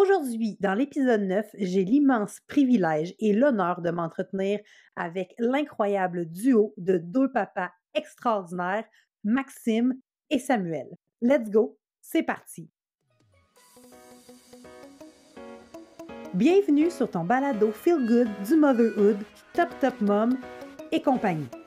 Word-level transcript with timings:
Aujourd'hui, 0.00 0.56
dans 0.60 0.72
l'épisode 0.72 1.20
9, 1.20 1.50
j'ai 1.58 1.84
l'immense 1.84 2.40
privilège 2.48 3.14
et 3.18 3.34
l'honneur 3.34 3.82
de 3.82 3.90
m'entretenir 3.90 4.58
avec 4.96 5.34
l'incroyable 5.38 6.24
duo 6.24 6.72
de 6.78 6.96
deux 6.96 7.30
papas 7.30 7.68
extraordinaires, 7.92 8.86
Maxime 9.24 9.92
et 10.30 10.38
Samuel. 10.38 10.86
Let's 11.20 11.50
go, 11.50 11.76
c'est 12.00 12.22
parti. 12.22 12.70
Bienvenue 16.32 16.90
sur 16.90 17.10
ton 17.10 17.24
balado 17.24 17.70
Feel 17.70 18.06
Good 18.06 18.28
du 18.48 18.56
Motherhood, 18.56 19.18
Top 19.52 19.68
Top 19.80 20.00
Mom 20.00 20.38
et 20.92 21.02
compagnie. 21.02 21.59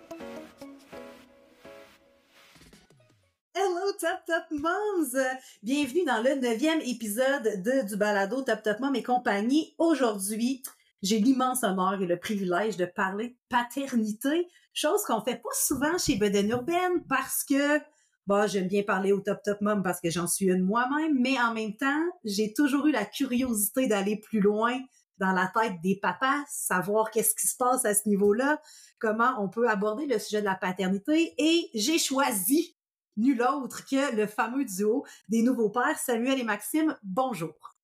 Top 4.14 4.26
Top 4.28 4.60
Moms! 4.60 5.18
Bienvenue 5.64 6.06
dans 6.06 6.22
le 6.22 6.36
neuvième 6.36 6.82
épisode 6.82 7.64
de, 7.64 7.88
du 7.88 7.96
balado 7.96 8.44
Top 8.44 8.62
Top 8.62 8.80
Mom 8.80 8.96
et 8.96 9.02
compagnie. 9.02 9.74
Aujourd'hui, 9.80 10.62
j'ai 11.02 11.18
l'immense 11.18 11.64
honneur 11.64 12.00
et 12.00 12.06
le 12.06 12.20
privilège 12.20 12.78
de 12.78 12.86
parler 12.86 13.36
paternité, 13.50 14.48
chose 14.72 15.04
qu'on 15.06 15.22
fait 15.22 15.38
pas 15.38 15.50
souvent 15.54 15.98
chez 15.98 16.16
Beden 16.16 16.52
Urbaine 16.52 17.04
parce 17.10 17.44
que 17.44 17.80
bah, 18.28 18.46
j'aime 18.46 18.68
bien 18.68 18.84
parler 18.84 19.14
au 19.14 19.20
Top 19.20 19.42
Top 19.44 19.60
Mom 19.62 19.82
parce 19.82 20.00
que 20.00 20.12
j'en 20.12 20.28
suis 20.28 20.46
une 20.46 20.62
moi-même, 20.62 21.20
mais 21.20 21.42
en 21.42 21.52
même 21.52 21.76
temps, 21.76 22.06
j'ai 22.24 22.54
toujours 22.54 22.86
eu 22.86 22.92
la 22.92 23.06
curiosité 23.06 23.88
d'aller 23.88 24.18
plus 24.18 24.42
loin 24.42 24.80
dans 25.18 25.32
la 25.32 25.52
tête 25.60 25.82
des 25.82 25.98
papas, 26.00 26.44
savoir 26.48 27.10
qu'est-ce 27.10 27.34
qui 27.34 27.48
se 27.48 27.58
passe 27.58 27.84
à 27.84 27.96
ce 27.96 28.08
niveau-là, 28.08 28.62
comment 29.00 29.34
on 29.40 29.50
peut 29.50 29.68
aborder 29.68 30.06
le 30.06 30.20
sujet 30.20 30.42
de 30.42 30.46
la 30.46 30.56
paternité, 30.56 31.34
et 31.40 31.72
j'ai 31.74 31.98
choisi 31.98 32.76
nul 33.18 33.42
autre 33.42 33.86
que 33.86 34.16
le 34.16 34.28
fameux 34.28 34.66
duo 34.66 35.06
des 35.30 35.42
nouveaux 35.42 35.70
pères, 35.70 35.98
Samuel 35.98 36.40
et 36.40 36.44
Maxime. 36.44 36.98
Bonjour. 37.04 37.76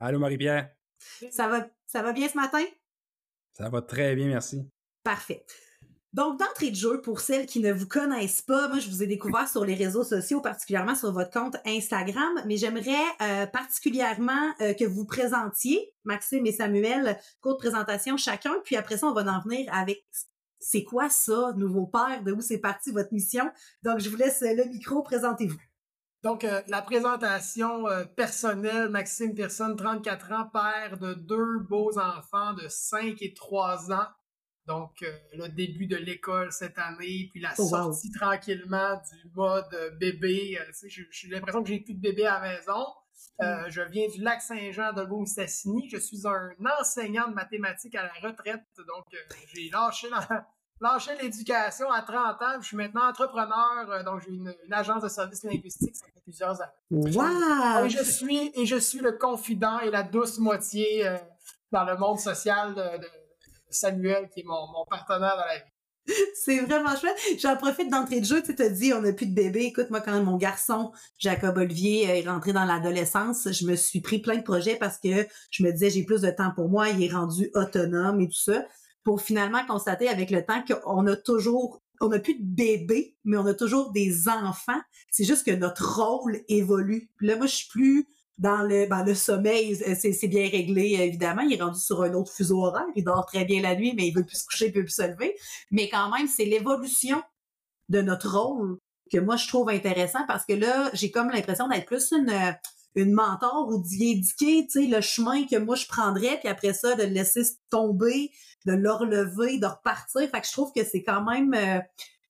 Allô 0.00 0.18
Marie-Pierre. 0.18 0.70
Ça 1.30 1.48
va, 1.48 1.66
ça 1.86 2.02
va 2.02 2.12
bien 2.12 2.28
ce 2.28 2.36
matin? 2.36 2.64
Ça 3.52 3.68
va 3.68 3.82
très 3.82 4.14
bien, 4.14 4.26
merci. 4.26 4.68
Parfait. 5.02 5.44
Donc, 6.12 6.38
d'entrée 6.38 6.70
de 6.70 6.76
jeu, 6.76 7.02
pour 7.02 7.20
celles 7.20 7.44
qui 7.44 7.60
ne 7.60 7.70
vous 7.72 7.86
connaissent 7.86 8.40
pas, 8.40 8.68
moi, 8.68 8.78
je 8.78 8.88
vous 8.88 9.02
ai 9.02 9.06
découvert 9.06 9.48
sur 9.48 9.66
les 9.66 9.74
réseaux 9.74 10.02
sociaux, 10.02 10.40
particulièrement 10.40 10.94
sur 10.94 11.12
votre 11.12 11.30
compte 11.30 11.56
Instagram, 11.66 12.40
mais 12.46 12.56
j'aimerais 12.56 13.04
euh, 13.20 13.46
particulièrement 13.46 14.54
euh, 14.62 14.72
que 14.72 14.84
vous 14.84 15.04
présentiez, 15.04 15.92
Maxime 16.04 16.46
et 16.46 16.52
Samuel, 16.52 17.18
courte 17.42 17.58
présentation 17.58 18.16
chacun, 18.16 18.54
puis 18.64 18.76
après 18.76 18.96
ça, 18.96 19.08
on 19.08 19.12
va 19.12 19.30
en 19.30 19.40
venir 19.42 19.68
avec 19.74 20.06
c'est 20.58 20.84
quoi 20.84 21.08
ça, 21.08 21.52
nouveau 21.56 21.86
père, 21.86 22.22
de 22.24 22.32
où 22.32 22.40
c'est 22.40 22.58
parti 22.58 22.90
votre 22.90 23.12
mission? 23.12 23.50
Donc, 23.82 24.00
je 24.00 24.08
vous 24.08 24.16
laisse 24.16 24.40
le 24.40 24.64
micro, 24.64 25.02
présentez-vous. 25.02 25.60
Donc, 26.22 26.44
euh, 26.44 26.60
la 26.66 26.82
présentation 26.82 27.86
euh, 27.86 28.04
personnelle, 28.04 28.88
Maxime 28.88 29.34
Personne, 29.34 29.76
34 29.76 30.32
ans, 30.32 30.50
père 30.52 30.98
de 30.98 31.14
deux 31.14 31.60
beaux 31.60 31.98
enfants 31.98 32.52
de 32.54 32.66
5 32.68 33.22
et 33.22 33.32
3 33.32 33.92
ans. 33.92 34.08
Donc, 34.66 35.02
euh, 35.02 35.18
le 35.34 35.48
début 35.48 35.86
de 35.86 35.94
l'école 35.94 36.50
cette 36.50 36.78
année, 36.78 37.28
puis 37.30 37.40
la 37.40 37.54
Oh, 37.58 37.62
wow. 37.62 37.68
sortie 37.68 38.10
tranquillement 38.10 39.00
du 39.12 39.30
mode 39.36 39.96
bébé. 40.00 40.58
J'ai 40.82 41.28
l'impression 41.28 41.62
que 41.62 41.68
j'ai 41.68 41.80
plus 41.80 41.94
de 41.94 42.00
bébé 42.00 42.26
à 42.26 42.40
la 42.40 42.56
maison. 42.56 42.84
Euh, 43.42 43.64
je 43.68 43.82
viens 43.82 44.08
du 44.08 44.20
lac 44.22 44.40
Saint-Jean 44.40 44.92
de 44.92 45.04
Beaume-Stassini. 45.04 45.88
Je 45.90 45.98
suis 45.98 46.26
un 46.26 46.50
enseignant 46.80 47.28
de 47.28 47.34
mathématiques 47.34 47.94
à 47.94 48.04
la 48.04 48.28
retraite. 48.28 48.62
Donc, 48.78 49.04
euh, 49.14 49.34
j'ai 49.54 49.70
lâché 49.70 50.08
l'éducation 51.22 51.90
à 51.90 52.02
30 52.02 52.42
ans. 52.42 52.60
Je 52.60 52.66
suis 52.66 52.76
maintenant 52.76 53.08
entrepreneur. 53.08 53.90
euh, 53.90 54.02
donc, 54.02 54.20
j'ai 54.20 54.30
une, 54.32 54.54
une 54.64 54.72
agence 54.72 55.02
de 55.02 55.08
services 55.08 55.44
linguistiques. 55.44 55.96
Ça 55.96 56.06
fait 56.06 56.20
plusieurs 56.22 56.60
années. 56.60 56.72
Wow! 56.90 57.84
Et 57.84 57.90
je 57.90 58.02
suis, 58.02 58.52
et 58.54 58.66
je 58.66 58.76
suis 58.76 59.00
le 59.00 59.12
confident 59.12 59.78
et 59.80 59.90
la 59.90 60.02
douce 60.02 60.38
moitié 60.38 61.18
dans 61.72 61.84
le 61.84 61.96
monde 61.96 62.18
social 62.18 62.74
de, 62.74 62.98
de 62.98 63.08
Samuel, 63.70 64.28
qui 64.30 64.40
est 64.40 64.44
mon, 64.44 64.66
mon 64.68 64.84
partenaire 64.86 65.36
dans 65.36 65.44
la 65.44 65.58
vie. 65.58 65.72
C'est 66.34 66.60
vraiment 66.60 66.96
chouette. 66.96 67.16
J'en 67.38 67.56
profite 67.56 67.90
d'entrée 67.90 68.20
de 68.20 68.26
jeu. 68.26 68.42
Tu 68.42 68.54
t'as 68.54 68.68
dit, 68.68 68.92
on 68.92 69.02
n'a 69.02 69.12
plus 69.12 69.26
de 69.26 69.34
bébé. 69.34 69.64
Écoute, 69.64 69.90
moi, 69.90 70.00
quand 70.00 70.22
mon 70.22 70.36
garçon, 70.36 70.92
Jacob 71.18 71.56
Olivier, 71.56 72.08
euh, 72.08 72.14
est 72.14 72.28
rentré 72.28 72.52
dans 72.52 72.64
l'adolescence, 72.64 73.48
je 73.50 73.66
me 73.66 73.76
suis 73.76 74.00
pris 74.00 74.20
plein 74.20 74.36
de 74.36 74.42
projets 74.42 74.76
parce 74.76 74.98
que 74.98 75.26
je 75.50 75.62
me 75.62 75.72
disais, 75.72 75.90
j'ai 75.90 76.04
plus 76.04 76.22
de 76.22 76.30
temps 76.30 76.52
pour 76.54 76.68
moi. 76.68 76.88
Il 76.88 77.02
est 77.02 77.12
rendu 77.12 77.50
autonome 77.54 78.20
et 78.20 78.28
tout 78.28 78.38
ça. 78.38 78.64
Pour 79.02 79.20
finalement 79.20 79.64
constater 79.66 80.08
avec 80.08 80.30
le 80.30 80.44
temps 80.44 80.62
qu'on 80.64 81.06
a 81.06 81.16
toujours, 81.16 81.80
on 82.00 82.08
n'a 82.08 82.18
plus 82.18 82.34
de 82.34 82.44
bébé, 82.44 83.16
mais 83.24 83.36
on 83.36 83.46
a 83.46 83.54
toujours 83.54 83.92
des 83.92 84.28
enfants. 84.28 84.80
C'est 85.10 85.24
juste 85.24 85.46
que 85.46 85.52
notre 85.52 86.02
rôle 86.02 86.40
évolue. 86.48 87.10
Puis 87.16 87.26
là, 87.26 87.36
moi, 87.36 87.46
je 87.46 87.54
suis 87.54 87.68
plus 87.68 88.08
dans 88.38 88.62
le, 88.62 88.86
ben, 88.86 89.02
le 89.04 89.14
sommeil, 89.14 89.76
c'est 89.76 90.12
c'est 90.12 90.28
bien 90.28 90.48
réglé, 90.48 90.94
évidemment. 91.00 91.42
Il 91.42 91.54
est 91.54 91.62
rendu 91.62 91.80
sur 91.80 92.02
un 92.02 92.12
autre 92.12 92.32
fuseau 92.32 92.64
horaire. 92.64 92.86
Il 92.94 93.04
dort 93.04 93.24
très 93.26 93.44
bien 93.44 93.62
la 93.62 93.74
nuit, 93.74 93.94
mais 93.96 94.06
il 94.06 94.14
veut 94.14 94.24
plus 94.24 94.40
se 94.42 94.44
coucher, 94.44 94.66
il 94.66 94.74
veut 94.74 94.84
plus 94.84 94.94
se 94.94 95.02
lever. 95.02 95.34
Mais 95.70 95.88
quand 95.88 96.10
même, 96.14 96.28
c'est 96.28 96.44
l'évolution 96.44 97.22
de 97.88 98.02
notre 98.02 98.36
rôle 98.36 98.78
que 99.10 99.18
moi, 99.18 99.36
je 99.36 99.48
trouve 99.48 99.70
intéressant 99.70 100.26
parce 100.26 100.44
que 100.44 100.52
là, 100.52 100.90
j'ai 100.92 101.10
comme 101.10 101.30
l'impression 101.30 101.68
d'être 101.68 101.86
plus 101.86 102.12
une, 102.12 102.56
une 102.94 103.12
mentor 103.12 103.68
ou 103.68 103.80
d'y 103.82 104.20
tu 104.38 104.66
sais, 104.68 104.86
le 104.86 105.00
chemin 105.00 105.46
que 105.46 105.56
moi, 105.56 105.76
je 105.76 105.86
prendrais, 105.86 106.38
puis 106.38 106.48
après 106.48 106.74
ça, 106.74 106.94
de 106.94 107.04
le 107.04 107.10
laisser 107.10 107.42
tomber, 107.70 108.32
de 108.66 108.72
le 108.72 108.90
relever, 108.90 109.58
de 109.58 109.66
repartir. 109.66 110.28
Fait 110.28 110.40
que 110.40 110.46
je 110.46 110.52
trouve 110.52 110.72
que 110.74 110.84
c'est 110.84 111.02
quand 111.02 111.24
même... 111.24 111.54
euh, 111.54 111.80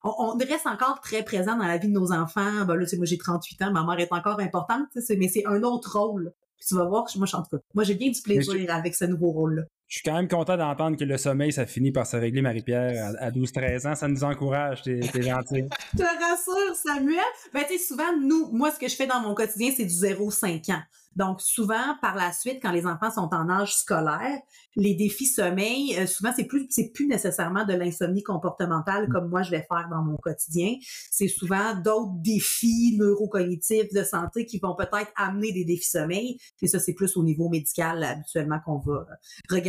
on, 0.04 0.12
on 0.18 0.36
reste 0.38 0.66
encore 0.66 1.00
très 1.00 1.22
présent 1.24 1.56
dans 1.56 1.66
la 1.66 1.78
vie 1.78 1.88
de 1.88 1.92
nos 1.92 2.12
enfants. 2.12 2.64
Ben 2.66 2.74
là, 2.74 2.84
tu 2.84 2.90
sais, 2.90 2.96
moi, 2.96 3.06
j'ai 3.06 3.18
38 3.18 3.62
ans, 3.62 3.72
ma 3.72 3.84
mère 3.84 3.98
est 4.00 4.12
encore 4.12 4.40
importante, 4.40 4.82
tu 4.92 5.00
sais, 5.00 5.06
c'est- 5.06 5.16
mais 5.16 5.28
c'est 5.28 5.44
un 5.46 5.62
autre 5.62 5.98
rôle. 5.98 6.32
Puis 6.58 6.66
tu 6.68 6.74
vas 6.74 6.86
voir 6.86 7.04
que 7.04 7.16
moi, 7.18 7.26
je 7.26 7.30
suis 7.30 7.36
en 7.36 7.42
tout 7.42 7.56
cas, 7.56 7.62
moi, 7.74 7.84
j'ai 7.84 7.94
bien 7.94 8.10
du 8.10 8.20
plaisir 8.22 8.54
avec 8.74 8.94
ce 8.94 9.04
nouveau 9.04 9.30
rôle-là. 9.32 9.62
Je 9.88 9.98
suis 9.98 10.02
quand 10.02 10.14
même 10.14 10.28
content 10.28 10.56
d'entendre 10.56 10.96
que 10.96 11.04
le 11.04 11.16
sommeil, 11.16 11.52
ça 11.52 11.64
finit 11.64 11.92
par 11.92 12.06
se 12.06 12.16
régler, 12.16 12.42
Marie-Pierre, 12.42 13.14
à, 13.20 13.26
à 13.26 13.30
12-13 13.30 13.88
ans. 13.88 13.94
Ça 13.94 14.08
nous 14.08 14.24
encourage, 14.24 14.82
t'es 14.82 14.98
t'es 14.98 15.22
gentil. 15.22 15.64
Je 15.92 15.98
te 15.98 16.02
rassure, 16.02 16.74
Samuel. 16.74 17.22
Ben, 17.54 17.62
tu 17.68 17.78
sais, 17.78 17.84
souvent, 17.84 18.16
nous, 18.20 18.50
moi, 18.52 18.72
ce 18.72 18.78
que 18.80 18.88
je 18.88 18.96
fais 18.96 19.06
dans 19.06 19.20
mon 19.20 19.34
quotidien, 19.34 19.70
c'est 19.76 19.84
du 19.84 19.94
0-5 19.94 20.72
ans. 20.72 20.82
Donc, 21.16 21.40
souvent, 21.40 21.96
par 22.02 22.14
la 22.14 22.30
suite, 22.30 22.58
quand 22.60 22.72
les 22.72 22.86
enfants 22.86 23.10
sont 23.10 23.30
en 23.32 23.48
âge 23.48 23.74
scolaire, 23.74 24.38
les 24.76 24.94
défis 24.94 25.24
sommeil, 25.24 25.96
euh, 25.98 26.06
souvent, 26.06 26.30
c'est 26.36 26.44
plus, 26.44 26.66
c'est 26.68 26.92
plus 26.92 27.06
nécessairement 27.06 27.64
de 27.64 27.72
l'insomnie 27.72 28.22
comportementale 28.22 29.08
comme 29.08 29.30
moi, 29.30 29.40
je 29.40 29.50
vais 29.50 29.64
faire 29.66 29.88
dans 29.90 30.02
mon 30.02 30.18
quotidien. 30.18 30.74
C'est 31.10 31.28
souvent 31.28 31.74
d'autres 31.74 32.12
défis 32.16 32.98
neurocognitifs 32.98 33.90
de 33.94 34.04
santé 34.04 34.44
qui 34.44 34.58
vont 34.58 34.76
peut-être 34.76 35.10
amener 35.16 35.52
des 35.52 35.64
défis 35.64 35.88
sommeil. 35.88 36.38
Et 36.60 36.66
ça, 36.66 36.78
c'est 36.78 36.92
plus 36.92 37.16
au 37.16 37.24
niveau 37.24 37.48
médical, 37.48 38.04
habituellement, 38.04 38.60
qu'on 38.62 38.78
va 38.78 38.92
euh, 38.92 39.14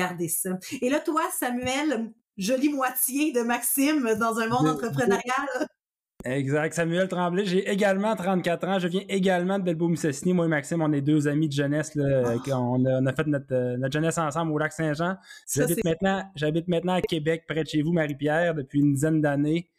regarder 0.08 0.28
ça. 0.28 0.58
Et 0.82 0.90
là, 0.90 1.00
toi, 1.00 1.22
Samuel, 1.32 2.12
jolie 2.38 2.70
moitié 2.74 3.32
de 3.32 3.42
Maxime 3.42 4.04
dans 4.20 4.38
un 4.40 4.48
monde 4.48 4.66
De- 4.66 4.72
entrepreneurial. 4.72 5.22
Exact. 6.26 6.74
Samuel 6.74 7.08
Tremblay, 7.08 7.46
j'ai 7.46 7.70
également 7.70 8.16
34 8.16 8.68
ans. 8.68 8.80
Je 8.80 8.88
viens 8.88 9.04
également 9.08 9.60
de 9.60 9.64
Belbeau-Mistassini. 9.64 10.34
Moi 10.34 10.46
et 10.46 10.50
Maxime, 10.50 10.82
on 10.82 10.92
est 10.92 11.00
deux 11.02 11.28
amis 11.28 11.48
de 11.48 11.54
jeunesse. 11.54 11.94
Là, 11.96 12.24
Ah. 12.26 12.60
on, 12.60 12.84
a, 12.86 13.00
on 13.02 13.06
a 13.06 13.14
fait 13.14 13.28
notre, 13.28 13.54
euh, 13.54 13.78
notre 13.78 13.94
jeunesse 13.94 14.18
ensemble 14.18 14.52
au 14.52 14.58
lac 14.58 14.74
Saint-Jean. 14.74 15.16
J'habite 15.56 15.84
maintenant, 15.86 16.24
j'habite 16.36 16.68
maintenant 16.68 16.94
à 16.96 17.02
Québec, 17.02 17.44
près 17.48 17.64
de 17.64 17.68
chez 17.70 17.82
vous, 17.82 17.94
Marie-Pierre, 17.94 18.56
depuis 18.56 18.80
une 18.80 18.94
dizaine 18.94 19.22
d'années. 19.22 19.70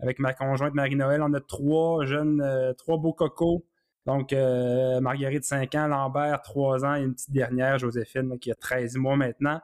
Avec 0.00 0.18
ma 0.18 0.32
conjointe 0.32 0.74
Marie-Noël, 0.74 1.22
on 1.22 1.32
a 1.34 1.40
trois 1.40 2.04
jeunes, 2.04 2.40
euh, 2.40 2.72
trois 2.72 2.96
beaux 2.96 3.12
cocos. 3.12 3.64
Donc, 4.06 4.32
euh, 4.32 4.98
Marguerite, 5.00 5.44
5 5.44 5.72
ans, 5.76 5.86
Lambert, 5.86 6.40
3 6.42 6.84
ans, 6.84 6.96
et 6.96 7.02
une 7.02 7.14
petite 7.14 7.30
dernière, 7.30 7.78
Joséphine, 7.78 8.28
là, 8.30 8.36
qui 8.38 8.50
a 8.50 8.56
13 8.56 8.96
mois 8.96 9.14
maintenant. 9.16 9.60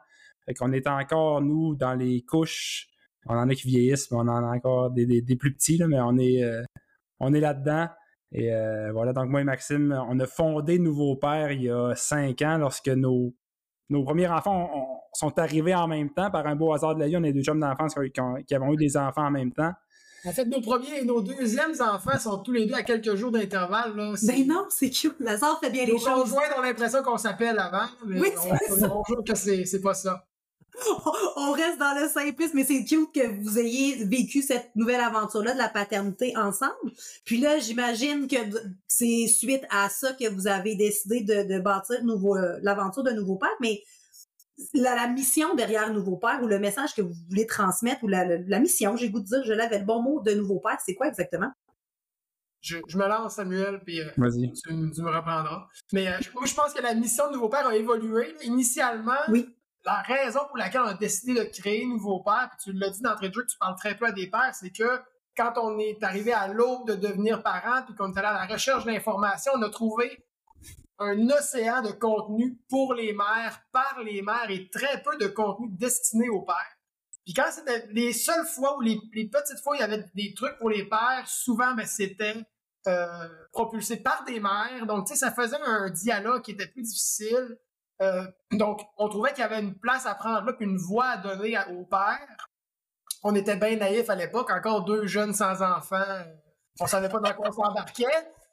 Fait 0.49 0.55
qu'on 0.55 0.73
est 0.73 0.87
encore, 0.89 1.43
nous, 1.43 1.75
dans 1.77 1.95
les 1.95 2.23
couches. 2.23 2.89
On 3.27 3.35
en 3.37 3.49
a 3.49 3.55
qui 3.55 3.69
vieillissent, 3.69 4.11
mais 4.11 4.17
on 4.17 4.21
en 4.23 4.43
a 4.45 4.57
encore 4.57 4.91
des, 4.91 5.05
des, 5.05 5.21
des 5.21 5.37
plus 5.37 5.53
petits, 5.53 5.77
là, 5.77 5.87
mais 5.87 6.01
on 6.01 6.17
est, 6.17 6.43
euh, 6.43 6.63
on 7.21 7.35
est 7.35 7.41
là-dedans. 7.41 7.89
Et 8.33 8.53
euh, 8.55 8.91
voilà, 8.93 9.13
donc 9.13 9.29
moi 9.29 9.41
et 9.43 9.45
Maxime, 9.45 9.93
on 10.09 10.19
a 10.21 10.27
fondé 10.27 10.79
Nouveau 10.79 11.17
Père 11.17 11.53
il 11.53 11.63
y 11.65 11.71
a 11.71 11.95
5 11.95 12.41
ans 12.43 12.57
lorsque 12.59 12.89
nos, 12.89 13.35
nos 13.91 14.03
premiers 14.05 14.29
enfants 14.29 14.71
ont- 14.73 14.79
ont- 14.81 14.99
sont 15.13 15.39
arrivés 15.39 15.75
en 15.75 15.87
même 15.89 16.11
temps. 16.11 16.31
Par 16.31 16.47
un 16.47 16.57
beau 16.57 16.73
hasard 16.73 16.95
de 16.95 17.01
la 17.01 17.09
vie, 17.09 17.17
on 17.19 17.23
est 17.25 17.33
deux 17.33 17.43
chums 17.43 17.61
d'enfance 17.61 17.95
qui, 17.95 18.45
qui 18.47 18.55
avons 18.55 18.73
eu 18.73 18.77
des 18.77 18.97
enfants 18.97 19.27
en 19.27 19.31
même 19.31 19.53
temps. 19.53 19.73
En 20.27 20.33
fait, 20.33 20.45
nos 20.47 20.61
premiers 20.61 21.01
et 21.01 21.05
nos 21.05 21.21
deuxièmes 21.23 21.73
enfants 21.81 22.19
sont 22.19 22.39
tous 22.39 22.53
les 22.53 22.67
deux 22.67 22.75
à 22.75 22.83
quelques 22.83 23.15
jours 23.15 23.31
d'intervalle. 23.31 23.93
Ben 23.95 24.47
non, 24.47 24.65
c'est 24.69 24.91
cute. 24.91 25.15
Lazare 25.21 25.59
fait 25.61 25.71
bien 25.71 25.85
les 25.87 25.93
Nos 25.93 25.99
choses. 25.99 26.09
conjoints 26.33 26.59
ont 26.59 26.63
l'impression 26.63 27.03
qu'on 27.03 27.17
s'appelle 27.19 27.59
avant, 27.59 27.87
mais 28.07 28.21
Oui, 28.21 28.29
on, 28.37 28.57
c'est 28.77 28.85
on 28.85 29.23
que 29.23 29.35
c'est 29.37 29.65
c'est 29.65 29.81
pas 29.81 29.95
ça. 29.95 30.25
On 31.37 31.53
reste 31.53 31.79
dans 31.79 31.95
le 32.01 32.09
simplisme, 32.09 32.53
mais 32.55 32.65
c'est 32.65 32.85
cute 32.85 33.13
que 33.13 33.27
vous 33.43 33.59
ayez 33.59 34.05
vécu 34.05 34.43
cette 34.43 34.71
nouvelle 34.77 35.01
aventure-là 35.01 35.53
de 35.53 35.59
la 35.59 35.69
paternité 35.69 36.37
ensemble. 36.37 36.73
Puis 37.25 37.39
là, 37.39 37.59
j'imagine 37.59 38.29
que 38.29 38.37
c'est 38.87 39.27
suite 39.27 39.65
à 39.71 39.89
ça 39.89 40.13
que 40.13 40.29
vous 40.29 40.47
avez 40.47 40.77
décidé 40.77 41.23
de, 41.23 41.43
de 41.53 41.61
bâtir 41.61 42.03
nouveau 42.05 42.37
euh, 42.37 42.59
l'aventure 42.63 43.03
de 43.03 43.11
Nouveau 43.11 43.37
Père, 43.37 43.51
mais 43.61 43.83
la, 44.75 44.95
la 44.95 45.09
mission 45.09 45.55
derrière 45.55 45.93
Nouveau 45.93 46.17
Père 46.17 46.41
ou 46.43 46.47
le 46.47 46.59
message 46.59 46.95
que 46.95 47.03
vous 47.03 47.15
voulez 47.29 47.47
transmettre 47.47 48.03
ou 48.05 48.09
la, 48.09 48.25
la- 48.25 48.39
la 48.39 48.59
mission, 48.61 48.97
j'ai 48.97 49.07
le 49.07 49.13
goût 49.13 49.21
de 49.21 49.27
dire, 49.27 49.43
je 49.45 49.53
l'avais 49.53 49.79
le 49.81 49.85
bon 49.85 50.03
mot 50.03 50.21
de 50.21 50.33
Nouveau 50.33 50.61
Père, 50.61 50.79
c'est 50.85 50.95
quoi 50.95 51.09
exactement? 51.09 51.51
je, 52.61 52.77
me 52.77 53.07
lance, 53.07 53.37
Samuel, 53.37 53.81
puis 53.85 54.01
euh, 54.01 54.11
tu, 54.11 54.21
me 54.73 55.17
reprendras. 55.17 55.67
Mais 55.93 56.09
euh, 56.09 56.19
moi, 56.35 56.45
je 56.45 56.55
pense 56.55 56.75
que 56.75 56.83
la 56.83 56.93
mission 56.95 57.29
de 57.29 57.35
Nouveau 57.35 57.49
Père 57.49 57.67
a 57.67 57.75
évolué. 57.77 58.35
Initialement, 58.43 59.13
oui. 59.29 59.49
La 59.89 60.03
raison 60.03 60.41
pour 60.47 60.57
laquelle 60.59 60.83
on 60.83 60.89
a 60.89 60.95
décidé 60.95 61.35
de 61.35 61.45
créer 61.45 61.87
Nouveau 61.87 62.21
Père, 62.21 62.51
puis 62.51 62.73
tu 62.73 62.79
l'as 62.79 62.91
dit 62.91 63.01
d'entrée 63.01 63.31
de 63.31 63.35
jeu 63.35 63.47
tu 63.47 63.57
parles 63.59 63.77
très 63.77 63.97
peu 63.97 64.07
à 64.07 64.13
des 64.13 64.29
pères, 64.29 64.55
c'est 64.55 64.71
que 64.71 65.01
quand 65.37 65.55
on 65.57 65.79
est 65.79 66.03
arrivé 66.03 66.33
à 66.33 66.49
l'aube 66.49 66.87
de 66.89 66.95
devenir 66.95 67.43
parent, 67.43 67.83
puis 67.85 67.95
qu'on 67.95 68.13
est 68.13 68.19
allé 68.19 68.29
à 68.29 68.47
la 68.47 68.47
recherche 68.47 68.85
d'informations, 68.85 69.53
on 69.55 69.63
a 69.63 69.71
trouvé 69.71 70.25
un 70.99 71.31
océan 71.31 71.81
de 71.81 71.93
contenu 71.93 72.59
pour 72.69 72.93
les 72.93 73.13
mères, 73.13 73.63
par 73.73 74.01
les 74.05 74.21
mères, 74.21 74.51
et 74.51 74.69
très 74.69 75.01
peu 75.03 75.17
de 75.17 75.29
contenu 75.29 75.69
destiné 75.71 76.29
aux 76.29 76.43
pères. 76.43 76.77
Puis 77.25 77.35
quand 77.35 77.51
c'était 77.51 77.87
les 77.91 78.13
seules 78.13 78.47
fois 78.47 78.77
où 78.79 78.81
les, 78.81 78.99
petites 79.13 79.61
fois 79.63 79.77
il 79.77 79.81
y 79.81 79.83
avait 79.83 80.05
des 80.15 80.35
trucs 80.35 80.59
pour 80.59 80.71
les 80.71 80.89
pères, 80.89 81.25
souvent 81.27 81.75
ben, 81.75 81.87
c'était 81.87 82.37
euh, 82.87 83.29
propulsé 83.53 83.99
par 83.99 84.25
des 84.25 84.41
mères. 84.41 84.87
Donc, 84.87 85.07
tu 85.07 85.13
sais, 85.13 85.19
ça 85.19 85.33
faisait 85.33 85.61
un 85.65 85.91
dialogue 85.91 86.43
qui 86.43 86.53
était 86.53 86.69
plus 86.69 86.83
difficile. 86.83 87.59
Euh, 88.01 88.25
donc, 88.53 88.83
on 88.97 89.09
trouvait 89.09 89.31
qu'il 89.31 89.41
y 89.41 89.45
avait 89.45 89.61
une 89.61 89.79
place 89.79 90.07
à 90.07 90.15
prendre 90.15 90.47
là, 90.47 90.53
puis 90.53 90.67
une 90.67 90.79
voix 90.79 91.07
à 91.07 91.17
donner 91.17 91.59
aux 91.71 91.85
pères. 91.85 92.49
On 93.23 93.35
était 93.35 93.57
bien 93.57 93.77
naïfs 93.77 94.09
à 94.11 94.15
l'époque, 94.15 94.51
encore 94.51 94.85
deux 94.85 95.07
jeunes 95.07 95.35
sans 95.35 95.63
enfants. 95.63 96.23
On 96.81 96.87
savait 96.87 97.09
pas 97.09 97.19
dans 97.19 97.33
quoi 97.33 97.49
on 97.49 97.53
s'embarquait. 97.53 98.05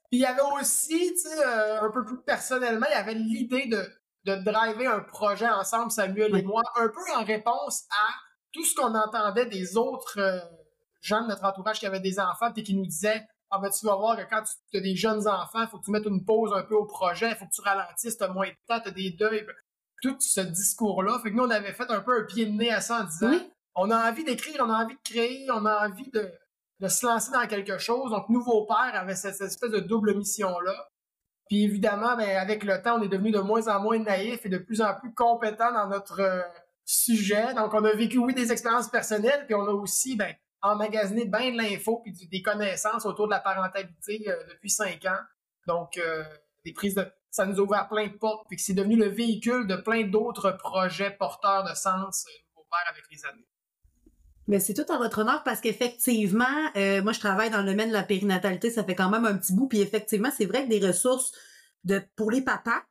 Puis 0.09 0.19
il 0.19 0.21
y 0.21 0.25
avait 0.25 0.42
aussi, 0.59 1.13
tu 1.13 1.18
sais, 1.18 1.45
euh, 1.45 1.81
un 1.81 1.92
peu 1.92 2.03
plus 2.03 2.21
personnellement, 2.21 2.88
il 2.89 2.94
y 2.94 2.95
avait 2.95 3.13
l'idée 3.13 3.68
de, 3.68 3.88
de 4.25 4.36
driver 4.44 4.88
un 4.88 5.01
projet 5.01 5.50
ensemble, 5.50 5.92
Samuel 5.92 6.36
et 6.36 6.42
moi, 6.42 6.63
un 6.75 6.88
peu 6.88 7.15
en 7.15 7.24
réponse 7.24 7.86
à 7.92 8.13
tout 8.51 8.65
ce 8.65 8.75
qu'on 8.75 8.95
entendait 8.95 9.45
des 9.45 9.77
autres 9.77 10.19
euh, 10.19 10.39
gens 11.01 11.21
de 11.21 11.27
notre 11.27 11.44
entourage 11.44 11.80
qui 11.80 11.86
avaient 11.86 12.00
des 12.00 12.19
enfants 12.19 12.51
et 12.56 12.63
qui 12.63 12.75
nous 12.75 12.86
disaient 12.86 13.24
Ah 13.56 13.60
ben 13.62 13.69
tu 13.69 13.86
vas 13.86 13.96
voir 13.96 14.18
que 14.18 14.30
quand 14.30 14.44
tu 14.69 14.78
as 14.78 14.81
des 14.81 14.98
jeunes 14.98 15.25
enfants, 15.30 15.62
il 15.62 15.68
faut 15.68 15.80
que 15.80 15.86
tu 15.86 15.92
mettes 15.92 16.06
une 16.06 16.25
pause 16.25 16.52
un 16.54 16.63
peu 16.63 16.75
au 16.75 16.86
projet, 16.86 17.30
il 17.30 17.36
faut 17.36 17.46
que 17.46 17.54
tu 17.54 17.62
ralentisses, 17.62 18.18
tu 18.18 18.24
as 18.25 18.28
moins 18.28 18.50
de 18.50 18.56
temps, 18.68 18.81
tu 18.81 18.90
as 18.90 18.92
des 18.92 19.12
deuils. 19.12 19.46
Tout 20.02 20.18
ce 20.19 20.42
discours-là. 20.42 21.19
Fait 21.24 21.31
que 21.31 21.36
nous, 21.36 21.44
on 21.44 21.50
avait 21.50 21.72
fait 21.72 21.90
un 21.90 22.02
peu 22.02 22.19
un 22.19 22.25
pied 22.25 22.46
de 22.46 22.52
nez 22.52 22.69
à 22.69 22.81
ça 22.81 23.02
en 23.02 23.04
disant 23.06 23.40
On 23.75 23.90
a 23.92 24.10
envie 24.10 24.25
d'écrire, 24.25 24.57
on 24.60 24.69
a 24.69 24.84
envie 24.84 24.96
de 24.96 25.10
créer, 25.10 25.50
on 25.52 25.66
a 25.66 25.88
envie 25.88 26.12
de, 26.12 26.30
se 26.90 27.06
lancer 27.06 27.31
dans 27.31 27.48
quelque 27.48 27.78
chose. 27.78 28.12
Donc, 28.12 28.28
Nouveau 28.28 28.66
Père 28.66 28.92
avait 28.94 29.16
cette, 29.16 29.40
espèce 29.40 29.72
de 29.72 29.80
double 29.80 30.16
mission-là. 30.16 30.90
Puis 31.48 31.63
évidemment, 31.63 32.18
ben, 32.18 32.36
avec 32.36 32.66
le 32.66 32.81
temps, 32.81 33.00
on 33.00 33.04
est 33.04 33.07
devenu 33.07 33.31
de 33.31 33.40
moins 33.40 33.69
en 33.69 33.80
moins 33.80 34.00
naïf 34.00 34.46
et 34.46 34.50
de 34.50 34.57
plus 34.57 34.81
en 34.81 34.94
plus 35.00 35.13
compétent 35.13 35.72
dans 35.72 35.88
notre 35.88 36.19
euh, 36.19 36.42
sujet. 36.84 37.54
Donc, 37.54 37.74
on 37.74 37.86
a 37.86 37.94
vécu, 37.94 38.18
oui, 38.18 38.34
des 38.34 38.52
expériences 38.52 38.90
personnelles, 38.90 39.46
puis 39.46 39.56
on 39.56 39.66
a 39.66 39.72
aussi 39.72 40.18
ben, 40.18 40.36
emmagasiné 40.65 41.25
bien 41.25 41.51
de 41.51 41.57
l'info 41.57 42.01
puis 42.03 42.13
des 42.31 42.41
connaissances 42.41 43.06
autour 43.06 43.27
de 43.27 43.31
la 43.31 43.39
parentalité 43.39 44.23
euh, 44.27 44.35
depuis 44.50 44.69
cinq 44.69 45.06
ans. 45.06 45.19
Donc, 45.67 45.97
euh, 45.97 46.23
des 46.63 46.73
prises 46.73 46.95
de... 46.95 47.06
ça 47.29 47.45
nous 47.45 47.59
a 47.59 47.62
ouvert 47.62 47.88
plein 47.88 48.07
de 48.07 48.17
portes, 48.17 48.45
puis 48.50 48.59
c'est 48.59 48.73
devenu 48.73 48.95
le 48.95 49.07
véhicule 49.07 49.67
de 49.67 49.75
plein 49.75 50.03
d'autres 50.03 50.51
projets 50.51 51.12
porteurs 51.12 51.63
de 51.63 51.73
sens 51.75 52.25
euh, 52.27 52.62
père 52.71 52.91
avec 52.91 53.03
les 53.12 53.25
années. 53.25 53.47
Mais 54.47 54.59
c'est 54.59 54.73
tout 54.73 54.91
en 54.91 54.97
votre 54.97 55.19
honneur 55.19 55.44
parce 55.44 55.59
qu'effectivement, 55.59 56.44
moi 56.75 57.13
je 57.13 57.19
travaille 57.19 57.50
dans 57.50 57.61
le 57.61 57.71
domaine 57.71 57.89
de 57.89 57.94
la 57.94 58.03
périnatalité, 58.03 58.69
ça 58.69 58.83
fait 58.83 58.94
quand 58.94 59.09
même 59.09 59.25
un 59.25 59.38
petit 59.38 59.53
bout, 59.53 59.68
puis 59.68 59.81
effectivement, 59.81 60.29
c'est 60.35 60.45
vrai 60.45 60.65
que 60.65 60.69
des 60.69 60.85
ressources 60.85 61.31
de 61.83 62.01
pour 62.15 62.29
les 62.29 62.44
papas, 62.44 62.83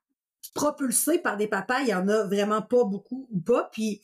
propulsé 0.52 1.19
par 1.19 1.37
des 1.37 1.46
papas, 1.46 1.81
il 1.82 1.88
y 1.88 1.94
en 1.94 2.08
a 2.08 2.25
vraiment 2.25 2.62
pas 2.62 2.85
beaucoup 2.85 3.29
ou 3.31 3.41
pas. 3.41 3.69
Puis 3.73 4.02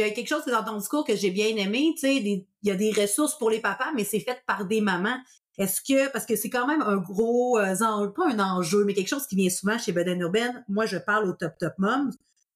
a 0.00 0.10
quelque 0.10 0.28
chose 0.28 0.44
dans 0.46 0.64
ton 0.64 0.78
discours 0.78 1.04
que 1.04 1.16
j'ai 1.16 1.30
bien 1.30 1.56
aimé, 1.56 1.92
tu 1.94 2.00
sais, 2.00 2.16
il 2.16 2.46
y 2.62 2.70
a 2.70 2.74
des 2.74 2.92
ressources 2.92 3.36
pour 3.38 3.50
les 3.50 3.60
papas, 3.60 3.92
mais 3.94 4.04
c'est 4.04 4.20
fait 4.20 4.42
par 4.46 4.66
des 4.66 4.80
mamans. 4.80 5.18
Est-ce 5.58 5.82
que, 5.82 6.10
parce 6.10 6.24
que 6.24 6.34
c'est 6.34 6.48
quand 6.48 6.66
même 6.66 6.80
un 6.80 6.96
gros, 6.96 7.58
euh, 7.58 7.74
pas 8.08 8.28
un 8.30 8.38
enjeu, 8.38 8.84
mais 8.84 8.94
quelque 8.94 9.08
chose 9.08 9.26
qui 9.26 9.36
vient 9.36 9.50
souvent 9.50 9.78
chez 9.78 9.92
Beden 9.92 10.20
Urban. 10.20 10.54
Moi, 10.68 10.86
je 10.86 10.96
parle 10.96 11.28
au 11.28 11.34
top 11.34 11.58
top 11.58 11.74
moms, 11.78 12.10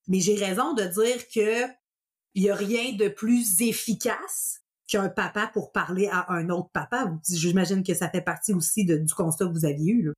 mais 0.08 0.20
j'ai 0.20 0.36
raison 0.36 0.72
de 0.72 0.84
dire 0.84 1.28
que 1.28 1.70
il 2.34 2.50
a 2.50 2.54
rien 2.54 2.92
de 2.94 3.08
plus 3.08 3.60
efficace 3.60 4.60
qu'un 4.86 5.08
papa 5.08 5.50
pour 5.52 5.72
parler 5.72 6.08
à 6.10 6.32
un 6.32 6.48
autre 6.50 6.70
papa. 6.72 7.10
J'imagine 7.28 7.82
que 7.82 7.94
ça 7.94 8.08
fait 8.08 8.20
partie 8.20 8.52
aussi 8.52 8.84
du 8.84 9.14
constat 9.14 9.46
que 9.46 9.52
vous 9.52 9.64
aviez 9.64 9.92
eu. 9.92 10.02
Là. 10.04 10.12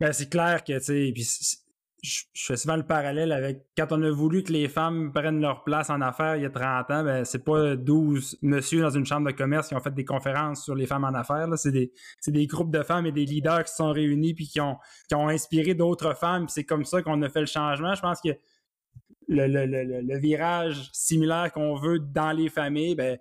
Ben, 0.00 0.12
c'est 0.12 0.28
clair 0.28 0.62
que, 0.64 0.78
tu 0.78 0.84
sais, 1.14 1.58
je, 2.02 2.22
fais 2.34 2.56
souvent 2.56 2.76
le 2.76 2.84
parallèle 2.84 3.32
avec 3.32 3.66
quand 3.76 3.88
on 3.90 4.02
a 4.02 4.10
voulu 4.10 4.42
que 4.42 4.52
les 4.52 4.68
femmes 4.68 5.12
prennent 5.12 5.40
leur 5.40 5.64
place 5.64 5.90
en 5.90 6.00
affaires 6.00 6.36
il 6.36 6.42
y 6.42 6.46
a 6.46 6.50
30 6.50 6.90
ans, 6.90 7.04
ben 7.04 7.24
c'est 7.24 7.44
pas 7.44 7.76
12 7.76 8.38
monsieur 8.42 8.82
dans 8.82 8.90
une 8.90 9.04
chambre 9.04 9.26
de 9.26 9.36
commerce 9.36 9.68
qui 9.68 9.74
ont 9.74 9.80
fait 9.80 9.94
des 9.94 10.04
conférences 10.04 10.64
sur 10.64 10.74
les 10.74 10.86
femmes 10.86 11.04
en 11.04 11.14
affaires. 11.14 11.48
C'est 11.56 11.72
des, 11.72 12.46
groupes 12.46 12.70
de 12.70 12.82
femmes 12.82 13.06
et 13.06 13.12
des 13.12 13.24
leaders 13.24 13.64
qui 13.64 13.70
se 13.70 13.76
sont 13.76 13.90
réunis 13.90 14.34
puis 14.34 14.46
qui 14.46 14.60
ont, 14.60 14.78
inspiré 15.10 15.74
d'autres 15.74 16.14
femmes. 16.14 16.48
c'est 16.48 16.64
comme 16.64 16.84
ça 16.84 17.02
qu'on 17.02 17.20
a 17.22 17.28
fait 17.28 17.40
le 17.40 17.46
changement. 17.46 17.94
Je 17.94 18.00
pense 18.00 18.20
que 18.20 18.30
le, 19.26 19.46
le 19.46 20.18
virage 20.18 20.90
similaire 20.92 21.52
qu'on 21.52 21.74
veut 21.74 21.98
dans 21.98 22.32
les 22.32 22.48
familles, 22.48 22.94
ben, 22.94 23.18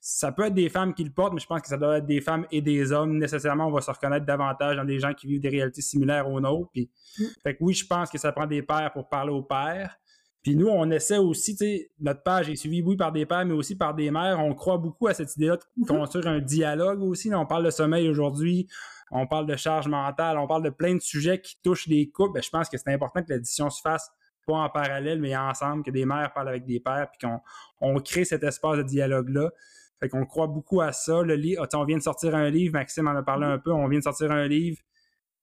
ça 0.00 0.32
peut 0.32 0.46
être 0.46 0.54
des 0.54 0.70
femmes 0.70 0.94
qui 0.94 1.04
le 1.04 1.10
portent, 1.10 1.34
mais 1.34 1.40
je 1.40 1.46
pense 1.46 1.60
que 1.60 1.68
ça 1.68 1.76
doit 1.76 1.98
être 1.98 2.06
des 2.06 2.22
femmes 2.22 2.46
et 2.50 2.62
des 2.62 2.90
hommes. 2.90 3.18
Nécessairement, 3.18 3.66
on 3.66 3.70
va 3.70 3.82
se 3.82 3.90
reconnaître 3.90 4.24
davantage 4.24 4.76
dans 4.76 4.84
des 4.84 4.98
gens 4.98 5.12
qui 5.12 5.26
vivent 5.26 5.40
des 5.40 5.50
réalités 5.50 5.82
similaires 5.82 6.28
aux 6.28 6.40
nôtres. 6.40 6.70
Puis, 6.72 6.90
mm. 7.18 7.24
fait 7.42 7.56
que 7.56 7.58
oui, 7.62 7.74
je 7.74 7.86
pense 7.86 8.10
que 8.10 8.16
ça 8.16 8.32
prend 8.32 8.46
des 8.46 8.62
pères 8.62 8.90
pour 8.92 9.08
parler 9.08 9.30
aux 9.30 9.42
pères. 9.42 9.98
Puis 10.42 10.56
nous, 10.56 10.68
on 10.68 10.90
essaie 10.90 11.18
aussi, 11.18 11.54
tu 11.54 11.66
sais, 11.66 11.90
notre 12.00 12.22
page 12.22 12.48
est 12.48 12.56
suivie, 12.56 12.80
oui, 12.80 12.96
par 12.96 13.12
des 13.12 13.26
pères, 13.26 13.44
mais 13.44 13.52
aussi 13.52 13.76
par 13.76 13.94
des 13.94 14.10
mères. 14.10 14.40
On 14.40 14.54
croit 14.54 14.78
beaucoup 14.78 15.06
à 15.06 15.12
cette 15.12 15.36
idée-là 15.36 15.56
de 15.56 15.62
mm-hmm. 15.82 15.86
construire 15.86 16.28
un 16.28 16.38
dialogue 16.40 17.02
aussi. 17.02 17.34
on 17.34 17.44
parle 17.44 17.66
de 17.66 17.70
sommeil 17.70 18.08
aujourd'hui, 18.08 18.68
on 19.10 19.26
parle 19.26 19.44
de 19.44 19.56
charge 19.56 19.86
mentale, 19.86 20.38
on 20.38 20.46
parle 20.46 20.62
de 20.62 20.70
plein 20.70 20.94
de 20.94 21.00
sujets 21.00 21.42
qui 21.42 21.58
touchent 21.62 21.88
les 21.88 22.08
couples. 22.08 22.32
Ben, 22.34 22.42
je 22.42 22.48
pense 22.48 22.70
que 22.70 22.78
c'est 22.78 22.90
important 22.90 23.22
que 23.22 23.32
l'édition 23.34 23.68
se 23.68 23.82
fasse 23.82 24.10
pas 24.46 24.54
en 24.54 24.70
parallèle, 24.70 25.20
mais 25.20 25.36
ensemble, 25.36 25.82
que 25.82 25.90
des 25.90 26.06
mères 26.06 26.32
parlent 26.32 26.48
avec 26.48 26.64
des 26.64 26.80
pères, 26.80 27.08
puis 27.10 27.26
qu'on 27.26 27.40
on 27.82 28.00
crée 28.00 28.24
cet 28.24 28.42
espace 28.42 28.78
de 28.78 28.82
dialogue-là. 28.82 29.50
Fait 30.00 30.08
qu'on 30.08 30.24
croit 30.24 30.46
beaucoup 30.46 30.80
à 30.80 30.92
ça. 30.92 31.22
Le 31.22 31.34
livre, 31.34 31.66
on 31.74 31.84
vient 31.84 31.98
de 31.98 32.02
sortir 32.02 32.34
un 32.34 32.48
livre, 32.48 32.72
Maxime 32.72 33.06
en 33.06 33.16
a 33.16 33.22
parlé 33.22 33.46
un 33.46 33.58
peu, 33.58 33.70
on 33.70 33.86
vient 33.86 33.98
de 33.98 34.04
sortir 34.04 34.32
un 34.32 34.48
livre 34.48 34.78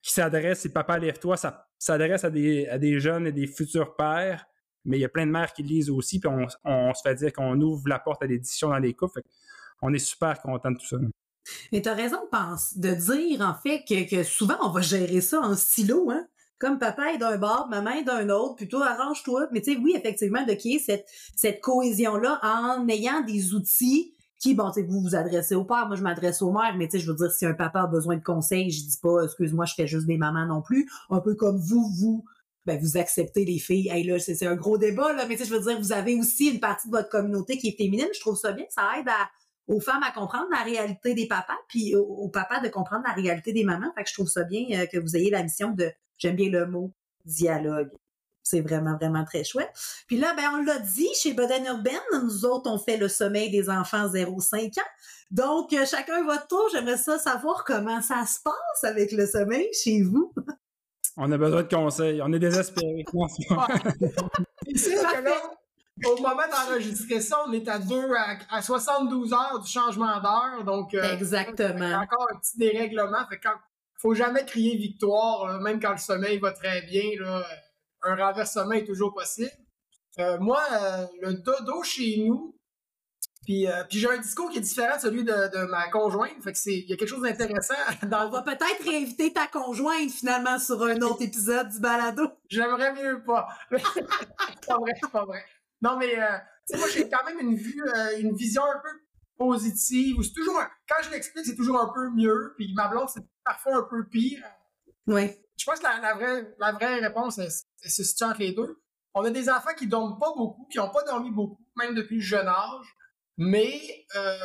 qui 0.02 0.14
s'adresse, 0.14 0.62
c'est 0.62 0.74
Papa 0.74 0.98
lève-toi, 0.98 1.38
ça 1.38 1.68
s'adresse 1.78 2.24
à 2.24 2.30
des, 2.30 2.68
à 2.68 2.78
des 2.78 3.00
jeunes 3.00 3.28
et 3.28 3.32
des 3.32 3.46
futurs 3.46 3.96
pères, 3.96 4.46
mais 4.86 4.98
il 4.98 5.02
y 5.02 5.06
a 5.06 5.10
plein 5.10 5.26
de 5.26 5.32
mères 5.32 5.54
qui 5.54 5.64
lisent 5.64 5.90
aussi, 5.90 6.20
puis 6.20 6.30
on, 6.64 6.94
se 6.94 7.02
fait 7.04 7.16
dire 7.16 7.34
qu'on 7.34 7.60
ouvre 7.60 7.88
la 7.88 8.00
porte 8.00 8.24
à 8.24 8.26
l'édition 8.26 8.70
dans 8.70 8.80
les 8.80 8.94
couples. 8.94 9.22
on 9.82 9.94
est 9.94 10.00
super 10.00 10.42
content 10.42 10.72
de 10.72 10.78
tout 10.78 10.88
ça. 10.88 10.98
Mais 11.72 11.82
tu 11.82 11.90
as 11.90 11.94
raison 11.94 12.20
pense, 12.32 12.78
de 12.78 12.92
dire 12.92 13.42
en 13.42 13.54
fait 13.54 13.84
que, 13.84 14.24
souvent 14.24 14.58
on 14.62 14.70
va 14.70 14.82
gérer 14.82 15.22
ça 15.22 15.40
en 15.40 15.56
silo, 15.56 16.10
hein? 16.10 16.26
Comme 16.60 16.80
papa 16.80 17.14
est 17.14 17.20
d'un 17.20 17.38
bord, 17.38 17.68
maman 17.70 17.92
est 17.92 18.04
d'un 18.04 18.30
autre, 18.30 18.56
plutôt 18.56 18.82
arrange-toi. 18.82 19.48
Mais 19.52 19.62
tu 19.62 19.74
sais, 19.74 19.80
oui, 19.80 19.94
effectivement, 19.96 20.44
de 20.44 20.54
est 20.54 20.80
cette, 20.80 21.06
cette 21.36 21.62
cohésion-là 21.62 22.40
en 22.42 22.88
ayant 22.88 23.22
des 23.22 23.54
outils 23.54 24.16
qui, 24.40 24.54
bon, 24.54 24.72
tu 24.72 24.84
vous 24.84 25.02
vous 25.02 25.16
adressez 25.16 25.56
au 25.56 25.64
père, 25.64 25.88
moi 25.88 25.96
je 25.96 26.04
m'adresse 26.04 26.42
aux 26.42 26.52
mères, 26.52 26.76
mais 26.78 26.88
tu 26.88 26.98
sais, 26.98 27.00
je 27.00 27.12
veux 27.12 27.18
dire, 27.18 27.32
si 27.32 27.46
un 27.46 27.54
papa 27.54 27.82
a 27.82 27.88
besoin 27.88 28.18
de 28.18 28.24
conseils, 28.24 28.70
je 28.70 28.84
dis 28.84 28.98
pas, 29.02 29.24
excuse-moi, 29.24 29.66
je 29.66 29.74
fais 29.74 29.88
juste 29.88 30.06
des 30.06 30.18
mamans 30.18 30.46
non 30.46 30.62
plus. 30.62 30.90
Un 31.10 31.20
peu 31.20 31.36
comme 31.36 31.58
vous, 31.58 31.90
vous, 32.00 32.24
ben, 32.66 32.80
vous 32.80 32.98
acceptez 32.98 33.46
les 33.46 33.60
filles. 33.60 33.90
Hey, 33.90 34.04
là, 34.04 34.20
c'est 34.20 34.46
un 34.46 34.56
gros 34.56 34.78
débat, 34.78 35.14
là, 35.14 35.26
mais 35.28 35.36
tu 35.36 35.44
sais, 35.44 35.50
je 35.50 35.56
veux 35.56 35.62
dire, 35.62 35.80
vous 35.80 35.92
avez 35.92 36.16
aussi 36.16 36.50
une 36.50 36.60
partie 36.60 36.88
de 36.88 36.96
votre 36.96 37.10
communauté 37.10 37.58
qui 37.58 37.70
est 37.70 37.78
féminine. 37.78 38.08
Je 38.14 38.20
trouve 38.20 38.38
ça 38.38 38.52
bien, 38.52 38.66
ça 38.70 38.84
aide 39.00 39.10
aux 39.68 39.80
femmes 39.80 40.04
à 40.04 40.12
comprendre 40.12 40.48
la 40.52 40.64
réalité 40.64 41.14
des 41.14 41.28
papas, 41.28 41.58
puis 41.68 41.96
aux, 41.96 42.30
papas 42.30 42.62
de 42.62 42.70
comprendre 42.70 43.04
la 43.06 43.14
réalité 43.14 43.54
des 43.54 43.64
mamans. 43.64 43.92
Fait 43.96 44.04
que 44.04 44.10
je 44.10 44.14
trouve 44.14 44.30
ça 44.30 44.44
bien 44.44 44.66
euh, 44.72 44.86
que 44.86 44.98
vous 44.98 45.16
ayez 45.16 45.30
la 45.30 45.44
mission 45.44 45.72
de, 45.72 45.92
j'aime 46.18 46.36
bien 46.36 46.50
le 46.50 46.66
mot, 46.66 46.94
dialogue. 47.26 47.90
C'est 48.50 48.62
vraiment, 48.62 48.96
vraiment 48.96 49.26
très 49.26 49.44
chouette. 49.44 49.70
Puis 50.08 50.18
là, 50.18 50.34
ben, 50.36 50.44
on 50.54 50.64
l'a 50.64 50.80
dit, 50.80 51.10
chez 51.20 51.34
Boden 51.34 51.66
Urbaine, 51.66 52.00
nous 52.24 52.46
autres, 52.46 52.70
on 52.70 52.78
fait 52.78 52.98
le 52.98 53.08
sommeil 53.08 53.50
des 53.50 53.70
enfants 53.70 54.08
0-5 54.08 54.80
ans. 54.80 54.84
Donc, 55.32 55.74
euh, 55.74 55.86
chacun 55.86 56.24
votre 56.24 56.48
tour. 56.48 56.68
J'aimerais 56.72 56.98
ça 56.98 57.18
savoir 57.18 57.64
comment 57.66 58.02
ça 58.02 58.26
se 58.26 58.40
passe 58.42 58.84
avec 58.84 59.12
le 59.12 59.26
sommeil 59.26 59.68
chez 59.74 60.02
vous. 60.02 60.34
On 61.18 61.32
a 61.32 61.38
besoin 61.38 61.64
de 61.64 61.74
conseils. 61.74 62.22
On 62.22 62.32
est 62.32 62.40
désespérés. 62.40 63.06
C'est 64.76 64.96
que 64.96 65.24
là, 65.24 65.36
au 66.06 66.22
moment 66.22 66.44
d'enregistrer 66.52 67.22
ça, 67.22 67.38
on 67.48 67.52
est 67.54 67.68
à 67.68 67.80
2 67.80 68.12
à, 68.50 68.62
72 68.62 69.34
heures 69.34 69.60
du 69.60 69.70
changement 69.70 70.22
d'heure. 70.22 70.64
Donc, 70.64 70.94
euh, 70.94 71.14
Exactement. 71.14 71.96
encore 71.96 72.28
un 72.34 72.38
petit 72.40 72.58
dérèglement. 72.58 73.26
Fait 73.30 73.40
quand, 73.40 73.56
faut 73.96 74.14
jamais 74.14 74.46
crier 74.46 74.78
victoire, 74.78 75.60
même 75.62 75.80
quand 75.82 75.92
le 75.92 75.98
sommeil 75.98 76.38
va 76.40 76.52
très 76.52 76.84
bien. 76.84 77.04
Là, 77.20 77.44
un 78.08 78.16
renversement 78.16 78.72
est 78.72 78.86
toujours 78.86 79.14
possible. 79.14 79.52
Euh, 80.20 80.40
moi, 80.40 80.62
euh, 80.72 81.06
le 81.22 81.34
dodo 81.34 81.84
chez 81.84 82.24
nous, 82.26 82.56
puis, 83.46 83.68
euh, 83.68 83.84
puis 83.88 84.00
j'ai 84.00 84.10
un 84.10 84.18
discours 84.18 84.50
qui 84.50 84.58
est 84.58 84.62
différent 84.62 84.96
de 84.96 85.02
celui 85.02 85.24
de, 85.24 85.66
ma 85.70 85.90
conjointe. 85.90 86.42
Fait 86.44 86.52
que 86.52 86.58
c'est, 86.58 86.74
il 86.74 86.90
y 86.90 86.94
a 86.94 86.98
quelque 86.98 87.10
chose 87.10 87.22
d'intéressant. 87.22 87.76
Dans... 88.04 88.28
On 88.28 88.30
va 88.32 88.42
peut-être 88.42 88.84
réinviter 88.84 89.32
ta 89.32 89.48
conjointe 89.48 90.12
finalement 90.12 90.60
sur 90.60 90.82
un 90.84 91.00
autre 91.02 91.22
épisode 91.22 91.70
du 91.70 91.80
balado. 91.80 92.28
J'aimerais 92.50 92.94
mieux 92.94 93.24
pas. 93.24 93.48
c'est 93.72 94.68
pas 94.68 94.78
vrai, 94.78 94.94
c'est 95.02 95.12
pas 95.12 95.26
vrai. 95.26 95.46
Non, 95.82 95.98
mais 95.98 96.16
moi 96.76 96.88
j'ai 96.92 97.08
quand 97.08 97.24
même 97.26 97.40
une 97.40 97.56
vue, 97.56 97.82
une 98.20 98.36
vision 98.36 98.64
un 98.64 98.82
peu 98.82 98.90
positive. 99.38 100.18
C'est 100.24 100.34
toujours, 100.34 100.60
quand 100.90 101.04
je 101.04 101.12
l'explique, 101.12 101.46
c'est 101.46 101.56
toujours 101.56 101.80
un 101.80 101.94
peu 101.94 102.10
mieux. 102.10 102.54
Puis 102.58 102.74
ma 102.74 102.88
blonde, 102.88 103.08
c'est 103.14 103.24
parfois 103.46 103.78
un 103.78 103.84
peu 103.84 104.08
pire. 104.08 104.44
Oui. 105.06 105.32
Je 105.58 105.66
pense 105.66 105.80
que 105.80 105.84
la, 105.84 106.14
vraie, 106.14 106.56
la 106.60 106.72
vraie 106.72 107.00
réponse, 107.00 107.36
c'est 107.36 107.90
se 107.90 108.04
situe 108.04 108.24
entre 108.24 108.40
les 108.40 108.52
deux. 108.52 108.82
On 109.14 109.24
a 109.26 109.30
des 109.32 109.50
enfants 109.50 109.74
qui 109.76 109.88
dorment 109.88 110.20
pas 110.20 110.32
beaucoup, 110.36 110.68
qui 110.72 110.78
n'ont 110.78 110.90
pas 110.90 111.04
dormi 111.04 111.32
beaucoup, 111.32 111.66
même 111.76 111.96
depuis 111.96 112.18
le 112.18 112.22
jeune 112.22 112.48
âge. 112.48 112.86
Mais 113.38 114.06
euh, 114.16 114.38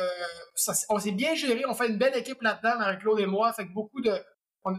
on 0.89 0.99
s'est 0.99 1.11
bien 1.11 1.33
géré. 1.35 1.63
On 1.67 1.73
fait 1.73 1.89
une 1.89 1.97
belle 1.97 2.15
équipe 2.15 2.41
là-dedans, 2.41 2.77
Marie-Claude 2.77 3.19
et 3.19 3.25
moi. 3.25 3.53
Fait 3.53 3.67
que 3.67 3.73
beaucoup 3.73 4.01
de. 4.01 4.13
On, 4.65 4.73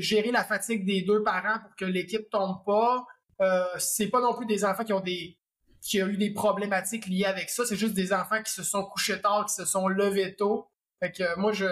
gérer 0.00 0.30
la 0.30 0.44
fatigue 0.44 0.86
des 0.86 1.02
deux 1.02 1.22
parents 1.22 1.60
pour 1.60 1.76
que 1.76 1.84
l'équipe 1.84 2.28
tombe 2.30 2.64
pas. 2.64 3.06
Euh, 3.40 3.64
c'est 3.78 4.08
pas 4.08 4.20
non 4.20 4.34
plus 4.34 4.46
des 4.46 4.64
enfants 4.64 4.84
qui 4.84 4.92
ont 4.92 5.00
des 5.00 5.38
qui 5.80 6.02
ont 6.02 6.06
eu 6.06 6.16
des 6.16 6.32
problématiques 6.32 7.06
liées 7.06 7.26
avec 7.26 7.50
ça. 7.50 7.64
C'est 7.64 7.76
juste 7.76 7.94
des 7.94 8.12
enfants 8.12 8.42
qui 8.42 8.52
se 8.52 8.62
sont 8.62 8.84
couchés 8.84 9.20
tard, 9.20 9.46
qui 9.46 9.54
se 9.54 9.64
sont 9.64 9.88
levés 9.88 10.34
tôt. 10.36 10.68
Fait 11.00 11.12
que 11.12 11.22
euh, 11.22 11.36
moi, 11.36 11.52
je. 11.52 11.66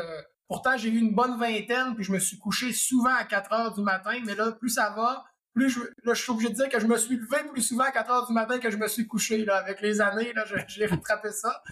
Pourtant, 0.48 0.76
j'ai 0.76 0.88
eu 0.88 0.98
une 0.98 1.14
bonne 1.14 1.38
vingtaine, 1.38 1.94
puis 1.94 2.04
je 2.04 2.12
me 2.12 2.18
suis 2.18 2.38
couché 2.38 2.72
souvent 2.72 3.14
à 3.14 3.24
4 3.24 3.52
heures 3.52 3.74
du 3.74 3.82
matin, 3.82 4.18
mais 4.24 4.34
là, 4.34 4.52
plus 4.52 4.70
ça 4.70 4.90
va, 4.90 5.24
plus 5.56 5.70
je, 5.70 5.80
là, 6.04 6.12
je 6.12 6.22
suis 6.22 6.30
obligé 6.30 6.50
de 6.50 6.54
dire 6.54 6.68
que 6.68 6.78
je 6.78 6.86
me 6.86 6.98
suis 6.98 7.16
levé 7.16 7.38
plus 7.50 7.62
souvent 7.62 7.84
à 7.84 7.90
4 7.90 8.10
heures 8.10 8.26
du 8.26 8.32
matin 8.34 8.58
que 8.58 8.70
je 8.70 8.76
me 8.76 8.86
suis 8.88 9.06
couché. 9.06 9.44
Là. 9.44 9.56
Avec 9.56 9.80
les 9.80 10.00
années, 10.02 10.32
là, 10.34 10.44
j'ai 10.68 10.86
rattrapé 10.86 11.32
ça. 11.32 11.62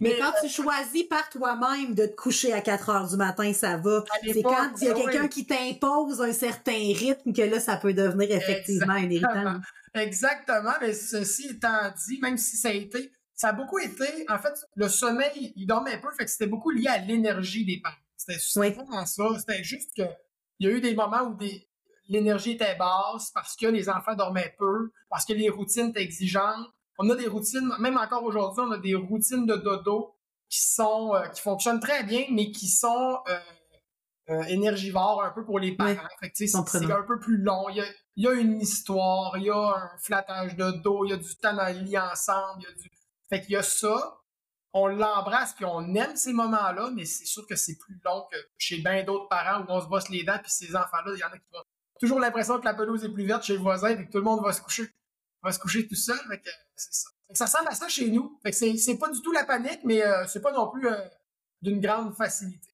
Mais, 0.00 0.18
quand 0.18 0.32
tu 0.42 0.48
choisis 0.48 1.04
par 1.04 1.28
toi-même 1.28 1.94
de 1.94 2.06
te 2.06 2.16
coucher 2.16 2.52
à 2.52 2.62
4 2.62 2.88
heures 2.88 3.08
du 3.08 3.16
matin, 3.16 3.52
ça 3.52 3.76
va. 3.76 4.02
C'est 4.24 4.42
quand 4.42 4.70
il 4.80 4.88
y 4.88 4.90
a 4.90 4.94
quelqu'un 4.94 5.28
qui 5.28 5.46
t'impose 5.46 6.20
un 6.22 6.32
certain 6.32 6.72
rythme 6.72 7.32
que 7.32 7.42
là, 7.42 7.60
ça 7.60 7.76
peut 7.76 7.92
devenir 7.92 8.34
effectivement 8.34 8.94
un 8.94 9.10
irritant. 9.10 9.60
Exactement. 9.92 10.72
Mais 10.80 10.94
ceci 10.94 11.48
étant 11.50 11.92
dit, 12.08 12.18
même 12.20 12.38
si 12.38 12.56
ça 12.56 12.68
a 12.68 12.72
été, 12.72 13.12
ça 13.34 13.48
a 13.48 13.52
beaucoup 13.52 13.78
été, 13.78 14.06
en 14.28 14.38
fait, 14.38 14.54
le 14.74 14.88
sommeil, 14.88 15.52
il 15.54 15.66
dormait 15.66 16.00
peu, 16.00 16.08
fait 16.18 16.24
que 16.24 16.30
c'était 16.30 16.46
beaucoup 16.46 16.70
lié 16.70 16.88
à 16.88 16.98
l'énergie 16.98 17.64
des 17.64 17.80
parents. 17.80 17.94
C'était 18.26 18.70
vraiment 18.70 19.06
ça. 19.06 19.24
C'était 19.38 19.64
juste 19.64 19.90
que 19.96 20.02
il 20.60 20.68
y 20.68 20.70
a 20.70 20.76
eu 20.76 20.80
des 20.80 20.94
moments 20.94 21.22
où 21.22 21.34
des, 21.34 21.68
l'énergie 22.08 22.52
était 22.52 22.76
basse 22.76 23.30
parce 23.32 23.56
que 23.56 23.66
les 23.66 23.88
enfants 23.88 24.14
dormaient 24.14 24.54
peu, 24.58 24.92
parce 25.10 25.24
que 25.24 25.32
les 25.32 25.48
routines 25.48 25.88
étaient 25.88 26.02
exigeantes. 26.02 26.68
On 26.98 27.10
a 27.10 27.16
des 27.16 27.26
routines, 27.26 27.72
même 27.80 27.98
encore 27.98 28.22
aujourd'hui, 28.22 28.62
on 28.66 28.70
a 28.70 28.78
des 28.78 28.94
routines 28.94 29.46
de 29.46 29.56
dodo 29.56 30.14
qui 30.48 30.60
sont 30.62 31.14
euh, 31.14 31.26
qui 31.28 31.40
fonctionnent 31.40 31.80
très 31.80 32.04
bien, 32.04 32.24
mais 32.30 32.52
qui 32.52 32.68
sont 32.68 33.18
euh, 33.28 33.38
euh, 34.30 34.42
énergivores 34.44 35.24
un 35.24 35.30
peu 35.30 35.44
pour 35.44 35.58
les 35.58 35.72
parents. 35.76 35.96
c'est 36.34 36.54
un 36.54 37.02
peu 37.02 37.18
plus 37.18 37.38
long. 37.38 37.68
Il 37.70 37.84
y, 38.16 38.28
a, 38.28 38.32
une 38.32 38.60
histoire, 38.60 39.36
il 39.36 39.44
y 39.44 39.50
a 39.50 39.56
un 39.56 39.98
flattage 39.98 40.54
de 40.54 40.70
dos, 40.82 41.04
il 41.04 41.10
y 41.10 41.12
a 41.14 41.16
du 41.16 41.36
temps 41.36 41.54
dans 41.54 41.66
le 41.66 41.80
lit 41.80 41.98
ensemble, 41.98 42.60
il 42.60 42.62
y 42.62 42.66
a 42.66 42.72
du. 42.74 42.90
Fait 43.28 43.40
qu'il 43.40 43.52
y 43.52 43.56
a 43.56 43.62
ça. 43.62 44.18
On 44.76 44.88
l'embrasse 44.88 45.54
puis 45.54 45.64
on 45.64 45.94
aime 45.94 46.16
ces 46.16 46.32
moments-là, 46.32 46.90
mais 46.94 47.04
c'est 47.04 47.24
sûr 47.24 47.46
que 47.46 47.56
c'est 47.56 47.76
plus 47.76 47.98
long 48.04 48.26
que 48.30 48.36
chez 48.58 48.78
bien 48.78 49.04
d'autres 49.04 49.28
parents 49.28 49.62
où 49.62 49.66
on 49.68 49.80
se 49.80 49.86
bosse 49.86 50.08
les 50.10 50.24
dents 50.24 50.38
puis 50.42 50.50
ces 50.50 50.74
enfants-là, 50.74 51.12
il 51.14 51.20
y 51.20 51.24
en 51.24 51.28
a 51.28 51.38
qui 51.38 51.46
vont 51.52 51.62
toujours 52.00 52.20
l'impression 52.20 52.58
que 52.58 52.64
la 52.64 52.74
pelouse 52.74 53.04
est 53.04 53.12
plus 53.12 53.24
verte 53.24 53.44
chez 53.44 53.54
le 53.54 53.60
voisin 53.60 53.90
et 53.90 54.06
que 54.06 54.10
tout 54.10 54.18
le 54.18 54.24
monde 54.24 54.42
va 54.42 54.52
se 54.52 54.60
coucher, 54.60 54.92
va 55.42 55.52
se 55.52 55.58
coucher 55.58 55.86
tout 55.86 55.94
seul. 55.94 56.18
c'est 56.74 56.92
ça. 56.92 57.08
ça 57.32 57.44
ressemble 57.46 57.68
à 57.68 57.74
ça 57.74 57.88
chez 57.88 58.10
nous. 58.10 58.38
c'est, 58.50 58.98
pas 58.98 59.10
du 59.10 59.22
tout 59.22 59.32
la 59.32 59.44
panique, 59.44 59.80
mais 59.84 60.02
euh, 60.04 60.26
c'est 60.26 60.42
pas 60.42 60.52
non 60.52 60.68
plus 60.68 60.86
euh, 60.86 60.96
d'une 61.62 61.80
grande 61.80 62.14
facilité. 62.14 62.68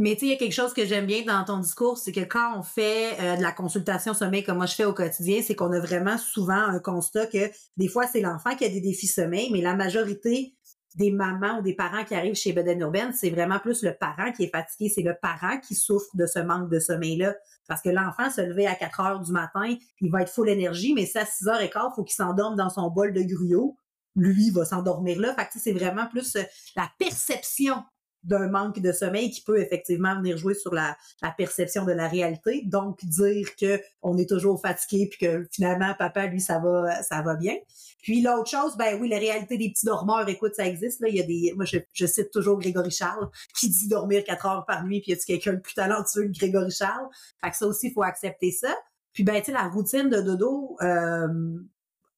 Mais 0.00 0.14
tu 0.14 0.20
sais, 0.20 0.26
il 0.26 0.28
y 0.30 0.32
a 0.32 0.36
quelque 0.36 0.52
chose 0.52 0.74
que 0.74 0.84
j'aime 0.84 1.06
bien 1.06 1.22
dans 1.22 1.44
ton 1.44 1.58
discours, 1.58 1.98
c'est 1.98 2.10
que 2.10 2.24
quand 2.24 2.58
on 2.58 2.64
fait 2.64 3.16
euh, 3.20 3.36
de 3.36 3.42
la 3.42 3.52
consultation 3.52 4.12
sommeil 4.12 4.42
comme 4.42 4.56
moi 4.56 4.66
je 4.66 4.74
fais 4.74 4.84
au 4.84 4.92
quotidien, 4.92 5.40
c'est 5.40 5.54
qu'on 5.54 5.70
a 5.70 5.78
vraiment 5.78 6.18
souvent 6.18 6.54
un 6.54 6.80
constat 6.80 7.28
que 7.28 7.48
des 7.76 7.86
fois 7.86 8.08
c'est 8.08 8.20
l'enfant 8.20 8.56
qui 8.56 8.64
a 8.64 8.68
des 8.68 8.80
défis 8.80 9.06
sommeil, 9.06 9.50
mais 9.52 9.60
la 9.60 9.76
majorité 9.76 10.56
des 10.94 11.10
mamans 11.10 11.58
ou 11.58 11.62
des 11.62 11.74
parents 11.74 12.04
qui 12.04 12.14
arrivent 12.14 12.34
chez 12.34 12.52
Beden 12.52 12.80
Urbaine, 12.80 13.12
c'est 13.12 13.30
vraiment 13.30 13.58
plus 13.58 13.82
le 13.82 13.94
parent 13.94 14.32
qui 14.32 14.44
est 14.44 14.50
fatigué, 14.50 14.88
c'est 14.94 15.02
le 15.02 15.14
parent 15.20 15.58
qui 15.58 15.74
souffre 15.74 16.10
de 16.14 16.26
ce 16.26 16.38
manque 16.38 16.70
de 16.70 16.78
sommeil-là. 16.78 17.34
Parce 17.66 17.82
que 17.82 17.88
l'enfant 17.88 18.30
se 18.30 18.40
lever 18.40 18.66
à 18.66 18.74
4 18.74 19.00
heures 19.00 19.20
du 19.20 19.32
matin, 19.32 19.74
il 20.00 20.10
va 20.10 20.22
être 20.22 20.30
full 20.30 20.48
énergie, 20.48 20.94
mais 20.94 21.06
c'est 21.06 21.20
à 21.20 21.26
6 21.26 21.48
heures 21.48 21.60
et 21.60 21.70
quart, 21.70 21.92
faut 21.94 22.04
qu'il 22.04 22.14
s'endorme 22.14 22.56
dans 22.56 22.70
son 22.70 22.90
bol 22.90 23.12
de 23.12 23.22
gruyot. 23.22 23.76
Lui, 24.16 24.46
il 24.46 24.52
va 24.52 24.64
s'endormir 24.64 25.18
là. 25.18 25.34
Fait 25.34 25.46
que 25.46 25.58
c'est 25.58 25.72
vraiment 25.72 26.06
plus 26.06 26.36
euh, 26.36 26.42
la 26.76 26.88
perception 26.98 27.82
d'un 28.24 28.48
manque 28.48 28.80
de 28.80 28.92
sommeil 28.92 29.30
qui 29.30 29.42
peut 29.42 29.60
effectivement 29.60 30.16
venir 30.16 30.36
jouer 30.36 30.54
sur 30.54 30.74
la, 30.74 30.96
perception 31.36 31.84
de 31.84 31.92
la 31.92 32.08
réalité. 32.08 32.62
Donc, 32.64 33.04
dire 33.04 33.54
que 33.56 33.80
on 34.02 34.16
est 34.18 34.28
toujours 34.28 34.60
fatigué 34.60 35.08
puis 35.08 35.26
que 35.26 35.46
finalement, 35.50 35.94
papa, 35.98 36.26
lui, 36.26 36.40
ça 36.40 36.58
va, 36.58 37.02
ça 37.02 37.22
va 37.22 37.34
bien. 37.34 37.56
Puis 38.02 38.20
l'autre 38.20 38.50
chose, 38.50 38.76
ben 38.76 39.00
oui, 39.00 39.08
la 39.08 39.18
réalité 39.18 39.56
des 39.56 39.70
petits 39.70 39.86
dormeurs, 39.86 40.28
écoute, 40.28 40.54
ça 40.54 40.66
existe. 40.66 41.00
Là. 41.00 41.08
Il 41.08 41.16
y 41.16 41.20
a 41.20 41.22
des. 41.22 41.54
Moi, 41.56 41.64
je, 41.64 42.06
cite 42.06 42.30
toujours 42.30 42.58
Grégory 42.58 42.90
Charles 42.90 43.28
qui 43.58 43.70
dit 43.70 43.88
dormir 43.88 44.22
quatre 44.24 44.46
heures 44.46 44.66
par 44.66 44.84
nuit, 44.84 45.00
puis 45.00 45.12
y 45.12 45.14
a 45.14 45.18
quelqu'un 45.18 45.54
de 45.54 45.60
plus 45.60 45.74
talentueux 45.74 46.24
que 46.24 46.38
Grégory 46.38 46.70
Charles? 46.70 47.08
Fait 47.42 47.50
que 47.50 47.56
ça 47.56 47.66
aussi, 47.66 47.88
il 47.88 47.92
faut 47.92 48.02
accepter 48.02 48.50
ça. 48.50 48.76
Puis 49.14 49.24
ben, 49.24 49.38
tu 49.40 49.46
sais, 49.46 49.52
la 49.52 49.68
routine 49.68 50.10
de 50.10 50.20
dodo, 50.20 50.76
euh, 50.82 51.28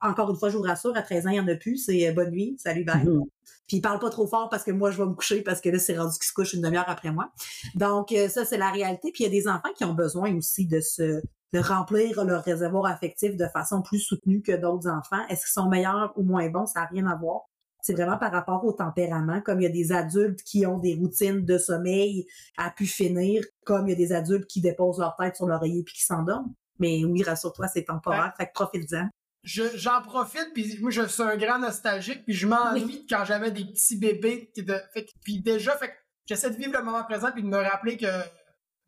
encore 0.09 0.31
une 0.31 0.37
fois, 0.37 0.51
je 0.51 0.57
vous 0.57 0.63
rassure, 0.63 0.97
à 0.97 1.03
13 1.03 1.27
ans, 1.27 1.31
il 1.31 1.35
n'y 1.35 1.41
en 1.41 1.49
a 1.49 1.57
plus. 1.57 1.77
C'est 1.77 2.09
euh, 2.09 2.13
bonne 2.13 2.31
nuit, 2.31 2.57
salut, 2.59 2.85
bye. 2.85 3.05
Mm-hmm. 3.05 3.25
Puis 3.67 3.79
il 3.79 3.81
parle 3.81 3.99
pas 3.99 4.11
trop 4.11 4.27
fort 4.27 4.49
parce 4.49 4.63
que 4.63 4.71
moi, 4.71 4.91
je 4.91 4.99
vais 4.99 5.09
me 5.09 5.15
coucher 5.15 5.43
parce 5.43 5.61
que 5.61 5.69
là, 5.69 5.79
c'est 5.79 5.99
rendu 5.99 6.17
qu'il 6.19 6.27
se 6.27 6.33
couche 6.33 6.55
une 6.55 6.63
demi-heure 6.63 6.89
après 6.89 7.11
moi. 7.11 7.33
Donc, 7.75 8.13
euh, 8.13 8.29
ça, 8.29 8.45
c'est 8.45 8.59
la 8.59 8.71
réalité. 8.71 9.11
Puis 9.13 9.25
il 9.25 9.27
y 9.27 9.31
a 9.31 9.41
des 9.41 9.49
enfants 9.49 9.73
qui 9.77 9.85
ont 9.85 9.95
besoin 9.95 10.35
aussi 10.37 10.67
de 10.67 10.81
se 10.81 11.21
de 11.53 11.61
remplir 11.61 12.25
leur 12.25 12.43
réservoir 12.43 12.87
affectif 12.87 13.37
de 13.37 13.47
façon 13.47 13.81
plus 13.81 14.01
soutenue 14.01 14.43
que 14.43 14.53
d'autres 14.53 14.89
enfants. 14.89 15.25
Est-ce 15.29 15.43
qu'ils 15.43 15.53
sont 15.53 15.69
meilleurs 15.69 16.13
ou 16.17 16.23
moins 16.23 16.49
bons? 16.51 16.67
Ça 16.67 16.81
n'a 16.81 16.87
rien 16.87 17.07
à 17.07 17.17
voir. 17.17 17.43
C'est 17.83 17.95
vraiment 17.95 18.19
par 18.19 18.33
rapport 18.33 18.65
au 18.65 18.73
tempérament. 18.73 19.41
Comme 19.41 19.61
il 19.61 19.65
y 19.65 19.67
a 19.67 19.71
des 19.71 19.93
adultes 19.93 20.43
qui 20.43 20.67
ont 20.67 20.79
des 20.79 20.95
routines 20.95 21.45
de 21.45 21.57
sommeil 21.57 22.27
à 22.59 22.71
pu 22.71 22.85
finir, 22.85 23.45
comme 23.65 23.87
il 23.87 23.93
y 23.93 23.95
a 23.95 23.97
des 23.97 24.13
adultes 24.13 24.47
qui 24.47 24.61
déposent 24.61 24.99
leur 24.99 25.15
tête 25.17 25.37
sur 25.37 25.47
l'oreiller 25.47 25.85
puis 25.85 25.95
qui 25.95 26.05
s'endorment. 26.05 26.53
Mais 26.79 27.05
oui, 27.05 27.23
rassure-toi, 27.23 27.69
c'est 27.69 27.85
temporaire. 27.85 28.35
Fait 28.37 28.47
que 28.47 28.53
profite-en 28.53 29.09
j'en 29.47 30.03
profite, 30.03 30.51
puis 30.53 30.79
moi, 30.81 30.91
je 30.91 31.07
suis 31.07 31.23
un 31.23 31.37
grand 31.37 31.59
nostalgique, 31.59 32.25
puis 32.25 32.35
je 32.35 32.47
m'ennuie 32.47 33.07
quand 33.09 33.25
j'avais 33.25 33.51
des 33.51 33.65
petits 33.65 33.97
bébés. 33.97 34.51
Qui 34.53 34.63
de, 34.63 34.77
fait, 34.93 35.07
puis 35.23 35.41
déjà, 35.41 35.77
fait 35.77 35.95
j'essaie 36.27 36.51
de 36.51 36.57
vivre 36.57 36.73
le 36.77 36.83
moment 36.83 37.05
présent, 37.05 37.31
puis 37.33 37.43
de 37.43 37.49
me 37.49 37.59
rappeler 37.59 37.97
que 37.97 38.07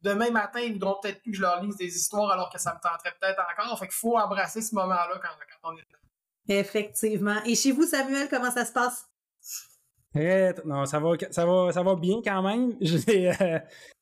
demain 0.02 0.30
matin, 0.30 0.60
ils 0.60 0.72
voudront 0.72 0.96
peut-être 1.00 1.22
plus 1.22 1.32
que 1.32 1.36
je 1.36 1.42
leur 1.42 1.62
lise 1.62 1.76
des 1.76 1.96
histoires 1.96 2.30
alors 2.30 2.50
que 2.50 2.60
ça 2.60 2.74
me 2.74 2.80
tenterait 2.80 3.14
peut-être 3.20 3.40
encore. 3.40 3.78
Fait 3.78 3.86
qu'il 3.86 3.94
faut 3.94 4.18
embrasser 4.18 4.60
ce 4.60 4.74
moment-là 4.74 5.20
quand, 5.22 5.28
quand 5.62 5.70
on 5.70 5.76
est 5.76 5.86
là. 5.90 5.98
Effectivement. 6.60 7.42
Et 7.44 7.54
chez 7.54 7.72
vous, 7.72 7.84
Samuel, 7.84 8.28
comment 8.28 8.50
ça 8.50 8.64
se 8.64 8.72
passe? 8.72 9.06
Eh, 10.14 10.52
non, 10.64 10.86
ça 10.86 10.98
va, 10.98 11.10
ça 11.30 11.44
va, 11.44 11.72
ça 11.72 11.82
va 11.82 11.94
bien 11.94 12.20
quand 12.24 12.42
même. 12.42 12.74
J'ai, 12.80 13.30
euh, 13.40 13.58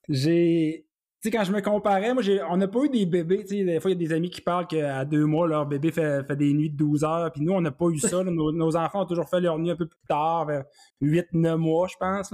j'ai, 0.08 0.85
quand 1.30 1.44
je 1.44 1.52
me 1.52 1.60
comparais, 1.60 2.12
moi, 2.14 2.22
on 2.50 2.56
n'a 2.56 2.68
pas 2.68 2.80
eu 2.84 2.88
des 2.88 3.06
bébés. 3.06 3.44
Des 3.44 3.80
fois, 3.80 3.90
il 3.90 4.00
y 4.00 4.04
a 4.04 4.08
des 4.08 4.14
amis 4.14 4.30
qui 4.30 4.40
parlent 4.40 4.66
qu'à 4.66 5.04
deux 5.04 5.24
mois, 5.24 5.46
leur 5.46 5.66
bébé 5.66 5.90
fait, 5.92 6.30
des 6.36 6.52
nuits 6.52 6.70
de 6.70 6.76
12 6.76 7.04
heures. 7.04 7.32
Puis 7.32 7.42
nous, 7.42 7.52
on 7.52 7.60
n'a 7.60 7.70
pas 7.70 7.86
eu 7.86 7.98
ça. 7.98 8.22
Nos, 8.24 8.76
enfants 8.76 9.02
ont 9.02 9.06
toujours 9.06 9.28
fait 9.28 9.40
leur 9.40 9.58
nuit 9.58 9.70
un 9.70 9.76
peu 9.76 9.86
plus 9.86 10.06
tard, 10.08 10.46
vers 10.46 10.64
8-9 11.02 11.56
mois, 11.56 11.88
je 11.88 11.96
pense. 11.98 12.32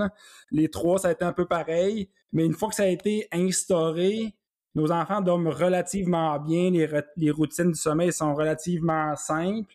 Les 0.50 0.68
trois, 0.68 0.99
ça 0.99 1.08
a 1.08 1.12
été 1.12 1.25
un 1.25 1.32
peu 1.32 1.46
pareil. 1.46 2.08
Mais 2.32 2.44
une 2.44 2.54
fois 2.54 2.68
que 2.68 2.75
ça 2.75 2.84
a 2.84 2.88
été 2.88 3.28
instauré, 3.32 4.34
nos 4.75 4.90
enfants 4.90 5.20
dorment 5.20 5.49
relativement 5.49 6.38
bien. 6.38 6.70
Les, 6.70 6.88
les 7.16 7.30
routines 7.30 7.72
du 7.72 7.78
sommeil 7.78 8.12
sont 8.12 8.34
relativement 8.34 9.14
simples. 9.16 9.75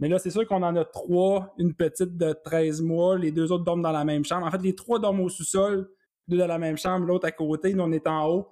Mais 0.00 0.08
là, 0.08 0.18
c'est 0.18 0.30
sûr 0.30 0.46
qu'on 0.46 0.62
en 0.62 0.76
a 0.76 0.84
trois, 0.84 1.54
une 1.58 1.74
petite 1.74 2.16
de 2.16 2.32
13 2.32 2.82
mois, 2.82 3.18
les 3.18 3.32
deux 3.32 3.50
autres 3.50 3.64
dorment 3.64 3.82
dans 3.82 3.92
la 3.92 4.04
même 4.04 4.24
chambre. 4.24 4.46
En 4.46 4.50
fait, 4.50 4.62
les 4.62 4.74
trois 4.74 5.00
dorment 5.00 5.22
au 5.22 5.28
sous-sol, 5.28 5.88
deux 6.28 6.38
dans 6.38 6.46
la 6.46 6.58
même 6.58 6.76
chambre, 6.76 7.06
l'autre 7.06 7.26
à 7.26 7.32
côté, 7.32 7.74
nous 7.74 7.82
on 7.82 7.90
est 7.90 8.06
en 8.06 8.28
haut. 8.28 8.48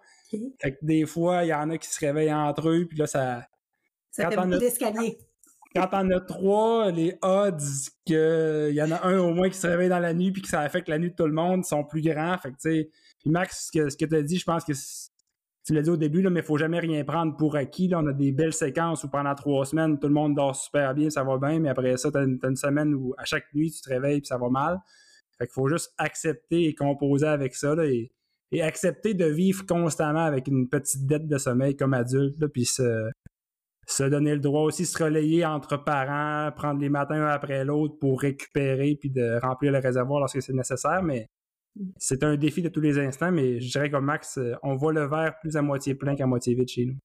Fait 0.61 0.73
que 0.73 0.79
des 0.83 1.07
fois, 1.07 1.45
il 1.45 1.49
y 1.49 1.55
en 1.55 1.71
a 1.71 1.79
qui 1.79 1.89
se 1.89 2.01
réveillent 2.01 2.33
entre 2.33 2.69
eux, 2.69 2.87
puis 2.89 2.99
là, 2.99 3.07
ça. 3.07 3.47
Ça 4.11 4.31
fait 4.31 4.37
beaucoup 4.37 4.59
d'escalier. 4.59 5.19
Quand 5.75 5.89
on 5.93 6.11
a 6.11 6.21
trois, 6.21 6.91
les 6.91 7.19
odds 7.21 7.59
qu'il 8.07 8.75
y 8.75 8.83
en 8.83 8.91
a 8.91 9.07
un 9.07 9.19
au 9.19 9.35
moins 9.35 9.51
qui 9.51 9.59
se 9.59 9.67
réveille 9.67 9.91
dans 9.91 9.99
la 9.99 10.15
nuit 10.15 10.33
puis 10.33 10.41
que 10.41 10.49
ça 10.49 10.61
affecte 10.61 10.89
la 10.89 10.99
nuit 10.99 11.11
de 11.11 11.15
tout 11.15 11.27
le 11.27 11.35
monde 11.35 11.67
sont 11.67 11.85
plus 11.85 12.01
grands. 12.01 12.39
Fait 12.39 12.51
que, 12.51 12.57
tu 12.57 12.71
sais, 12.71 12.91
puis 13.21 13.29
Max, 13.29 13.67
ce 13.67 13.79
que, 13.79 13.91
ce 13.91 13.97
que 13.97 14.07
tu 14.07 14.17
as 14.17 14.23
dit, 14.23 14.39
je 14.39 14.45
pense 14.45 14.65
que 14.65 14.73
tu 14.73 15.75
l'as 15.75 15.83
dit 15.83 15.91
au 15.91 15.99
début, 15.99 16.23
là, 16.23 16.31
mais 16.31 16.41
il 16.41 16.47
faut 16.47 16.57
jamais 16.57 16.79
rien 16.79 17.05
prendre 17.05 17.37
pour 17.37 17.57
acquis. 17.57 17.89
Là. 17.89 17.99
On 17.99 18.07
a 18.07 18.15
des 18.15 18.33
belles 18.33 18.55
séquences 18.55 19.05
où 19.05 19.11
pendant 19.11 19.35
trois 19.35 19.67
semaines, 19.67 19.99
tout 19.99 20.09
le 20.09 20.15
monde 20.15 20.35
dort 20.35 20.57
super 20.57 20.95
bien, 20.95 21.11
ça 21.11 21.25
va 21.25 21.37
bien, 21.37 21.59
mais 21.59 21.69
après 21.69 21.97
ça, 21.99 22.11
tu 22.11 22.17
as, 22.17 22.23
une 22.23 22.57
semaine 22.57 22.95
où 22.95 23.15
à 23.19 23.25
chaque 23.27 23.53
nuit, 23.53 23.71
tu 23.71 23.83
te 23.83 23.91
réveilles 23.91 24.21
puis 24.21 24.29
ça 24.29 24.39
va 24.39 24.49
mal. 24.49 24.79
Fait 25.37 25.47
qu'il 25.47 25.53
faut 25.53 25.69
juste 25.69 25.93
accepter 25.99 26.65
et 26.65 26.75
composer 26.75 27.27
avec 27.27 27.55
ça 27.55 27.75
là, 27.75 27.85
et, 27.85 28.11
accepter 28.61 29.15
de 29.15 29.27
vivre 29.27 29.67
constamment 29.67 30.25
avec 30.25 30.49
une 30.49 30.69
petite 30.69 31.07
dette 31.07 31.27
de 31.27 31.39
sommeil 31.39 31.77
comme 31.77 31.95
adulte, 31.95 32.39
là, 32.41 32.49
puis 32.49 32.65
se, 32.65 33.11
se 33.87 34.05
donner 34.05 34.35
le 34.35 34.41
droit 34.41 34.63
aussi 34.63 34.83
de 34.83 34.89
se 34.89 35.03
relayer 35.03 35.45
entre 35.45 35.77
parents, 35.77 36.51
prendre 36.53 36.81
les 36.81 36.89
matins 36.89 37.23
un 37.23 37.29
après 37.29 37.65
l'autre 37.65 37.97
pour 37.99 38.21
récupérer 38.21 38.97
puis 39.01 39.11
de 39.11 39.39
remplir 39.41 39.73
le 39.73 39.79
réservoir 39.79 40.21
lorsque 40.21 40.43
c'est 40.43 40.53
nécessaire. 40.53 41.03
Mais 41.03 41.27
c'est 41.99 42.25
un 42.25 42.37
défi 42.37 42.63
de 42.63 42.69
tous 42.69 42.81
les 42.81 42.99
instants, 42.99 43.31
mais 43.31 43.61
je 43.61 43.71
dirais 43.71 43.91
comme 43.91 44.07
Max, 44.07 44.39
on 44.63 44.75
voit 44.77 44.93
le 44.93 45.07
verre 45.07 45.35
plus 45.41 45.57
à 45.57 45.63
moitié 45.63 45.95
plein 45.95 46.17
qu'à 46.17 46.27
moitié 46.27 46.55
vide 46.55 46.69
chez 46.69 46.87
nous. 46.87 46.97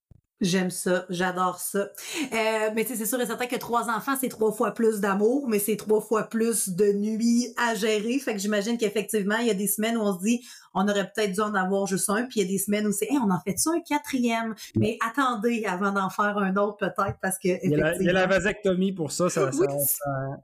J'aime 0.42 0.70
ça, 0.70 1.06
j'adore 1.08 1.60
ça. 1.60 1.78
Euh, 1.78 2.70
mais 2.74 2.84
c'est 2.84 3.06
sûr 3.06 3.20
et 3.20 3.26
certain 3.26 3.46
que 3.46 3.56
trois 3.56 3.88
enfants, 3.88 4.16
c'est 4.20 4.28
trois 4.28 4.50
fois 4.50 4.72
plus 4.72 4.98
d'amour, 4.98 5.48
mais 5.48 5.60
c'est 5.60 5.76
trois 5.76 6.00
fois 6.00 6.24
plus 6.24 6.68
de 6.70 6.92
nuits 6.92 7.54
à 7.56 7.76
gérer. 7.76 8.18
Fait 8.18 8.34
que 8.34 8.40
j'imagine 8.40 8.76
qu'effectivement, 8.76 9.36
il 9.36 9.46
y 9.46 9.50
a 9.50 9.54
des 9.54 9.68
semaines 9.68 9.96
où 9.96 10.00
on 10.00 10.18
se 10.18 10.24
dit, 10.24 10.44
on 10.74 10.88
aurait 10.88 11.10
peut-être 11.14 11.32
dû 11.32 11.40
en 11.40 11.54
avoir 11.54 11.86
juste 11.86 12.10
un, 12.10 12.24
puis 12.24 12.40
il 12.40 12.42
y 12.42 12.44
a 12.44 12.48
des 12.48 12.58
semaines 12.58 12.88
où 12.88 12.92
c'est, 12.92 13.08
on 13.12 13.30
en 13.30 13.40
fait 13.40 13.56
ça 13.56 13.70
un 13.70 13.80
quatrième? 13.80 14.56
Mais 14.76 14.98
attendez 15.06 15.64
avant 15.64 15.92
d'en 15.92 16.10
faire 16.10 16.36
un 16.38 16.56
autre 16.56 16.78
peut-être 16.78 17.18
parce 17.22 17.38
que 17.38 17.64
il 17.64 17.70
y, 17.70 18.08
a 18.08 18.12
la, 18.12 18.26
vasectomie 18.26 18.92
pour 18.92 19.12
ça, 19.12 19.30
ça, 19.30 19.50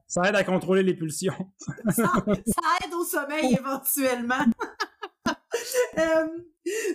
ça, 0.06 0.22
aide 0.28 0.36
à 0.36 0.44
contrôler 0.44 0.84
les 0.84 0.94
pulsions. 0.94 1.34
ça 1.88 2.22
aide 2.84 2.94
au 2.94 3.04
sommeil 3.04 3.56
éventuellement. 3.58 4.44
Euh, 5.98 6.26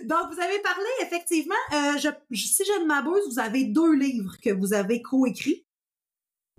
donc, 0.04 0.32
vous 0.32 0.40
avez 0.40 0.60
parlé, 0.60 0.86
effectivement, 1.02 1.54
euh, 1.72 1.98
je, 1.98 2.08
si 2.36 2.64
je 2.64 2.80
ne 2.80 2.86
m'abuse, 2.86 3.22
vous 3.28 3.40
avez 3.40 3.64
deux 3.64 3.92
livres 3.94 4.36
que 4.40 4.50
vous 4.50 4.72
avez 4.72 5.02
coécrits. 5.02 5.66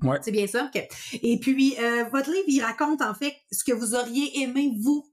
Ouais. 0.02 0.20
C'est 0.22 0.32
bien 0.32 0.48
ça? 0.48 0.70
Et 1.14 1.40
puis, 1.40 1.76
euh, 1.80 2.04
votre 2.12 2.30
livre, 2.30 2.46
il 2.48 2.62
raconte, 2.62 3.02
en 3.02 3.14
fait, 3.14 3.34
ce 3.52 3.64
que 3.64 3.72
vous 3.72 3.96
auriez 3.96 4.42
aimé, 4.42 4.74
vous, 4.82 5.10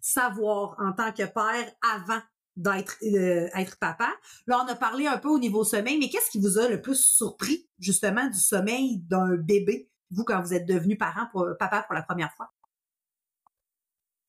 savoir 0.00 0.76
en 0.78 0.92
tant 0.92 1.12
que 1.12 1.24
père 1.24 1.72
avant 1.82 2.20
d'être 2.56 2.96
être 3.02 3.78
papa. 3.78 4.08
Là, 4.46 4.64
on 4.64 4.68
a 4.68 4.76
parlé 4.76 5.06
un 5.06 5.18
peu 5.18 5.28
au 5.28 5.38
niveau 5.38 5.64
sommeil, 5.64 5.98
mais 5.98 6.08
qu'est-ce 6.08 6.30
qui 6.30 6.40
vous 6.40 6.58
a 6.58 6.68
le 6.68 6.80
plus 6.80 6.98
surpris, 6.98 7.68
justement, 7.78 8.28
du 8.28 8.38
sommeil 8.38 9.00
d'un 9.08 9.36
bébé, 9.36 9.90
vous, 10.10 10.24
quand 10.24 10.40
vous 10.40 10.54
êtes 10.54 10.66
devenu 10.66 10.96
parent 10.96 11.26
pour, 11.32 11.46
papa 11.58 11.82
pour 11.82 11.94
la 11.94 12.02
première 12.02 12.32
fois? 12.34 12.50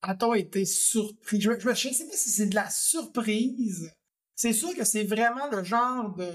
A-t-on 0.01 0.33
été 0.33 0.65
surpris? 0.65 1.39
Je, 1.41 1.51
ne 1.51 1.59
sais 1.59 1.69
pas 1.69 1.75
si 1.75 2.29
c'est 2.29 2.47
de 2.47 2.55
la 2.55 2.69
surprise. 2.69 3.93
C'est 4.35 4.53
sûr 4.53 4.73
que 4.75 4.83
c'est 4.83 5.03
vraiment 5.03 5.49
le 5.51 5.63
genre 5.63 6.15
de. 6.15 6.31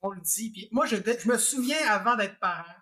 On 0.00 0.10
le 0.10 0.20
dit. 0.20 0.50
Puis 0.50 0.68
moi, 0.72 0.86
je, 0.86 0.96
je 0.96 1.28
me 1.28 1.38
souviens 1.38 1.76
avant 1.88 2.16
d'être 2.16 2.38
parent, 2.40 2.74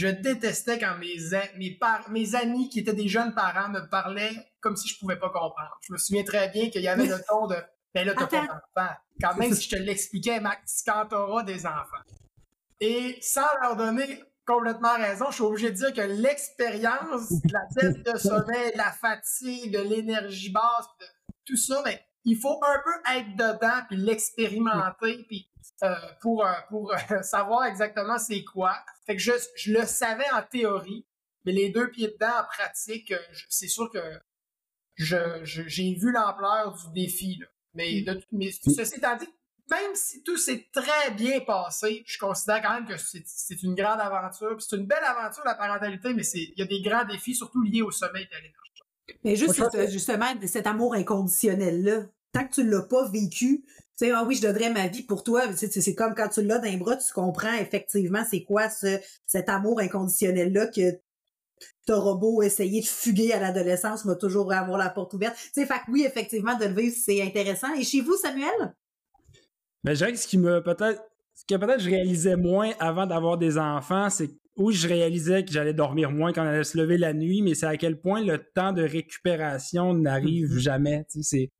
je 0.00 0.08
détestais 0.08 0.78
quand 0.78 0.96
mes, 0.98 1.16
mes, 1.56 1.78
mes 2.08 2.34
amis 2.34 2.68
qui 2.68 2.80
étaient 2.80 2.94
des 2.94 3.08
jeunes 3.08 3.34
parents 3.34 3.68
me 3.68 3.80
parlaient 3.88 4.34
comme 4.60 4.76
si 4.76 4.88
je 4.88 4.98
pouvais 4.98 5.18
pas 5.18 5.28
comprendre. 5.28 5.78
Je 5.82 5.92
me 5.92 5.98
souviens 5.98 6.24
très 6.24 6.48
bien 6.48 6.70
qu'il 6.70 6.82
y 6.82 6.88
avait 6.88 7.06
le 7.06 7.18
ton 7.28 7.46
de 7.46 7.56
Ben 7.94 8.06
là, 8.06 8.14
t'as 8.14 8.26
pas 8.26 8.40
d'enfant. 8.40 8.94
Quand 9.20 9.36
même, 9.36 9.54
si 9.54 9.68
je 9.68 9.76
te 9.76 9.76
l'expliquais, 9.76 10.40
Max, 10.40 10.82
quand 10.86 11.06
t'auras 11.06 11.42
des 11.42 11.66
enfants. 11.66 12.02
Et 12.80 13.18
sans 13.20 13.46
leur 13.60 13.76
donner 13.76 14.22
complètement 14.50 14.96
raison. 14.96 15.26
Je 15.30 15.34
suis 15.34 15.42
obligé 15.44 15.70
de 15.70 15.76
dire 15.76 15.92
que 15.92 16.00
l'expérience 16.00 17.30
la 17.52 17.66
tête 17.74 18.02
de 18.04 18.18
sommeil, 18.18 18.72
la 18.74 18.90
fatigue, 18.90 19.72
de 19.72 19.80
l'énergie 19.80 20.50
basse, 20.50 20.86
tout 21.44 21.56
ça, 21.56 21.82
mais 21.84 22.04
il 22.24 22.36
faut 22.36 22.60
un 22.62 22.80
peu 22.84 23.16
être 23.16 23.36
dedans 23.36 23.82
puis 23.88 23.96
l'expérimenter 23.96 25.24
puis 25.26 25.48
euh, 25.82 25.94
pour 26.20 26.44
euh, 26.44 26.52
pour 26.68 26.92
euh, 26.92 27.22
savoir 27.22 27.64
exactement 27.64 28.18
c'est 28.18 28.44
quoi. 28.44 28.76
Fait 29.06 29.16
que 29.16 29.22
je, 29.22 29.32
je 29.56 29.72
le 29.72 29.86
savais 29.86 30.30
en 30.32 30.42
théorie, 30.42 31.06
mais 31.44 31.52
les 31.52 31.70
deux 31.70 31.90
pieds 31.90 32.08
dedans 32.08 32.40
en 32.40 32.44
pratique, 32.44 33.14
c'est 33.48 33.68
sûr 33.68 33.90
que 33.90 34.00
je, 34.96 35.44
j'ai 35.44 35.94
vu 35.94 36.12
l'ampleur 36.12 36.76
du 36.76 36.92
défi. 36.92 37.40
Mais, 37.72 38.02
de, 38.02 38.20
mais 38.32 38.50
ceci 38.50 38.96
étant 38.96 39.16
dit, 39.16 39.28
même 39.70 39.94
si 39.94 40.22
tout 40.22 40.36
s'est 40.36 40.66
très 40.72 41.10
bien 41.12 41.40
passé, 41.40 42.02
je 42.06 42.18
considère 42.18 42.62
quand 42.62 42.74
même 42.74 42.86
que 42.86 42.94
c'est 42.98 43.62
une 43.62 43.74
grande 43.74 44.00
aventure. 44.00 44.60
C'est 44.60 44.76
une 44.76 44.86
belle 44.86 45.04
aventure, 45.04 45.42
la 45.44 45.54
parentalité, 45.54 46.12
mais 46.14 46.22
il 46.22 46.54
y 46.56 46.62
a 46.62 46.66
des 46.66 46.82
grands 46.82 47.04
défis, 47.04 47.34
surtout 47.34 47.62
liés 47.62 47.82
au 47.82 47.90
sommeil 47.90 48.26
et 48.30 48.34
à 48.34 48.38
l'énergie. 48.38 48.70
Mais 49.24 49.36
juste, 49.36 49.90
justement, 49.90 50.26
cet 50.46 50.66
amour 50.66 50.94
inconditionnel-là, 50.94 52.06
tant 52.32 52.46
que 52.46 52.54
tu 52.54 52.64
ne 52.64 52.70
l'as 52.70 52.82
pas 52.82 53.08
vécu, 53.08 53.64
tu 53.66 54.06
sais, 54.06 54.12
ah 54.12 54.24
oui, 54.24 54.36
je 54.36 54.42
donnerais 54.42 54.70
ma 54.70 54.88
vie 54.88 55.02
pour 55.02 55.22
toi. 55.24 55.42
C'est 55.56 55.94
comme 55.94 56.14
quand 56.14 56.28
tu 56.28 56.42
l'as 56.42 56.58
dans 56.58 56.70
les 56.70 56.76
bras, 56.76 56.96
tu 56.96 57.12
comprends 57.12 57.54
effectivement 57.54 58.24
c'est 58.28 58.44
quoi 58.44 58.70
ce, 58.70 58.98
cet 59.26 59.48
amour 59.48 59.80
inconditionnel-là 59.80 60.68
que 60.68 61.00
t'auras 61.86 62.14
beau 62.14 62.42
essayer 62.42 62.80
de 62.80 62.86
fuguer 62.86 63.32
à 63.32 63.40
l'adolescence, 63.40 64.06
va 64.06 64.14
toujours 64.14 64.52
avoir 64.52 64.78
la 64.78 64.90
porte 64.90 65.12
ouverte. 65.14 65.36
Tu 65.36 65.50
sais, 65.52 65.66
fait 65.66 65.80
que 65.80 65.90
oui, 65.90 66.04
effectivement, 66.04 66.56
de 66.56 66.66
le 66.66 66.74
vivre, 66.74 66.96
c'est 66.98 67.20
intéressant. 67.20 67.74
Et 67.74 67.84
chez 67.84 68.00
vous, 68.00 68.16
Samuel? 68.16 68.74
Ben, 69.84 69.92
je 69.92 69.98
dirais 69.98 70.12
que 70.12 70.18
ce 70.18 70.26
qui 70.26 70.38
me 70.38 70.62
peut-être 70.62 71.02
ce 71.34 71.44
que 71.46 71.58
peut-être 71.58 71.80
je 71.80 71.88
réalisais 71.88 72.36
moins 72.36 72.72
avant 72.78 73.06
d'avoir 73.06 73.38
des 73.38 73.56
enfants, 73.58 74.10
c'est 74.10 74.30
oui, 74.56 74.74
je 74.74 74.88
réalisais 74.88 75.44
que 75.44 75.52
j'allais 75.52 75.72
dormir 75.72 76.10
moins 76.10 76.32
quand 76.32 76.42
on 76.42 76.46
allait 76.46 76.64
se 76.64 76.76
lever 76.76 76.98
la 76.98 77.14
nuit, 77.14 77.40
mais 77.40 77.54
c'est 77.54 77.66
à 77.66 77.76
quel 77.76 77.98
point 77.98 78.22
le 78.22 78.38
temps 78.38 78.72
de 78.72 78.82
récupération 78.82 79.94
n'arrive 79.94 80.54
mm-hmm. 80.54 80.58
jamais. 80.58 81.06
C'est 81.08 81.50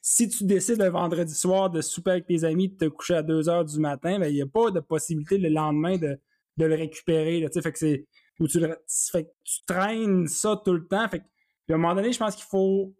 si 0.00 0.28
tu 0.28 0.44
décides 0.44 0.80
le 0.80 0.88
vendredi 0.88 1.34
soir 1.34 1.70
de 1.70 1.80
souper 1.82 2.12
avec 2.12 2.26
tes 2.26 2.44
amis, 2.44 2.68
de 2.68 2.76
te 2.76 2.84
coucher 2.86 3.14
à 3.14 3.22
2 3.22 3.48
heures 3.48 3.64
du 3.64 3.78
matin, 3.78 4.18
ben 4.18 4.28
il 4.28 4.34
n'y 4.34 4.42
a 4.42 4.46
pas 4.46 4.70
de 4.70 4.80
possibilité 4.80 5.38
le 5.38 5.50
lendemain 5.50 5.98
de, 5.98 6.18
de 6.56 6.64
le 6.64 6.74
récupérer. 6.74 7.40
Là, 7.40 7.48
fait 7.50 7.72
que 7.72 7.78
c'est 7.78 8.06
où 8.40 8.48
tu, 8.48 8.60
fait 8.60 9.24
que 9.24 9.30
tu 9.44 9.64
traînes 9.66 10.26
ça 10.26 10.60
tout 10.64 10.72
le 10.72 10.86
temps. 10.86 11.08
Fait 11.08 11.20
que, 11.20 11.24
à 11.70 11.74
un 11.74 11.78
moment 11.78 11.94
donné, 11.94 12.12
je 12.12 12.18
pense 12.18 12.34
qu'il 12.36 12.46
faut 12.46 12.94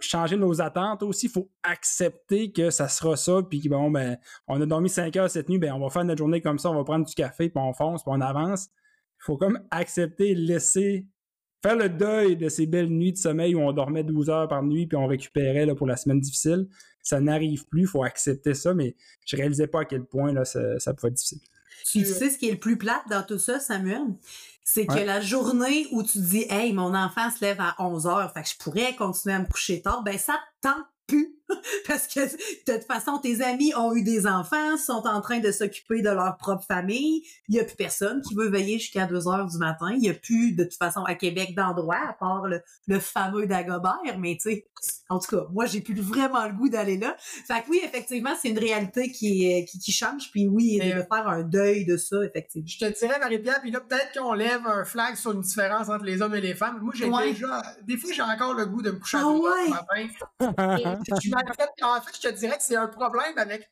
changer 0.00 0.36
nos 0.36 0.60
attentes 0.60 1.02
aussi. 1.02 1.26
Il 1.26 1.32
faut 1.32 1.50
accepter 1.62 2.52
que 2.52 2.70
ça 2.70 2.88
sera 2.88 3.16
ça, 3.16 3.42
puis 3.48 3.68
bon, 3.68 3.90
ben, 3.90 4.16
on 4.46 4.60
a 4.60 4.66
dormi 4.66 4.88
5 4.88 5.14
heures 5.16 5.30
cette 5.30 5.48
nuit, 5.48 5.58
ben, 5.58 5.72
on 5.72 5.80
va 5.80 5.90
faire 5.90 6.04
notre 6.04 6.18
journée 6.18 6.40
comme 6.40 6.58
ça, 6.58 6.70
on 6.70 6.74
va 6.74 6.84
prendre 6.84 7.06
du 7.06 7.14
café, 7.14 7.48
puis 7.48 7.62
on 7.62 7.72
fonce, 7.72 8.02
puis 8.02 8.12
on 8.14 8.20
avance. 8.20 8.68
Il 9.20 9.24
faut 9.24 9.36
comme 9.36 9.60
accepter, 9.70 10.34
laisser, 10.34 11.06
faire 11.62 11.76
le 11.76 11.88
deuil 11.88 12.36
de 12.36 12.48
ces 12.48 12.66
belles 12.66 12.90
nuits 12.90 13.12
de 13.12 13.18
sommeil 13.18 13.54
où 13.54 13.60
on 13.60 13.72
dormait 13.72 14.04
12 14.04 14.28
heures 14.30 14.48
par 14.48 14.62
nuit, 14.62 14.86
puis 14.86 14.96
on 14.96 15.06
récupérait 15.06 15.66
là, 15.66 15.74
pour 15.74 15.86
la 15.86 15.96
semaine 15.96 16.20
difficile. 16.20 16.68
Ça 17.02 17.20
n'arrive 17.20 17.66
plus, 17.66 17.82
il 17.82 17.86
faut 17.86 18.02
accepter 18.02 18.54
ça, 18.54 18.74
mais 18.74 18.94
je 19.26 19.36
réalisais 19.36 19.66
pas 19.66 19.80
à 19.80 19.84
quel 19.84 20.04
point 20.04 20.32
là, 20.32 20.44
ça, 20.44 20.78
ça 20.78 20.94
pouvait 20.94 21.08
être 21.08 21.14
difficile. 21.14 21.40
Tu 21.86 22.04
sais 22.04 22.30
ce 22.30 22.38
qui 22.38 22.48
est 22.48 22.52
le 22.52 22.58
plus 22.58 22.78
plate 22.78 23.02
dans 23.10 23.22
tout 23.22 23.38
ça, 23.38 23.60
Samuel? 23.60 24.02
C'est 24.66 24.86
que 24.86 24.98
la 24.98 25.20
journée 25.20 25.86
où 25.92 26.02
tu 26.02 26.18
dis, 26.18 26.46
hey, 26.48 26.72
mon 26.72 26.94
enfant 26.94 27.30
se 27.30 27.44
lève 27.44 27.60
à 27.60 27.76
11 27.78 28.06
heures, 28.06 28.32
fait 28.32 28.42
que 28.42 28.48
je 28.48 28.56
pourrais 28.56 28.96
continuer 28.96 29.34
à 29.34 29.38
me 29.40 29.46
coucher 29.46 29.82
tard, 29.82 30.02
ben 30.02 30.18
ça 30.18 30.40
tente 30.62 30.86
plus. 31.06 31.36
Parce 31.86 32.06
que 32.06 32.20
de 32.20 32.78
toute 32.78 32.86
façon, 32.86 33.18
tes 33.18 33.42
amis 33.42 33.74
ont 33.74 33.94
eu 33.94 34.02
des 34.02 34.26
enfants, 34.26 34.76
sont 34.76 35.06
en 35.06 35.20
train 35.20 35.40
de 35.40 35.50
s'occuper 35.50 36.02
de 36.02 36.10
leur 36.10 36.36
propre 36.36 36.64
famille. 36.64 37.22
Il 37.48 37.54
n'y 37.54 37.60
a 37.60 37.64
plus 37.64 37.76
personne 37.76 38.22
qui 38.22 38.34
veut 38.34 38.48
veiller 38.48 38.78
jusqu'à 38.78 39.06
2 39.06 39.28
heures 39.28 39.46
du 39.46 39.58
matin. 39.58 39.90
Il 39.92 40.00
n'y 40.00 40.10
a 40.10 40.14
plus, 40.14 40.52
de 40.52 40.64
toute 40.64 40.78
façon, 40.78 41.02
à 41.04 41.14
Québec 41.14 41.54
d'endroit, 41.54 42.00
à 42.08 42.12
part 42.12 42.46
le, 42.46 43.00
fameux 43.00 43.46
Dagobert. 43.46 44.18
Mais 44.18 44.36
tu 44.40 44.50
sais, 44.50 44.66
en 45.08 45.18
tout 45.18 45.36
cas, 45.36 45.44
moi, 45.52 45.66
j'ai 45.66 45.80
plus 45.80 46.00
vraiment 46.00 46.46
le 46.46 46.52
goût 46.52 46.68
d'aller 46.68 46.98
là. 46.98 47.16
Fait 47.18 47.62
que 47.62 47.70
oui, 47.70 47.80
effectivement, 47.84 48.34
c'est 48.40 48.48
une 48.48 48.58
réalité 48.58 49.10
qui, 49.10 49.64
qui, 49.66 49.92
change. 49.92 50.30
Puis 50.30 50.46
oui, 50.46 50.78
il 50.80 50.94
de 50.94 51.02
faire 51.02 51.28
un 51.28 51.42
deuil 51.42 51.84
de 51.84 51.96
ça, 51.96 52.16
effectivement. 52.24 52.66
Je 52.66 52.78
te 52.78 52.98
dirais, 52.98 53.18
Marie-Pierre, 53.18 53.60
puis 53.60 53.70
là, 53.70 53.80
peut-être 53.80 54.18
qu'on 54.18 54.32
lève 54.32 54.66
un 54.66 54.84
flag 54.84 55.16
sur 55.16 55.32
une 55.32 55.40
différence 55.40 55.88
entre 55.88 56.04
les 56.04 56.22
hommes 56.22 56.34
et 56.34 56.40
les 56.40 56.54
femmes. 56.54 56.78
Moi, 56.82 56.94
j'ai 56.96 57.10
déjà... 57.32 57.62
Des 57.82 57.96
fois, 57.96 58.10
j'ai 58.12 58.22
encore 58.22 58.54
le 58.54 58.66
goût 58.66 58.82
de 58.82 58.90
me 58.90 58.98
coucher 58.98 59.18
à 59.18 59.22
2 59.22 59.26
ah 59.26 59.48
heures 59.48 59.64
du 59.64 59.70
matin. 59.70 61.43
en 61.82 62.00
fait, 62.00 62.16
je 62.16 62.28
te 62.28 62.34
dirais 62.34 62.56
que 62.56 62.62
c'est 62.62 62.76
un 62.76 62.88
problème 62.88 63.36
avec. 63.36 63.70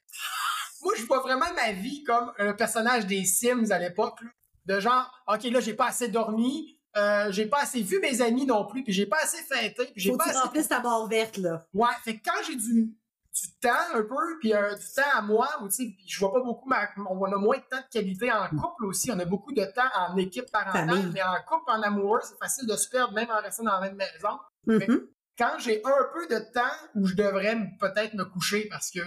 Moi, 0.82 0.94
je 0.96 1.04
vois 1.04 1.20
vraiment 1.20 1.46
ma 1.54 1.72
vie 1.72 2.02
comme 2.04 2.32
un 2.38 2.52
personnage 2.54 3.06
des 3.06 3.24
Sims 3.24 3.70
à 3.70 3.78
l'époque. 3.78 4.18
De 4.66 4.78
genre, 4.78 5.11
OK, 5.26 5.42
là, 5.44 5.58
j'ai 5.58 5.74
pas 5.74 5.87
assez 5.87 6.06
dormi, 6.06 6.78
euh, 6.96 7.32
j'ai 7.32 7.46
pas 7.46 7.62
assez 7.62 7.82
vu 7.82 7.98
mes 8.00 8.20
amis 8.20 8.46
non 8.46 8.64
plus, 8.64 8.85
puis 8.85 8.92
j'ai 8.92 9.06
pas 9.06 9.18
assez 9.22 9.42
fêté. 9.42 9.87
Puis 9.87 10.02
j'ai 10.02 10.16
pas 10.16 10.32
ta 10.68 10.80
barre 10.80 11.08
verte, 11.08 11.37
là. 11.37 11.66
Ouais, 11.74 11.88
fait 12.04 12.18
que 12.18 12.22
quand 12.24 12.40
j'ai 12.46 12.54
du, 12.54 12.85
du 12.85 13.52
temps 13.61 13.70
un 13.94 14.02
peu, 14.02 14.38
puis 14.38 14.54
euh, 14.54 14.76
du 14.76 14.85
temps 14.94 15.02
à 15.14 15.20
moi, 15.20 15.48
tu 15.64 15.70
sais, 15.70 15.96
je 16.06 16.18
vois 16.20 16.32
pas 16.32 16.40
beaucoup, 16.40 16.68
ma... 16.68 16.88
on 17.11 17.24
a 17.24 17.37
moins 17.38 17.56
de 17.56 17.62
temps 17.62 17.78
de 17.78 17.92
qualité 17.92 18.30
en 18.30 18.48
couple 18.50 18.85
aussi, 18.85 19.11
on 19.11 19.18
a 19.18 19.24
beaucoup 19.24 19.52
de 19.52 19.64
temps 19.64 19.90
en 19.98 20.16
équipe 20.16 20.48
parentale, 20.52 21.11
mais 21.12 21.22
en 21.22 21.37
couple, 21.44 21.72
en 21.72 21.82
amoureux, 21.82 22.20
c'est 22.22 22.38
facile 22.38 22.68
de 22.68 22.76
se 22.76 22.88
perdre 22.88 23.14
même 23.14 23.30
en 23.30 23.40
restant 23.40 23.64
dans 23.64 23.80
la 23.80 23.80
même 23.80 23.96
maison. 23.96 24.38
Mm-hmm 24.68 25.08
quand 25.42 25.59
j'ai 25.59 25.83
un 25.85 26.05
peu 26.14 26.28
de 26.28 26.40
temps 26.52 26.61
où 26.94 27.05
je 27.05 27.14
devrais 27.14 27.57
peut-être 27.81 28.14
me 28.14 28.24
coucher 28.24 28.68
parce 28.70 28.92
que 28.92 29.00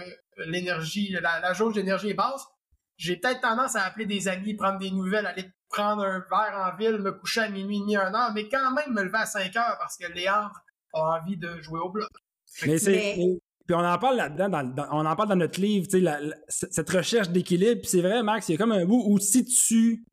l'énergie, 0.44 1.16
la, 1.22 1.52
jauge 1.54 1.74
d'énergie 1.74 2.10
est 2.10 2.14
basse, 2.14 2.46
j'ai 2.98 3.16
peut-être 3.16 3.40
tendance 3.40 3.74
à 3.74 3.84
appeler 3.84 4.04
des 4.04 4.28
amis, 4.28 4.54
prendre 4.54 4.78
des 4.78 4.90
nouvelles, 4.90 5.26
aller 5.26 5.46
prendre 5.70 6.04
un 6.04 6.18
verre 6.18 6.72
en 6.74 6.76
ville, 6.76 6.98
me 6.98 7.12
coucher 7.12 7.40
à 7.40 7.48
minuit, 7.48 7.80
demi, 7.80 7.96
un 7.96 8.14
heure, 8.14 8.32
mais 8.34 8.48
quand 8.50 8.70
même 8.72 8.92
me 8.92 9.02
lever 9.02 9.18
à 9.18 9.24
5 9.24 9.56
heures 9.56 9.76
parce 9.78 9.96
que 9.96 10.12
Léandre 10.12 10.60
a 10.92 11.18
envie 11.18 11.38
de 11.38 11.58
jouer 11.62 11.80
au 11.80 11.88
bloc. 11.88 12.10
Mais 12.66 12.78
c'est. 12.78 13.16
Puis 13.66 13.74
on 13.74 13.84
en 13.84 13.98
parle 13.98 14.16
là-dedans, 14.16 14.88
on 14.92 15.06
en 15.06 15.16
parle 15.16 15.30
dans 15.30 15.36
notre 15.36 15.60
livre, 15.60 15.88
tu 15.90 16.00
sais, 16.00 16.68
cette 16.70 16.88
recherche 16.88 17.30
d'équilibre. 17.30 17.80
Puis 17.80 17.90
c'est 17.90 18.02
vrai, 18.02 18.22
Max, 18.22 18.48
il 18.48 18.52
y 18.52 18.54
a 18.54 18.58
comme 18.58 18.72
un 18.72 18.84
bout 18.84 19.02
où 19.06 19.18
si 19.18 19.44
tu 19.44 20.04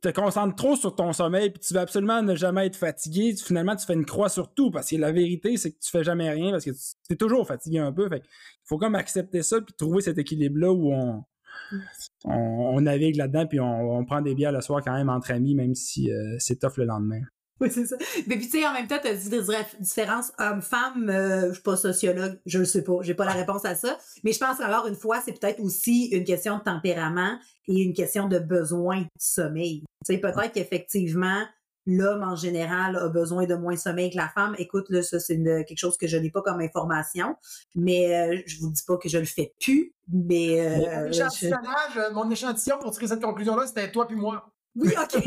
te 0.00 0.08
concentres 0.08 0.54
trop 0.54 0.76
sur 0.76 0.94
ton 0.94 1.12
sommeil 1.12 1.50
puis 1.50 1.60
tu 1.60 1.74
veux 1.74 1.80
absolument 1.80 2.22
ne 2.22 2.34
jamais 2.34 2.66
être 2.66 2.76
fatigué, 2.76 3.34
finalement 3.34 3.76
tu 3.76 3.84
fais 3.84 3.94
une 3.94 4.06
croix 4.06 4.28
sur 4.28 4.52
tout 4.54 4.70
parce 4.70 4.90
que 4.90 4.96
la 4.96 5.12
vérité 5.12 5.56
c'est 5.56 5.72
que 5.72 5.78
tu 5.78 5.90
fais 5.90 6.04
jamais 6.04 6.30
rien 6.30 6.50
parce 6.50 6.64
que 6.64 6.70
tu 6.70 7.12
es 7.12 7.16
toujours 7.16 7.46
fatigué 7.46 7.78
un 7.78 7.92
peu. 7.92 8.08
Fait 8.08 8.22
faut 8.64 8.78
comme 8.78 8.94
accepter 8.94 9.42
ça 9.42 9.60
puis 9.60 9.74
trouver 9.76 10.02
cet 10.02 10.18
équilibre 10.18 10.58
là 10.58 10.72
où 10.72 10.92
on 10.92 11.24
on, 12.24 12.80
navigue 12.80 13.16
là-dedans 13.16 13.46
puis 13.46 13.60
on, 13.60 14.04
prend 14.04 14.22
des 14.22 14.34
bières 14.34 14.52
le 14.52 14.60
soir 14.60 14.82
quand 14.82 14.94
même 14.94 15.08
entre 15.08 15.32
amis 15.32 15.54
même 15.54 15.74
si 15.74 16.12
euh, 16.12 16.36
c'est 16.38 16.60
tough 16.60 16.76
le 16.76 16.84
lendemain. 16.84 17.20
Oui, 17.60 17.70
c'est 17.72 17.86
ça. 17.86 17.96
Mais 18.28 18.36
puis, 18.36 18.48
tu 18.48 18.60
sais, 18.60 18.66
en 18.66 18.72
même 18.72 18.86
temps, 18.86 18.98
tu 19.02 19.08
as 19.08 19.14
dit 19.14 19.28
des 19.30 19.42
différences 19.80 20.32
homme-femme. 20.38 21.10
Euh, 21.10 21.48
je 21.48 21.54
suis 21.54 21.62
pas 21.62 21.76
sociologue, 21.76 22.38
je 22.46 22.60
ne 22.60 22.64
sais 22.64 22.84
pas, 22.84 22.98
j'ai 23.02 23.14
pas 23.14 23.24
la 23.24 23.32
réponse 23.32 23.64
à 23.64 23.74
ça. 23.74 23.98
Mais 24.22 24.32
je 24.32 24.38
pense 24.38 24.60
alors 24.60 24.86
une 24.86 24.94
fois, 24.94 25.20
c'est 25.24 25.38
peut-être 25.38 25.60
aussi 25.60 26.06
une 26.06 26.24
question 26.24 26.58
de 26.58 26.62
tempérament 26.62 27.36
et 27.66 27.82
une 27.82 27.94
question 27.94 28.28
de 28.28 28.38
besoin 28.38 29.00
de 29.00 29.08
sommeil. 29.18 29.80
Tu 30.06 30.14
sais, 30.14 30.18
peut-être 30.18 30.52
qu'effectivement, 30.52 31.42
l'homme 31.88 32.22
en 32.22 32.36
général 32.36 32.96
a 32.96 33.08
besoin 33.08 33.46
de 33.46 33.54
moins 33.54 33.74
de 33.74 33.78
sommeil 33.78 34.10
que 34.10 34.16
la 34.16 34.28
femme. 34.28 34.54
Écoute, 34.58 34.86
là, 34.90 35.02
ça, 35.02 35.18
c'est 35.18 35.36
quelque 35.36 35.78
chose 35.78 35.96
que 35.96 36.06
je 36.06 36.16
n'ai 36.16 36.30
pas 36.30 36.42
comme 36.42 36.60
information, 36.60 37.34
mais 37.74 38.14
euh, 38.14 38.42
je 38.46 38.60
vous 38.60 38.70
dis 38.70 38.82
pas 38.86 38.98
que 38.98 39.08
je 39.08 39.18
le 39.18 39.24
fais 39.24 39.54
plus, 39.60 39.94
mais... 40.12 40.60
Euh, 40.60 41.10
mon 42.12 42.30
échantillon 42.30 42.78
pour 42.78 42.92
tirer 42.92 43.08
cette 43.08 43.22
conclusion-là, 43.22 43.66
c'était 43.66 43.90
toi 43.90 44.06
puis 44.06 44.16
moi. 44.16 44.52
Oui, 44.78 44.90
OK. 44.96 45.22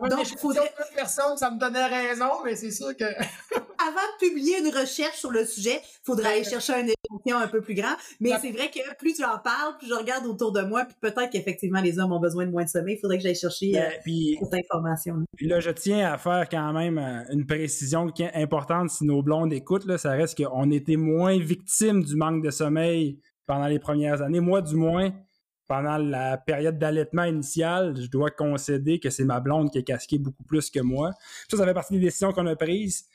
Donc, 0.10 0.26
faudrait... 0.38 0.72
personne, 0.94 1.36
ça 1.36 1.50
me 1.50 1.58
donnait 1.58 1.86
raison, 1.86 2.44
mais 2.44 2.56
c'est 2.56 2.70
sûr 2.70 2.96
que. 2.96 3.04
Avant 3.80 3.94
de 3.94 4.26
publier 4.26 4.58
une 4.58 4.76
recherche 4.76 5.18
sur 5.18 5.30
le 5.30 5.44
sujet, 5.44 5.80
il 5.80 6.04
faudrait 6.04 6.32
aller 6.32 6.44
chercher 6.44 6.74
un 6.74 6.84
échantillon 6.84 7.38
un 7.38 7.46
peu 7.46 7.60
plus 7.60 7.74
grand. 7.74 7.94
Mais 8.20 8.30
c'est 8.40 8.50
vrai 8.50 8.70
que 8.70 8.80
plus 8.96 9.14
tu 9.14 9.24
en 9.24 9.38
parles, 9.38 9.78
plus 9.78 9.86
je 9.88 9.94
regarde 9.94 10.26
autour 10.26 10.50
de 10.50 10.62
moi, 10.62 10.84
puis 10.84 10.96
peut-être 11.00 11.30
qu'effectivement 11.30 11.80
les 11.80 11.98
hommes 12.00 12.12
ont 12.12 12.18
besoin 12.18 12.44
de 12.44 12.50
moins 12.50 12.64
de 12.64 12.68
sommeil. 12.68 12.96
Il 12.96 13.00
faudrait 13.00 13.18
que 13.18 13.22
j'aille 13.22 13.36
chercher 13.36 13.70
ben, 13.72 13.92
euh, 14.06 14.36
cette 14.42 14.64
information. 14.64 15.22
Puis 15.36 15.46
là, 15.46 15.60
je 15.60 15.70
tiens 15.70 16.12
à 16.12 16.18
faire 16.18 16.48
quand 16.50 16.72
même 16.72 16.98
euh, 16.98 17.22
une 17.32 17.46
précision 17.46 18.08
qui 18.08 18.24
est 18.24 18.34
importante 18.34 18.90
si 18.90 19.04
nos 19.04 19.22
blondes 19.22 19.52
écoutent. 19.52 19.86
Là, 19.86 19.96
ça 19.96 20.10
reste 20.10 20.44
qu'on 20.44 20.70
était 20.72 20.96
moins 20.96 21.38
victimes 21.38 22.02
du 22.02 22.16
manque 22.16 22.42
de 22.42 22.50
sommeil 22.50 23.20
pendant 23.46 23.68
les 23.68 23.78
premières 23.78 24.22
années. 24.22 24.40
Moi, 24.40 24.60
du 24.60 24.74
moins 24.74 25.12
pendant 25.68 25.98
la 25.98 26.38
période 26.38 26.78
d'allaitement 26.78 27.24
initial, 27.24 27.94
je 28.00 28.08
dois 28.08 28.30
concéder 28.30 28.98
que 28.98 29.10
c'est 29.10 29.24
ma 29.24 29.38
blonde 29.38 29.70
qui 29.70 29.78
a 29.78 29.82
casqué 29.82 30.18
beaucoup 30.18 30.42
plus 30.42 30.70
que 30.70 30.80
moi. 30.80 31.12
Ça, 31.48 31.58
ça 31.58 31.64
fait 31.66 31.74
partie 31.74 31.92
des 31.94 32.00
décisions 32.00 32.32
qu'on 32.32 32.46
a 32.46 32.56
prises 32.56 33.06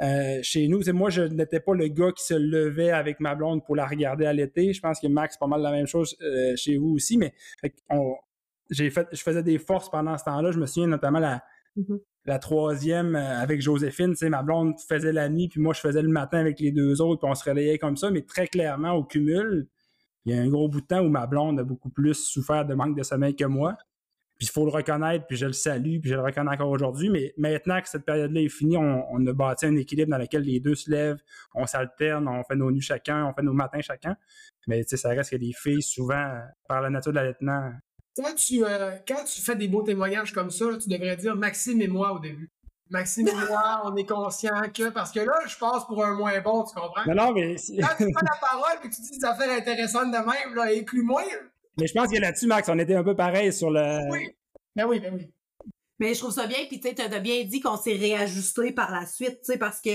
euh, 0.00 0.38
chez 0.42 0.68
nous. 0.68 0.80
moi, 0.94 1.10
je 1.10 1.22
n'étais 1.22 1.60
pas 1.60 1.74
le 1.74 1.88
gars 1.88 2.12
qui 2.12 2.24
se 2.24 2.34
levait 2.34 2.90
avec 2.90 3.20
ma 3.20 3.34
blonde 3.34 3.64
pour 3.64 3.76
la 3.76 3.86
regarder 3.86 4.24
allaiter. 4.24 4.72
Je 4.72 4.80
pense 4.80 5.00
que 5.00 5.06
Max, 5.06 5.36
pas 5.36 5.46
mal 5.46 5.60
la 5.60 5.70
même 5.70 5.86
chose 5.86 6.16
euh, 6.22 6.56
chez 6.56 6.78
vous 6.78 6.94
aussi, 6.94 7.18
mais 7.18 7.34
j'ai 8.70 8.90
fait, 8.90 9.06
je 9.12 9.22
faisais 9.22 9.42
des 9.42 9.58
forces 9.58 9.90
pendant 9.90 10.16
ce 10.16 10.24
temps-là. 10.24 10.50
Je 10.50 10.58
me 10.58 10.66
souviens 10.66 10.88
notamment 10.88 11.18
la, 11.18 11.42
mm-hmm. 11.76 12.00
la 12.24 12.38
troisième 12.38 13.16
euh, 13.16 13.40
avec 13.40 13.60
Joséphine. 13.60 14.14
Ma 14.22 14.42
blonde 14.42 14.74
faisait 14.80 15.12
la 15.12 15.28
nuit, 15.28 15.48
puis 15.48 15.60
moi, 15.60 15.74
je 15.74 15.80
faisais 15.80 16.02
le 16.02 16.08
matin 16.08 16.38
avec 16.38 16.58
les 16.58 16.70
deux 16.70 17.02
autres, 17.02 17.20
puis 17.20 17.30
on 17.30 17.34
se 17.34 17.48
relayait 17.48 17.78
comme 17.78 17.98
ça, 17.98 18.10
mais 18.10 18.22
très 18.22 18.46
clairement, 18.46 18.92
au 18.92 19.04
cumul, 19.04 19.68
il 20.24 20.34
y 20.34 20.38
a 20.38 20.42
un 20.42 20.48
gros 20.48 20.68
bout 20.68 20.80
de 20.80 20.86
temps 20.86 21.00
où 21.00 21.08
ma 21.08 21.26
blonde 21.26 21.60
a 21.60 21.64
beaucoup 21.64 21.90
plus 21.90 22.14
souffert 22.14 22.64
de 22.64 22.74
manque 22.74 22.96
de 22.96 23.02
sommeil 23.02 23.34
que 23.34 23.44
moi. 23.44 23.76
Puis 24.38 24.46
il 24.46 24.50
faut 24.50 24.64
le 24.64 24.70
reconnaître, 24.70 25.26
puis 25.26 25.36
je 25.36 25.46
le 25.46 25.52
salue, 25.52 25.98
puis 25.98 26.10
je 26.10 26.14
le 26.14 26.22
reconnais 26.22 26.52
encore 26.52 26.70
aujourd'hui. 26.70 27.10
Mais 27.10 27.34
maintenant 27.36 27.80
que 27.80 27.88
cette 27.88 28.04
période-là 28.04 28.40
est 28.40 28.48
finie, 28.48 28.76
on, 28.76 29.26
a 29.26 29.32
bâti 29.32 29.66
un 29.66 29.74
équilibre 29.74 30.12
dans 30.12 30.18
lequel 30.18 30.42
les 30.42 30.60
deux 30.60 30.76
se 30.76 30.88
lèvent, 30.88 31.18
on 31.54 31.66
s'alterne, 31.66 32.28
on 32.28 32.44
fait 32.44 32.54
nos 32.54 32.70
nuits 32.70 32.80
chacun, 32.80 33.26
on 33.26 33.34
fait 33.34 33.42
nos 33.42 33.52
matins 33.52 33.80
chacun. 33.80 34.16
Mais 34.68 34.84
tu 34.84 34.90
sais, 34.90 34.96
ça 34.96 35.08
reste 35.08 35.30
que 35.30 35.36
les 35.36 35.52
filles, 35.52 35.82
souvent, 35.82 36.40
par 36.68 36.82
la 36.82 36.90
nature 36.90 37.10
de 37.10 37.16
l'allaitement. 37.16 37.72
Quand 38.16 38.34
tu, 38.36 38.64
euh, 38.64 38.96
quand 39.08 39.24
tu 39.24 39.40
fais 39.40 39.56
des 39.56 39.66
beaux 39.66 39.82
témoignages 39.82 40.32
comme 40.32 40.50
ça, 40.50 40.66
tu 40.80 40.88
devrais 40.88 41.16
dire 41.16 41.34
Maxime 41.34 41.80
et 41.82 41.88
moi 41.88 42.12
au 42.12 42.20
début. 42.20 42.48
Maxime 42.90 43.28
et 43.28 43.34
moi, 43.34 43.82
on 43.84 43.96
est 43.96 44.06
conscient 44.06 44.60
que. 44.74 44.88
Parce 44.90 45.12
que 45.12 45.20
là, 45.20 45.34
je 45.46 45.56
passe 45.58 45.84
pour 45.84 46.04
un 46.04 46.14
moins 46.14 46.40
bon, 46.40 46.64
tu 46.64 46.74
comprends? 46.74 47.04
Non, 47.06 47.14
non, 47.14 47.32
mais. 47.32 47.56
Quand 47.56 47.96
tu 47.96 48.10
prends 48.12 48.26
la 48.26 48.38
parole 48.40 48.78
et 48.84 48.88
que 48.88 48.94
tu 48.94 49.02
dis 49.02 49.18
des 49.18 49.24
affaires 49.24 49.50
intéressantes 49.50 50.10
de 50.10 50.16
même, 50.16 50.54
là, 50.54 50.72
et 50.72 50.82
plus 50.82 51.02
moins. 51.02 51.22
Mais 51.78 51.86
je 51.86 51.94
pense 51.94 52.10
que 52.10 52.18
là-dessus, 52.18 52.46
Max, 52.46 52.68
on 52.68 52.78
était 52.78 52.94
un 52.94 53.04
peu 53.04 53.14
pareil 53.14 53.52
sur 53.52 53.70
le. 53.70 54.10
Oui. 54.10 54.30
Ben 54.74 54.86
oui, 54.86 55.00
ben 55.00 55.14
oui. 55.14 55.30
Mais 55.98 56.14
je 56.14 56.20
trouve 56.20 56.32
ça 56.32 56.46
bien, 56.46 56.58
puis 56.68 56.80
tu 56.80 56.88
as 56.88 57.18
bien 57.18 57.44
dit 57.44 57.60
qu'on 57.60 57.76
s'est 57.76 57.96
réajusté 57.96 58.72
par 58.72 58.90
la 58.92 59.04
suite, 59.04 59.40
tu 59.44 59.52
sais, 59.52 59.58
parce 59.58 59.80
que 59.80 59.90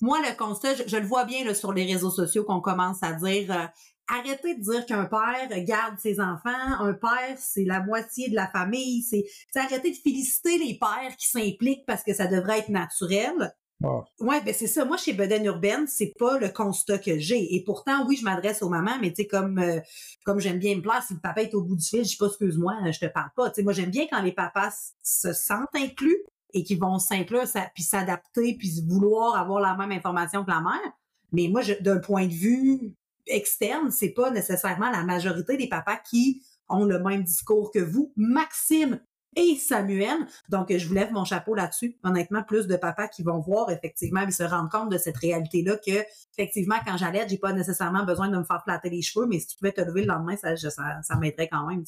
moi, 0.00 0.18
le 0.20 0.36
constat, 0.36 0.74
je, 0.74 0.96
le 0.96 1.06
vois 1.06 1.24
bien 1.24 1.44
là, 1.44 1.54
sur 1.54 1.72
les 1.72 1.84
réseaux 1.84 2.10
sociaux 2.10 2.44
qu'on 2.44 2.60
commence 2.60 3.02
à 3.02 3.12
dire 3.12 3.52
euh, 3.52 3.66
arrêtez 4.08 4.54
de 4.54 4.60
dire 4.60 4.86
qu'un 4.86 5.04
père 5.04 5.48
garde 5.64 5.98
ses 5.98 6.20
enfants. 6.20 6.50
Un 6.80 6.94
père, 6.94 7.36
c'est 7.38 7.64
la 7.64 7.80
moitié 7.80 8.28
de 8.28 8.34
la 8.34 8.48
famille. 8.48 9.02
C'est, 9.02 9.24
arrêtez 9.54 9.90
de 9.90 9.96
féliciter 9.96 10.58
les 10.58 10.78
pères 10.78 11.16
qui 11.16 11.28
s'impliquent 11.28 11.86
parce 11.86 12.02
que 12.02 12.14
ça 12.14 12.26
devrait 12.26 12.60
être 12.60 12.68
naturel. 12.68 13.54
Oh. 13.82 14.04
Ouais, 14.20 14.40
ben 14.42 14.54
c'est 14.54 14.68
ça. 14.68 14.84
Moi, 14.84 14.96
chez 14.96 15.12
Beden 15.12 15.44
Urbaine, 15.44 15.86
c'est 15.86 16.12
pas 16.18 16.38
le 16.38 16.48
constat 16.48 16.98
que 16.98 17.18
j'ai. 17.18 17.54
Et 17.54 17.64
pourtant, 17.64 18.06
oui, 18.06 18.16
je 18.16 18.24
m'adresse 18.24 18.62
aux 18.62 18.68
mamans, 18.68 18.98
mais 19.00 19.10
tu 19.10 19.22
sais, 19.22 19.26
comme 19.26 19.58
euh, 19.58 19.80
comme 20.24 20.38
j'aime 20.38 20.58
bien 20.58 20.76
me 20.76 20.80
placer, 20.80 21.08
si 21.08 21.14
le 21.14 21.20
papa 21.20 21.42
est 21.42 21.54
au 21.54 21.62
bout 21.62 21.76
du 21.76 21.84
fil, 21.84 22.04
je 22.04 22.10
dis 22.10 22.16
pas 22.16 22.26
excuse-moi, 22.26 22.74
je 22.92 23.00
te 23.00 23.06
parle 23.06 23.30
pas. 23.36 23.50
Tu 23.50 23.56
sais, 23.56 23.62
moi, 23.62 23.72
j'aime 23.72 23.90
bien 23.90 24.06
quand 24.10 24.22
les 24.22 24.32
papas 24.32 24.70
se 25.02 25.32
sentent 25.32 25.74
inclus 25.74 26.18
et 26.54 26.62
qu'ils 26.62 26.78
vont 26.78 26.98
s'inclure, 26.98 27.44
puis 27.74 27.82
s'adapter, 27.82 28.56
puis 28.56 28.80
vouloir 28.88 29.36
avoir 29.36 29.60
la 29.60 29.76
même 29.76 29.90
information 29.90 30.44
que 30.44 30.50
la 30.50 30.60
mère. 30.60 30.92
Mais 31.32 31.48
moi, 31.48 31.62
d'un 31.80 31.98
point 31.98 32.26
de 32.26 32.32
vue 32.32 32.94
externe, 33.26 33.90
c'est 33.90 34.10
pas 34.10 34.30
nécessairement 34.30 34.90
la 34.90 35.04
majorité 35.04 35.56
des 35.56 35.68
papas 35.68 35.96
qui 35.96 36.42
ont 36.68 36.84
le 36.84 36.98
même 36.98 37.22
discours 37.22 37.70
que 37.72 37.78
vous. 37.78 38.12
Maxime 38.16 39.00
et 39.36 39.56
Samuel. 39.56 40.16
Donc, 40.48 40.72
je 40.76 40.86
vous 40.86 40.94
lève 40.94 41.12
mon 41.12 41.24
chapeau 41.24 41.54
là-dessus. 41.54 41.96
Honnêtement, 42.04 42.42
plus 42.42 42.66
de 42.66 42.76
papas 42.76 43.08
qui 43.08 43.22
vont 43.22 43.40
voir 43.40 43.70
effectivement 43.70 44.26
et 44.26 44.30
se 44.30 44.42
rendre 44.42 44.70
compte 44.70 44.90
de 44.90 44.98
cette 44.98 45.16
réalité-là 45.16 45.76
que, 45.76 46.04
effectivement, 46.36 46.76
quand 46.86 46.96
j'allais, 46.96 47.26
j'ai 47.28 47.38
pas 47.38 47.52
nécessairement 47.52 48.04
besoin 48.04 48.28
de 48.28 48.38
me 48.38 48.44
faire 48.44 48.62
flatter 48.62 48.90
les 48.90 49.02
cheveux, 49.02 49.26
mais 49.26 49.40
si 49.40 49.48
tu 49.48 49.56
pouvais 49.56 49.72
te 49.72 49.80
lever 49.80 50.02
le 50.02 50.08
lendemain, 50.08 50.36
ça, 50.36 50.56
ça, 50.56 51.16
m'aiderait 51.18 51.48
quand 51.48 51.66
même. 51.66 51.84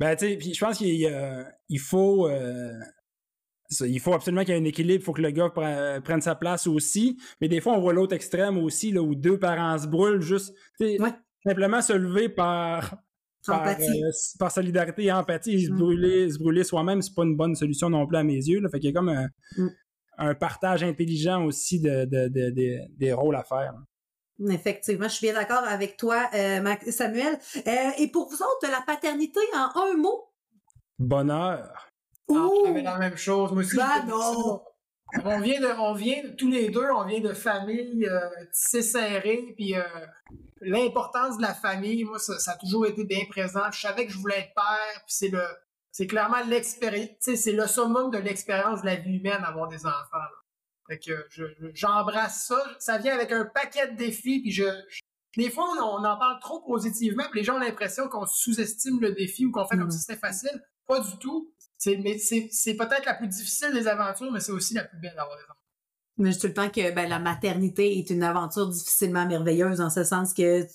Ben, 0.00 0.16
tu 0.16 0.40
sais, 0.40 0.54
je 0.54 0.64
pense 0.64 0.78
qu'il 0.78 1.46
il 1.68 1.80
faut, 1.80 2.28
euh, 2.28 2.72
il 3.80 4.00
faut 4.00 4.14
absolument 4.14 4.42
qu'il 4.42 4.54
y 4.54 4.56
ait 4.56 4.60
un 4.60 4.64
équilibre, 4.64 5.00
il 5.00 5.04
faut 5.04 5.12
que 5.12 5.22
le 5.22 5.30
gars 5.30 5.50
prenne 5.50 6.20
sa 6.20 6.34
place 6.34 6.66
aussi. 6.66 7.18
Mais 7.40 7.48
des 7.48 7.60
fois, 7.60 7.74
on 7.74 7.80
voit 7.80 7.92
l'autre 7.92 8.14
extrême 8.14 8.58
aussi, 8.58 8.92
là, 8.92 9.02
où 9.02 9.14
deux 9.14 9.38
parents 9.38 9.78
se 9.78 9.86
brûlent 9.86 10.20
juste. 10.20 10.54
Simplement 11.44 11.80
se 11.80 11.92
lever 11.92 12.28
par, 12.28 12.96
par, 13.46 13.68
euh, 13.68 14.50
solidarité 14.50 15.04
et 15.04 15.12
empathie 15.12 15.54
et 15.54 15.66
se 15.66 15.70
mm. 15.70 15.78
brûler, 15.78 16.30
se 16.30 16.38
brûler 16.38 16.64
soi-même, 16.64 17.02
c'est 17.02 17.14
pas 17.14 17.22
une 17.22 17.36
bonne 17.36 17.54
solution 17.54 17.88
non 17.88 18.06
plus 18.06 18.16
à 18.16 18.24
mes 18.24 18.34
yeux. 18.34 18.60
Là. 18.60 18.68
Fait 18.68 18.80
qu'il 18.80 18.90
y 18.90 18.92
a 18.92 18.96
comme 18.96 19.10
un, 19.10 19.28
mm. 19.56 20.34
partage 20.34 20.82
intelligent 20.82 21.44
aussi 21.44 21.80
de, 21.80 22.04
des 22.96 23.12
rôles 23.12 23.36
à 23.36 23.44
faire. 23.44 23.74
Effectivement, 24.50 25.08
je 25.08 25.14
suis 25.14 25.26
bien 25.26 25.34
d'accord 25.34 25.64
avec 25.64 25.96
toi, 25.96 26.28
euh, 26.34 26.74
Samuel. 26.90 27.38
Euh, 27.56 27.90
et 27.98 28.08
pour 28.08 28.28
vous 28.28 28.36
autres, 28.36 28.70
la 28.70 28.82
paternité 28.86 29.40
en 29.54 29.80
un 29.80 29.96
mot? 29.96 30.24
Bonheur. 30.98 31.85
On 32.28 32.74
fait 32.74 32.82
la 32.82 32.98
même 32.98 33.16
chose. 33.16 33.52
Moi 33.52 33.62
aussi, 33.62 33.76
bah 33.76 34.04
On 35.24 35.40
vient 35.40 35.60
de, 35.60 35.80
on 35.80 35.94
vient 35.94 36.22
tous 36.36 36.50
les 36.50 36.68
deux, 36.68 36.88
on 36.94 37.04
vient 37.04 37.20
de 37.20 37.32
familles 37.32 38.06
euh, 38.06 38.28
tissées 38.52 38.82
serrées, 38.82 39.54
puis 39.56 39.76
euh, 39.76 39.82
l'importance 40.60 41.36
de 41.36 41.42
la 41.42 41.54
famille, 41.54 42.04
moi, 42.04 42.18
ça, 42.18 42.52
a 42.52 42.56
toujours 42.56 42.86
été 42.86 43.04
bien 43.04 43.24
présent. 43.28 43.70
Je 43.70 43.80
savais 43.80 44.06
que 44.06 44.12
je 44.12 44.18
voulais 44.18 44.38
être 44.38 44.54
père, 44.54 45.02
puis 45.06 45.14
c'est 45.14 45.28
le, 45.28 45.42
c'est 45.92 46.06
clairement 46.06 46.42
l'expérience, 46.48 47.10
c'est 47.20 47.52
le 47.52 47.66
summum 47.66 48.10
de 48.10 48.18
l'expérience 48.18 48.82
de 48.82 48.86
la 48.86 48.96
vie 48.96 49.18
humaine 49.18 49.42
avoir 49.44 49.68
des 49.68 49.86
enfants. 49.86 50.18
Fait 50.88 50.98
que 50.98 51.26
j'embrasse 51.74 52.46
ça. 52.46 52.62
Ça 52.78 52.98
vient 52.98 53.14
avec 53.14 53.32
un 53.32 53.44
paquet 53.44 53.88
de 53.88 53.96
défis, 53.96 54.40
puis 54.40 54.52
je, 54.52 54.64
des 55.36 55.50
fois, 55.50 55.64
on, 55.82 56.04
en 56.04 56.18
parle 56.18 56.38
trop 56.40 56.60
positivement, 56.60 57.24
puis 57.30 57.40
les 57.40 57.44
gens 57.44 57.56
ont 57.56 57.60
l'impression 57.60 58.08
qu'on 58.08 58.26
sous-estime 58.26 59.00
le 59.00 59.12
défi 59.12 59.44
ou 59.44 59.52
qu'on 59.52 59.66
fait 59.66 59.76
comme 59.76 59.88
mm. 59.88 59.92
si 59.92 59.98
c'était 60.00 60.18
facile. 60.18 60.62
Pas 60.86 61.00
du 61.00 61.18
tout. 61.18 61.52
C'est, 61.78 61.96
mais 61.98 62.18
c'est, 62.18 62.74
peut-être 62.74 63.04
la 63.04 63.14
plus 63.14 63.28
difficile 63.28 63.72
des 63.72 63.86
aventures, 63.86 64.32
mais 64.32 64.40
c'est 64.40 64.52
aussi 64.52 64.74
la 64.74 64.84
plus 64.84 64.98
belle 64.98 65.14
d'avoir 65.14 65.36
des 65.36 65.42
enfants. 65.44 65.54
Mais 66.18 66.32
je 66.32 66.38
tout 66.38 66.46
le 66.46 66.54
temps 66.54 66.70
que 66.70 66.90
ben, 66.92 67.08
la 67.08 67.18
maternité 67.18 67.98
est 67.98 68.08
une 68.08 68.22
aventure 68.22 68.68
difficilement 68.68 69.26
merveilleuse, 69.26 69.80
en 69.80 69.90
ce 69.90 70.02
sens 70.02 70.32
que 70.32 70.62
tu, 70.62 70.68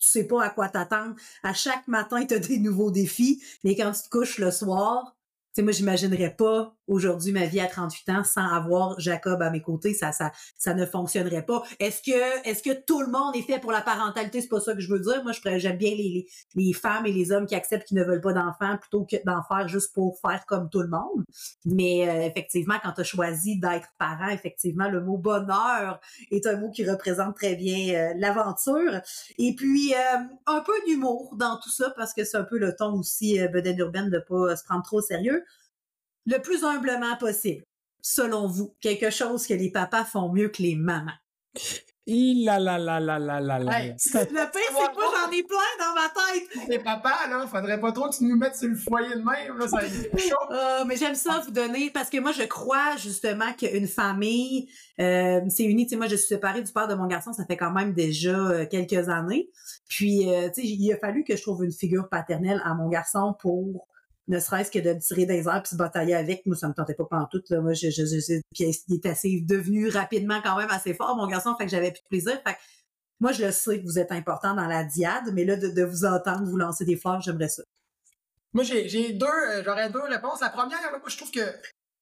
sais 0.00 0.26
pas 0.26 0.44
à 0.44 0.50
quoi 0.50 0.68
t'attendre. 0.68 1.14
À 1.42 1.54
chaque 1.54 1.86
matin, 1.86 2.24
tu 2.26 2.34
as 2.34 2.38
des 2.40 2.58
nouveaux 2.58 2.90
défis, 2.90 3.42
mais 3.62 3.76
quand 3.76 3.92
tu 3.92 4.02
te 4.02 4.08
couches 4.08 4.38
le 4.38 4.50
soir, 4.50 5.16
tu 5.54 5.60
sais, 5.60 5.62
moi, 5.62 5.72
j'imaginerais 5.72 6.34
pas 6.34 6.77
aujourd'hui 6.88 7.32
ma 7.32 7.46
vie 7.46 7.60
à 7.60 7.66
38 7.66 8.08
ans 8.10 8.24
sans 8.24 8.46
avoir 8.46 8.98
Jacob 8.98 9.40
à 9.42 9.50
mes 9.50 9.62
côtés, 9.62 9.94
ça 9.94 10.12
ça 10.12 10.32
ça 10.56 10.74
ne 10.74 10.84
fonctionnerait 10.86 11.44
pas. 11.44 11.62
Est-ce 11.78 12.02
que 12.02 12.48
est-ce 12.48 12.62
que 12.62 12.72
tout 12.84 13.00
le 13.00 13.08
monde 13.08 13.36
est 13.36 13.42
fait 13.42 13.60
pour 13.60 13.72
la 13.72 13.80
parentalité, 13.80 14.40
c'est 14.40 14.48
pas 14.48 14.60
ça 14.60 14.74
que 14.74 14.80
je 14.80 14.90
veux 14.90 15.00
dire. 15.00 15.22
Moi 15.22 15.32
je 15.32 15.58
j'aime 15.58 15.76
bien 15.76 15.90
les, 15.90 16.26
les, 16.54 16.72
femmes 16.72 17.06
et 17.06 17.12
les 17.12 17.32
hommes 17.32 17.46
qui 17.46 17.54
acceptent 17.54 17.86
qu'ils 17.86 17.98
ne 17.98 18.04
veulent 18.04 18.20
pas 18.20 18.32
d'enfants 18.32 18.76
plutôt 18.78 19.04
que 19.04 19.16
d'en 19.24 19.42
faire 19.42 19.68
juste 19.68 19.94
pour 19.94 20.18
faire 20.20 20.44
comme 20.46 20.68
tout 20.68 20.80
le 20.80 20.88
monde. 20.88 21.24
Mais 21.64 22.08
euh, 22.08 22.26
effectivement 22.26 22.76
quand 22.82 22.92
tu 22.92 23.00
as 23.00 23.04
choisi 23.04 23.58
d'être 23.58 23.88
parent, 23.98 24.28
effectivement 24.28 24.88
le 24.88 25.00
mot 25.00 25.18
bonheur 25.18 26.00
est 26.30 26.46
un 26.46 26.56
mot 26.56 26.70
qui 26.70 26.88
représente 26.88 27.36
très 27.36 27.54
bien 27.54 27.94
euh, 27.94 28.14
l'aventure 28.16 29.00
et 29.38 29.54
puis 29.54 29.94
euh, 29.94 30.18
un 30.46 30.60
peu 30.60 30.72
d'humour 30.86 31.34
dans 31.36 31.58
tout 31.58 31.70
ça 31.70 31.92
parce 31.96 32.12
que 32.12 32.24
c'est 32.24 32.36
un 32.36 32.44
peu 32.44 32.58
le 32.58 32.74
ton 32.74 32.98
aussi 32.98 33.40
euh, 33.40 33.48
Beden 33.48 33.78
urbaine 33.78 34.10
de 34.10 34.18
pas 34.18 34.56
se 34.56 34.64
prendre 34.64 34.82
trop 34.82 34.98
au 34.98 35.02
sérieux 35.02 35.44
le 36.28 36.40
plus 36.42 36.62
humblement 36.64 37.16
possible, 37.16 37.64
selon 38.02 38.46
vous, 38.46 38.76
quelque 38.80 39.10
chose 39.10 39.46
que 39.46 39.54
les 39.54 39.70
papas 39.70 40.04
font 40.04 40.32
mieux 40.32 40.48
que 40.48 40.62
les 40.62 40.76
mamans? 40.76 41.12
Il 42.10 42.46
la 42.46 42.58
la 42.58 42.78
la 42.78 43.00
la 43.00 43.18
la 43.18 43.38
la 43.38 43.58
la. 43.58 43.80
Hey, 43.82 43.90
Le 44.14 44.50
pire, 44.50 44.62
c'est 44.68 44.88
que 44.88 44.94
moi, 44.94 45.04
j'en 45.12 45.30
ai 45.30 45.42
plein 45.42 45.58
dans 45.78 45.94
ma 45.94 46.08
tête. 46.08 46.66
T'es 46.66 46.78
papa, 46.78 47.14
là, 47.28 47.46
faudrait 47.46 47.78
pas 47.78 47.92
trop 47.92 48.08
que 48.08 48.16
tu 48.16 48.24
nous 48.24 48.36
mettes 48.36 48.56
sur 48.56 48.68
le 48.68 48.76
foyer 48.76 49.14
de 49.14 49.20
même, 49.20 49.58
là, 49.58 49.68
ça 49.68 49.76
va 49.80 49.84
être 49.84 50.18
chaud. 50.18 50.34
Euh, 50.50 50.84
mais 50.86 50.96
j'aime 50.96 51.14
ça 51.14 51.42
vous 51.44 51.50
donner 51.50 51.90
parce 51.90 52.08
que 52.08 52.18
moi 52.18 52.32
je 52.32 52.44
crois 52.44 52.96
justement 52.96 53.52
qu'une 53.52 53.86
famille 53.86 54.70
euh, 55.00 55.40
c'est 55.48 55.64
unie. 55.64 55.84
Tu 55.84 55.90
sais, 55.90 55.96
moi 55.96 56.06
je 56.06 56.16
suis 56.16 56.28
séparée 56.28 56.62
du 56.62 56.72
père 56.72 56.88
de 56.88 56.94
mon 56.94 57.06
garçon, 57.06 57.34
ça 57.34 57.44
fait 57.44 57.58
quand 57.58 57.72
même 57.72 57.92
déjà 57.92 58.38
euh, 58.38 58.64
quelques 58.64 59.10
années. 59.10 59.50
Puis 59.90 60.30
euh, 60.30 60.48
tu 60.48 60.62
sais, 60.62 60.66
il 60.66 60.90
a 60.94 60.96
fallu 60.96 61.24
que 61.24 61.36
je 61.36 61.42
trouve 61.42 61.62
une 61.62 61.72
figure 61.72 62.08
paternelle 62.08 62.62
à 62.64 62.72
mon 62.72 62.88
garçon 62.88 63.34
pour 63.38 63.86
ne 64.28 64.38
serait-ce 64.38 64.70
que 64.70 64.78
de 64.78 64.90
le 64.90 64.98
tirer 64.98 65.26
des 65.26 65.48
airs 65.48 65.62
puis 65.62 65.70
se 65.70 65.76
batailler 65.76 66.14
avec. 66.14 66.44
Moi, 66.46 66.56
ça 66.56 66.68
me 66.68 66.74
tentait 66.74 66.94
pas 66.94 67.06
tout 67.30 67.42
Là. 67.50 67.60
Moi, 67.60 67.72
je, 67.72 67.90
je, 67.90 68.04
je, 68.04 68.40
puis 68.54 68.70
il 68.88 68.94
est 68.94 69.06
assez 69.06 69.40
devenu 69.40 69.88
rapidement 69.88 70.40
quand 70.42 70.56
même 70.56 70.70
assez 70.70 70.94
fort, 70.94 71.16
mon 71.16 71.26
garçon, 71.26 71.56
fait 71.56 71.64
que 71.64 71.70
j'avais 71.70 71.90
plus 71.90 72.02
de 72.02 72.08
plaisir. 72.08 72.40
Fait 72.46 72.54
que 72.54 72.58
moi, 73.20 73.32
je 73.32 73.44
le 73.44 73.52
sais 73.52 73.80
que 73.80 73.84
vous 73.84 73.98
êtes 73.98 74.12
important 74.12 74.54
dans 74.54 74.66
la 74.66 74.84
diade, 74.84 75.32
mais 75.32 75.44
là, 75.44 75.56
de, 75.56 75.68
de 75.68 75.82
vous 75.82 76.04
entendre 76.04 76.44
vous 76.44 76.56
lancer 76.56 76.84
des 76.84 76.96
fleurs, 76.96 77.20
j'aimerais 77.20 77.48
ça. 77.48 77.62
Moi, 78.52 78.64
j'ai 78.64 79.12
deux, 79.12 79.26
euh, 79.26 79.62
j'aurais 79.64 79.90
deux 79.90 80.02
réponses. 80.02 80.40
La 80.40 80.50
première, 80.50 80.80
là, 80.80 80.90
moi, 80.98 81.08
je 81.08 81.16
trouve 81.16 81.30
que, 81.30 81.40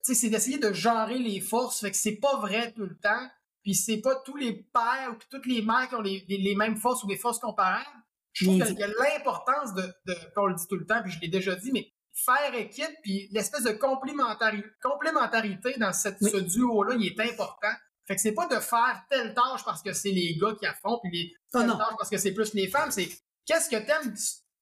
c'est 0.03 0.29
d'essayer 0.29 0.59
de 0.59 0.73
genrer 0.73 1.19
les 1.19 1.41
forces, 1.41 1.81
fait 1.81 1.91
que 1.91 1.97
c'est 1.97 2.17
pas 2.17 2.37
vrai 2.37 2.73
tout 2.73 2.85
le 2.85 2.97
temps. 2.97 3.29
Puis 3.63 3.75
c'est 3.75 3.99
pas 3.99 4.15
tous 4.25 4.37
les 4.37 4.53
pères 4.73 5.11
ou 5.11 5.17
toutes 5.29 5.47
les 5.47 5.61
mères 5.61 5.89
qui 5.89 5.97
ont 5.97 6.01
les, 6.01 6.25
les, 6.29 6.37
les 6.39 6.55
mêmes 6.55 6.77
forces 6.77 7.03
ou 7.03 7.09
des 7.09 7.17
forces 7.17 7.41
comparables. 7.41 7.85
Je 8.33 8.45
trouve 8.45 8.63
qu'il 8.65 8.79
y 8.79 8.83
a 8.83 8.87
l'importance 8.87 9.75
de, 9.75 9.83
de, 10.05 10.15
on 10.37 10.47
le 10.47 10.55
dit 10.55 10.67
tout 10.69 10.77
le 10.77 10.87
temps, 10.87 11.03
puis 11.03 11.11
je 11.11 11.19
l'ai 11.21 11.29
déjà 11.29 11.57
dit, 11.57 11.73
mais 11.73 11.91
faire 12.25 12.55
équipe, 12.55 12.97
puis 13.03 13.29
l'espèce 13.33 13.63
de 13.65 13.73
complémentari- 13.73 14.65
complémentarité 14.83 15.75
dans 15.79 15.93
cette, 15.93 16.17
Oui. 16.23 16.31
ce 16.31 16.39
duo-là, 16.39 16.95
il 16.99 17.07
est 17.07 17.21
important. 17.21 17.69
Fait 18.07 18.15
que 18.17 18.21
c'est 18.21 18.33
pas 18.35 18.47
de 18.47 18.59
faire 18.61 19.05
telle 19.11 19.35
tâche 19.35 19.65
parce 19.65 19.83
que 19.83 19.93
c'est 19.93 20.11
les 20.11 20.37
gars 20.37 20.55
qui 20.59 20.65
la 20.65 20.75
font, 20.75 20.99
puis 21.03 21.11
les, 21.13 21.33
Oh 21.55 21.59
telle 21.61 21.69
tâche 21.71 21.95
parce 21.99 22.09
que 22.11 22.17
c'est 22.19 22.33
plus 22.33 22.55
les 22.55 22.69
femmes. 22.69 22.91
C'est 22.91 23.09
qu'est-ce 23.45 23.69
que 23.69 23.77
t'aimes, 23.77 24.15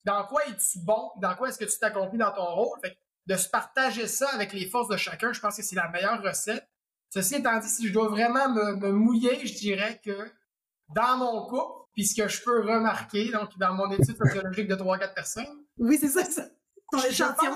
dans 0.05 0.25
quoi 0.27 0.43
es-tu 0.47 0.79
bon, 0.81 1.11
dans 1.21 1.35
quoi 1.35 1.49
est-ce 1.49 1.59
que 1.59 1.65
tu 1.65 1.79
t'accomplis 1.79 2.19
dans 2.19 2.33
ton 2.33 2.45
rôle? 2.55 2.79
Fait 2.83 2.91
que 2.93 2.99
de 3.27 3.37
se 3.37 3.49
partager 3.49 4.07
ça 4.09 4.29
avec 4.31 4.53
les 4.53 4.69
forces 4.69 4.89
de 4.89 4.97
chacun, 4.97 5.33
je 5.33 5.41
pense 5.41 5.57
que 5.57 5.63
c'est 5.63 5.77
la 5.77 5.89
meilleure 5.89 6.23
recette. 6.23 6.67
Ceci 7.11 7.37
étant 7.37 7.59
dit, 7.61 7.69
si 7.69 7.87
je 7.89 7.93
dois 7.93 8.09
vraiment 8.09 8.49
me, 8.51 8.77
me 8.77 8.91
mouiller, 8.91 9.47
je 9.47 9.55
dirais 9.55 10.01
que 10.05 10.31
dans 10.95 11.17
mon 11.19 11.47
couple, 11.47 11.89
puis 11.95 12.05
ce 12.07 12.21
que 12.21 12.29
je 12.29 12.43
peux 12.43 12.61
remarquer, 12.63 13.31
donc 13.31 13.57
dans 13.59 13.73
mon 13.75 13.91
étude 13.93 14.17
sociologique 14.17 14.67
de 14.69 14.75
3-4 14.75 15.15
personnes, 15.15 15.65
Oui, 15.79 15.97
c'est 16.01 16.09
ça, 16.09 16.25
ça. 16.25 16.47
Ton 17.03 17.09
échantillon 17.11 17.55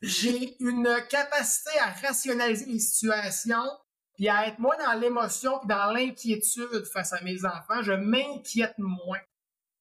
J'ai 0.00 0.56
une 0.60 0.88
capacité 1.08 1.70
à 1.80 1.90
rationaliser 2.06 2.66
les 2.66 2.78
situations, 2.80 3.70
puis 4.14 4.28
à 4.28 4.46
être 4.48 4.58
moins 4.58 4.76
dans 4.78 4.98
l'émotion, 4.98 5.58
puis 5.58 5.68
dans 5.68 5.92
l'inquiétude 5.92 6.84
face 6.92 7.12
à 7.12 7.20
mes 7.22 7.44
enfants. 7.44 7.82
Je 7.82 7.92
m'inquiète 7.92 8.74
moins. 8.78 9.20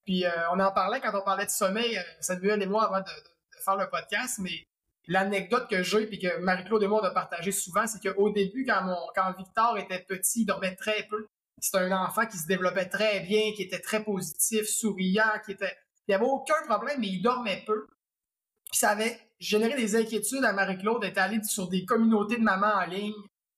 Puis 0.06 0.26
euh, 0.26 0.30
on 0.54 0.60
en 0.60 0.72
parlait 0.72 1.00
quand 1.02 1.12
on 1.14 1.24
parlait 1.24 1.46
de 1.46 1.52
sommeil, 1.52 1.98
euh, 1.98 2.02
Samuel 2.20 2.62
et 2.62 2.66
moi, 2.68 2.86
avant 2.86 3.00
de, 3.00 3.06
de- 3.06 3.58
de 3.58 3.64
faire 3.64 3.76
le 3.78 3.90
podcast, 3.90 4.40
mais 4.40 4.64
l'anecdote 5.08 5.68
que 5.70 5.84
j'ai, 5.84 6.08
puis 6.08 6.20
que 6.20 6.38
Marie-Claude 6.40 6.82
et 6.84 6.88
moi 6.88 7.02
on 7.02 7.06
a 7.06 7.12
partagé 7.12 7.52
souvent, 7.52 7.86
c'est 7.88 8.02
qu'au 8.02 8.30
début, 8.32 8.66
quand, 8.66 8.84
mon, 8.84 8.98
quand 9.16 9.34
Victor 9.38 9.78
était 9.78 10.00
petit, 10.08 10.42
il 10.42 10.46
dormait 10.46 10.76
très 10.76 11.04
peu. 11.04 11.28
C'était 11.60 11.80
un 11.80 11.92
enfant 12.06 12.26
qui 12.26 12.38
se 12.38 12.48
développait 12.48 12.90
très 12.90 13.20
bien, 13.20 13.54
qui 13.56 13.62
était 13.64 13.80
très 13.80 14.04
positif, 14.04 14.68
souriant, 14.68 15.32
qui 15.46 15.52
était... 15.52 15.76
Il 16.08 16.12
n'y 16.12 16.16
avait 16.16 16.26
aucun 16.26 16.56
problème, 16.68 17.00
mais 17.00 17.08
il 17.08 17.22
dormait 17.22 17.64
peu. 17.68 17.86
Puis 18.71 18.79
ça 18.79 18.91
avait 18.91 19.19
généré 19.39 19.75
des 19.75 19.95
inquiétudes 19.95 20.45
à 20.45 20.53
Marie-Claude 20.53 21.01
d'être 21.01 21.17
allée 21.17 21.43
sur 21.43 21.67
des 21.67 21.84
communautés 21.84 22.38
de 22.38 22.43
mamans 22.43 22.73
en 22.73 22.86
ligne. 22.86 23.13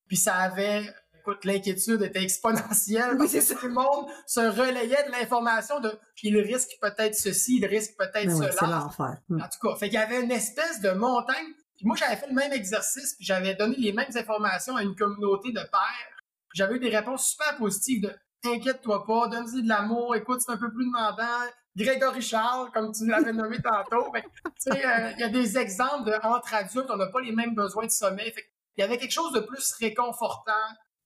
Puis 0.08 0.18
ça 0.18 0.36
avait, 0.36 0.92
écoute, 1.20 1.46
l'inquiétude 1.46 2.02
était 2.02 2.24
exponentielle. 2.24 3.16
Oui, 3.20 3.28
c'est 3.30 3.42
ça. 3.42 3.56
Tout 3.56 3.68
le 3.68 3.74
monde 3.74 4.08
se 4.26 4.40
relayait 4.40 5.06
de 5.06 5.12
l'information 5.12 5.80
de 5.80 5.92
il 6.24 6.38
risque 6.40 6.72
peut-être 6.82 7.16
ceci, 7.16 7.58
il 7.58 7.66
risque 7.66 7.96
peut-être 7.98 8.32
c'est 8.32 8.52
cela. 8.52 8.80
l'enfer. 8.80 9.18
Hum. 9.30 9.42
En 9.42 9.48
tout 9.48 9.68
cas, 9.68 9.76
fait 9.76 9.90
qu'il 9.90 10.00
y 10.00 10.02
avait 10.02 10.22
une 10.22 10.32
espèce 10.32 10.82
de 10.82 10.92
montagne. 10.92 11.54
Puis 11.76 11.86
moi, 11.86 11.96
j'avais 11.96 12.16
fait 12.16 12.28
le 12.28 12.34
même 12.34 12.54
exercice, 12.54 13.16
puis 13.16 13.26
j'avais 13.26 13.56
donné 13.56 13.76
les 13.78 13.92
mêmes 13.92 14.12
informations 14.16 14.76
à 14.76 14.84
une 14.84 14.96
communauté 14.96 15.50
de 15.52 15.60
pères. 15.60 16.24
J'avais 16.54 16.76
eu 16.76 16.80
des 16.80 16.96
réponses 16.96 17.32
super 17.32 17.58
positives 17.58 18.04
de 18.04 18.16
Inquiète-toi 18.46 19.06
pas, 19.06 19.28
donne-y 19.30 19.64
de 19.64 19.70
l'amour, 19.70 20.16
écoute, 20.16 20.42
c'est 20.42 20.52
un 20.52 20.58
peu 20.58 20.72
plus 20.72 20.86
demandant. 20.86 21.50
Grégory 21.76 22.22
Charles, 22.22 22.70
comme 22.74 22.92
tu 22.92 23.08
l'avais 23.08 23.34
nommé 23.34 23.58
tantôt. 23.62 24.14
Euh, 24.16 25.12
il 25.16 25.20
y 25.20 25.24
a 25.24 25.30
des 25.30 25.58
exemples 25.58 26.06
de 26.10 26.14
entre 26.26 26.54
adultes, 26.54 26.90
on 26.90 26.98
n'a 26.98 27.08
pas 27.08 27.22
les 27.22 27.32
mêmes 27.32 27.56
besoins 27.56 27.86
de 27.86 27.92
sommeil. 27.92 28.32
Fait 28.32 28.46
il 28.78 28.82
y 28.82 28.84
avait 28.84 28.98
quelque 28.98 29.12
chose 29.14 29.32
de 29.34 29.40
plus 29.40 29.72
réconfortant, 29.80 30.52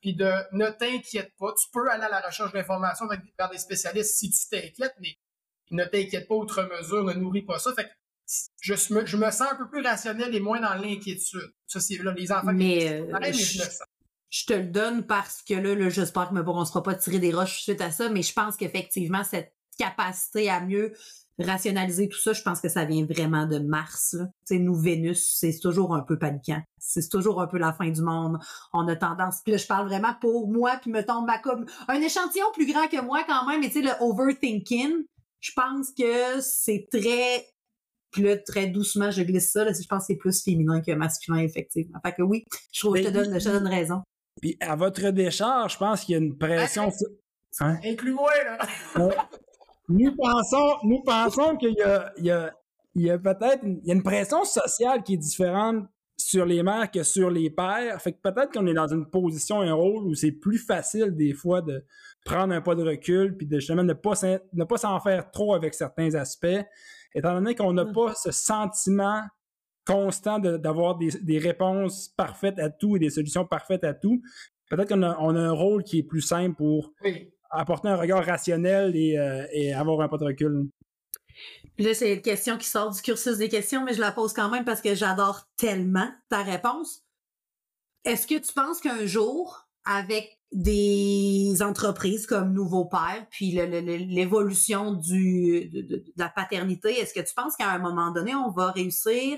puis 0.01 0.13
de 0.15 0.31
ne 0.53 0.69
t'inquiète 0.69 1.31
pas. 1.37 1.53
Tu 1.61 1.69
peux 1.71 1.89
aller 1.89 2.03
à 2.03 2.09
la 2.09 2.21
recherche 2.21 2.51
d'informations 2.53 3.07
vers 3.37 3.49
des 3.49 3.57
spécialistes 3.57 4.15
si 4.15 4.29
tu 4.31 4.49
t'inquiètes, 4.49 4.95
mais 4.99 5.15
ne 5.71 5.83
t'inquiète 5.85 6.27
pas 6.27 6.35
outre 6.35 6.63
mesure, 6.63 7.03
ne 7.03 7.13
nourris 7.13 7.41
pas 7.43 7.59
ça. 7.59 7.73
Fait 7.73 7.85
que 7.85 7.89
je, 8.61 8.93
me, 8.93 9.05
je 9.05 9.15
me 9.17 9.29
sens 9.31 9.51
un 9.51 9.55
peu 9.55 9.69
plus 9.69 9.81
rationnel 9.81 10.33
et 10.35 10.39
moins 10.39 10.59
dans 10.59 10.73
l'inquiétude. 10.75 11.53
Ça, 11.65 11.79
c'est 11.79 11.97
là, 11.97 12.13
les 12.13 12.31
enfants 12.31 12.51
Mais, 12.53 12.79
qui 12.79 12.87
euh, 12.87 13.11
pareil, 13.11 13.31
mais 13.31 13.37
je- 13.37 13.53
je 13.57 13.63
le 13.63 13.69
sens. 13.69 13.83
Je 14.29 14.45
te 14.45 14.53
le 14.53 14.65
donne 14.67 15.05
parce 15.05 15.41
que 15.41 15.53
là, 15.53 15.75
là 15.75 15.89
j'espère 15.89 16.29
que 16.29 16.33
me 16.33 16.47
on 16.47 16.59
ne 16.59 16.65
sera 16.65 16.83
pas 16.83 16.95
tirer 16.95 17.19
des 17.19 17.33
roches 17.33 17.61
suite 17.61 17.81
à 17.81 17.91
ça, 17.91 18.09
mais 18.09 18.21
je 18.21 18.33
pense 18.33 18.57
qu'effectivement, 18.57 19.23
cette 19.23 19.53
capacité 19.77 20.49
à 20.49 20.61
mieux 20.61 20.93
rationaliser 21.39 22.09
tout 22.09 22.17
ça, 22.17 22.33
je 22.33 22.41
pense 22.41 22.59
que 22.61 22.69
ça 22.69 22.85
vient 22.85 23.05
vraiment 23.05 23.45
de 23.45 23.59
Mars. 23.59 24.15
sais, 24.45 24.57
nous, 24.57 24.75
Vénus, 24.75 25.35
c'est 25.39 25.59
toujours 25.59 25.93
un 25.93 26.01
peu 26.01 26.17
paniquant. 26.17 26.61
C'est 26.79 27.07
toujours 27.09 27.41
un 27.41 27.47
peu 27.47 27.59
la 27.59 27.73
fin 27.73 27.89
du 27.89 28.01
monde. 28.01 28.39
On 28.73 28.87
a 28.87 28.95
tendance, 28.95 29.41
puis 29.43 29.51
là, 29.51 29.57
je 29.57 29.67
parle 29.67 29.87
vraiment 29.87 30.15
pour 30.19 30.51
moi, 30.51 30.77
puis 30.81 30.89
me 30.91 31.05
tombe 31.05 31.27
ma 31.27 31.37
comme 31.37 31.65
un 31.87 32.01
échantillon 32.01 32.47
plus 32.53 32.65
grand 32.65 32.87
que 32.87 32.99
moi 33.01 33.23
quand 33.27 33.45
même, 33.47 33.61
mais 33.61 33.67
tu 33.67 33.73
sais, 33.73 33.81
le 33.81 33.91
overthinking, 33.99 35.05
je 35.39 35.51
pense 35.55 35.91
que 35.91 36.41
c'est 36.41 36.87
très 36.91 37.45
puis 38.11 38.23
là, 38.23 38.37
très 38.37 38.67
doucement, 38.67 39.11
je 39.11 39.21
glisse 39.21 39.51
ça. 39.51 39.63
Là, 39.65 39.73
je 39.73 39.85
pense 39.85 40.03
que 40.03 40.05
c'est 40.07 40.15
plus 40.15 40.41
féminin 40.41 40.81
que 40.81 40.91
masculin, 40.93 41.39
effectivement. 41.39 41.99
Fait 42.03 42.13
que 42.13 42.21
oui, 42.21 42.45
je 42.71 42.79
trouve 42.79 42.93
que 42.93 43.03
je 43.03 43.03
te 43.03 43.09
Mais- 43.09 43.25
donne, 43.25 43.39
je 43.39 43.45
te 43.45 43.49
donne 43.49 43.67
raison. 43.67 44.01
Puis 44.41 44.57
à 44.59 44.75
votre 44.75 45.09
décharge, 45.09 45.73
je 45.73 45.77
pense 45.77 46.03
qu'il 46.03 46.13
y 46.13 46.15
a 46.15 46.19
une 46.21 46.37
pression. 46.37 46.91
Hein? 47.59 47.77
Inclus-moi, 47.83 48.31
là. 48.95 49.09
Nous 49.89 50.15
pensons, 50.15 50.75
nous 50.83 51.01
pensons 51.03 51.55
qu'il 51.57 51.73
y 51.77 51.81
a, 51.81 52.11
il 52.17 52.25
y 52.25 52.31
a, 52.31 52.53
il 52.95 53.03
y 53.03 53.09
a 53.11 53.17
peut-être 53.17 53.63
une, 53.63 53.79
il 53.83 53.87
y 53.87 53.91
a 53.91 53.95
une 53.95 54.03
pression 54.03 54.43
sociale 54.43 55.01
qui 55.03 55.13
est 55.13 55.17
différente 55.17 55.85
sur 56.19 56.45
les 56.45 56.61
mères 56.61 56.91
que 56.91 57.03
sur 57.03 57.29
les 57.29 57.49
pères. 57.49 58.01
Fait 58.01 58.11
que 58.11 58.19
peut-être 58.21 58.51
qu'on 58.51 58.67
est 58.67 58.73
dans 58.73 58.87
une 58.87 59.09
position, 59.09 59.61
un 59.61 59.73
rôle 59.73 60.03
où 60.07 60.13
c'est 60.13 60.31
plus 60.33 60.57
facile 60.57 61.15
des 61.15 61.33
fois 61.33 61.61
de 61.61 61.85
prendre 62.25 62.53
un 62.53 62.61
pas 62.61 62.75
de 62.75 62.83
recul 62.83 63.37
puis 63.37 63.47
de 63.47 63.59
justement 63.59 63.83
ne 63.83 63.93
pas 63.93 64.15
s'en- 64.15 64.39
ne 64.53 64.63
pas 64.65 64.77
s'en 64.77 64.99
faire 64.99 65.31
trop 65.31 65.53
avec 65.53 65.73
certains 65.73 66.13
aspects, 66.15 66.47
étant 67.15 67.33
donné 67.35 67.55
qu'on 67.55 67.71
n'a 67.73 67.85
Mm. 67.85 67.93
pas 67.93 68.13
ce 68.15 68.31
sentiment 68.31 69.21
constant 69.87 70.37
de- 70.39 70.57
d'avoir 70.57 70.97
des, 70.97 71.09
des 71.21 71.39
réponses 71.39 72.09
parfaites 72.09 72.59
à 72.59 72.69
tout 72.69 72.95
et 72.95 72.99
des 72.99 73.09
solutions 73.09 73.45
parfaites 73.45 73.83
à 73.83 73.93
tout. 73.93 74.21
Peut-être 74.69 74.89
qu'on 74.89 75.01
a, 75.03 75.17
on 75.19 75.35
a 75.35 75.39
un 75.39 75.51
rôle 75.53 75.83
qui 75.83 75.99
est 75.99 76.03
plus 76.03 76.21
simple 76.21 76.55
pour 76.55 76.91
Oui. 77.03 77.31
apporter 77.49 77.87
un 77.87 77.95
regard 77.95 78.25
rationnel 78.25 78.95
et, 78.95 79.17
euh, 79.17 79.45
et 79.53 79.73
avoir 79.73 80.01
un 80.01 80.09
pas 80.09 80.17
de 80.17 80.25
recul. 80.25 80.67
Là, 81.77 81.93
c'est 81.93 82.13
une 82.15 82.21
question 82.21 82.57
qui 82.57 82.67
sort 82.67 82.91
du 82.91 83.01
cursus 83.01 83.37
des 83.37 83.49
questions, 83.49 83.83
mais 83.85 83.93
je 83.93 84.01
la 84.01 84.11
pose 84.11 84.33
quand 84.33 84.49
même 84.49 84.65
parce 84.65 84.81
que 84.81 84.93
j'adore 84.95 85.43
tellement 85.55 86.09
ta 86.29 86.41
réponse. 86.43 87.03
Est-ce 88.03 88.25
que 88.27 88.39
tu 88.39 88.51
penses 88.53 88.79
qu'un 88.79 89.05
jour, 89.05 89.67
avec 89.85 90.37
des 90.51 91.61
entreprises 91.61 92.25
comme 92.25 92.53
Nouveau 92.53 92.85
Père, 92.85 93.25
puis 93.29 93.51
l'évolution 93.51 94.93
du 94.93 95.69
de, 95.69 95.81
de- 95.81 95.95
de 95.97 96.13
la 96.17 96.29
paternité, 96.29 96.99
est-ce 96.99 97.13
que 97.13 97.19
tu 97.25 97.33
penses 97.35 97.55
qu'à 97.55 97.69
un 97.71 97.79
moment 97.79 98.11
donné, 98.11 98.33
on 98.35 98.49
va 98.51 98.71
réussir 98.71 99.37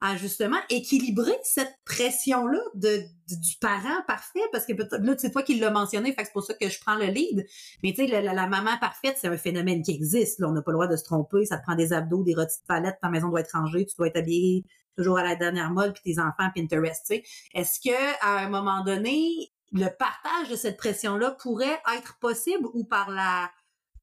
à 0.00 0.16
justement 0.16 0.56
équilibrer 0.70 1.36
cette 1.42 1.74
pression-là 1.84 2.60
de, 2.74 2.98
du 3.28 3.56
parent 3.60 4.02
parfait? 4.06 4.40
Parce 4.52 4.64
que 4.66 4.72
peut-être- 4.72 4.98
là, 5.02 5.14
c'est 5.18 5.30
toi 5.30 5.42
qui 5.42 5.58
l'as 5.58 5.70
mentionné, 5.70 6.12
fait 6.12 6.24
c'est 6.24 6.32
pour 6.32 6.44
ça 6.44 6.54
que 6.54 6.68
je 6.68 6.80
prends 6.80 6.94
le 6.96 7.06
lead. 7.06 7.46
Mais 7.82 7.90
tu 7.92 7.96
sais, 7.96 8.06
la, 8.06 8.20
la- 8.20 8.32
la 8.34 8.46
maman 8.46 8.76
parfaite, 8.80 9.16
c'est 9.20 9.28
un 9.28 9.36
phénomène 9.36 9.82
qui 9.82 9.90
existe. 9.92 10.38
Là. 10.40 10.48
On 10.48 10.52
n'a 10.52 10.62
pas 10.62 10.70
le 10.70 10.76
droit 10.76 10.86
de 10.86 10.96
se 10.96 11.04
tromper. 11.04 11.44
Ça 11.44 11.58
te 11.58 11.62
prend 11.64 11.74
des 11.74 11.92
abdos, 11.92 12.22
des 12.22 12.34
rôtis 12.34 12.60
de 12.60 12.66
palette, 12.66 12.98
ta 13.02 13.08
maison 13.08 13.28
doit 13.28 13.40
être 13.40 13.52
rangée, 13.52 13.86
tu 13.86 13.96
dois 13.96 14.06
être 14.08 14.16
habillé 14.18 14.64
toujours 14.96 15.18
à 15.18 15.22
la 15.24 15.36
dernière 15.36 15.70
mode, 15.70 15.92
puis 15.94 16.14
tes 16.14 16.20
enfants 16.20 16.50
Pinterest. 16.54 17.04
tu 17.08 17.16
sais. 17.16 17.22
Est-ce 17.54 17.78
que 17.80 17.94
à 18.20 18.38
un 18.44 18.48
moment 18.48 18.82
donné, 18.82 19.52
le 19.72 19.88
partage 19.96 20.48
de 20.50 20.56
cette 20.56 20.76
pression-là 20.76 21.32
pourrait 21.40 21.80
être 21.96 22.18
possible 22.20 22.66
ou 22.74 22.84
par 22.84 23.10
la, 23.10 23.50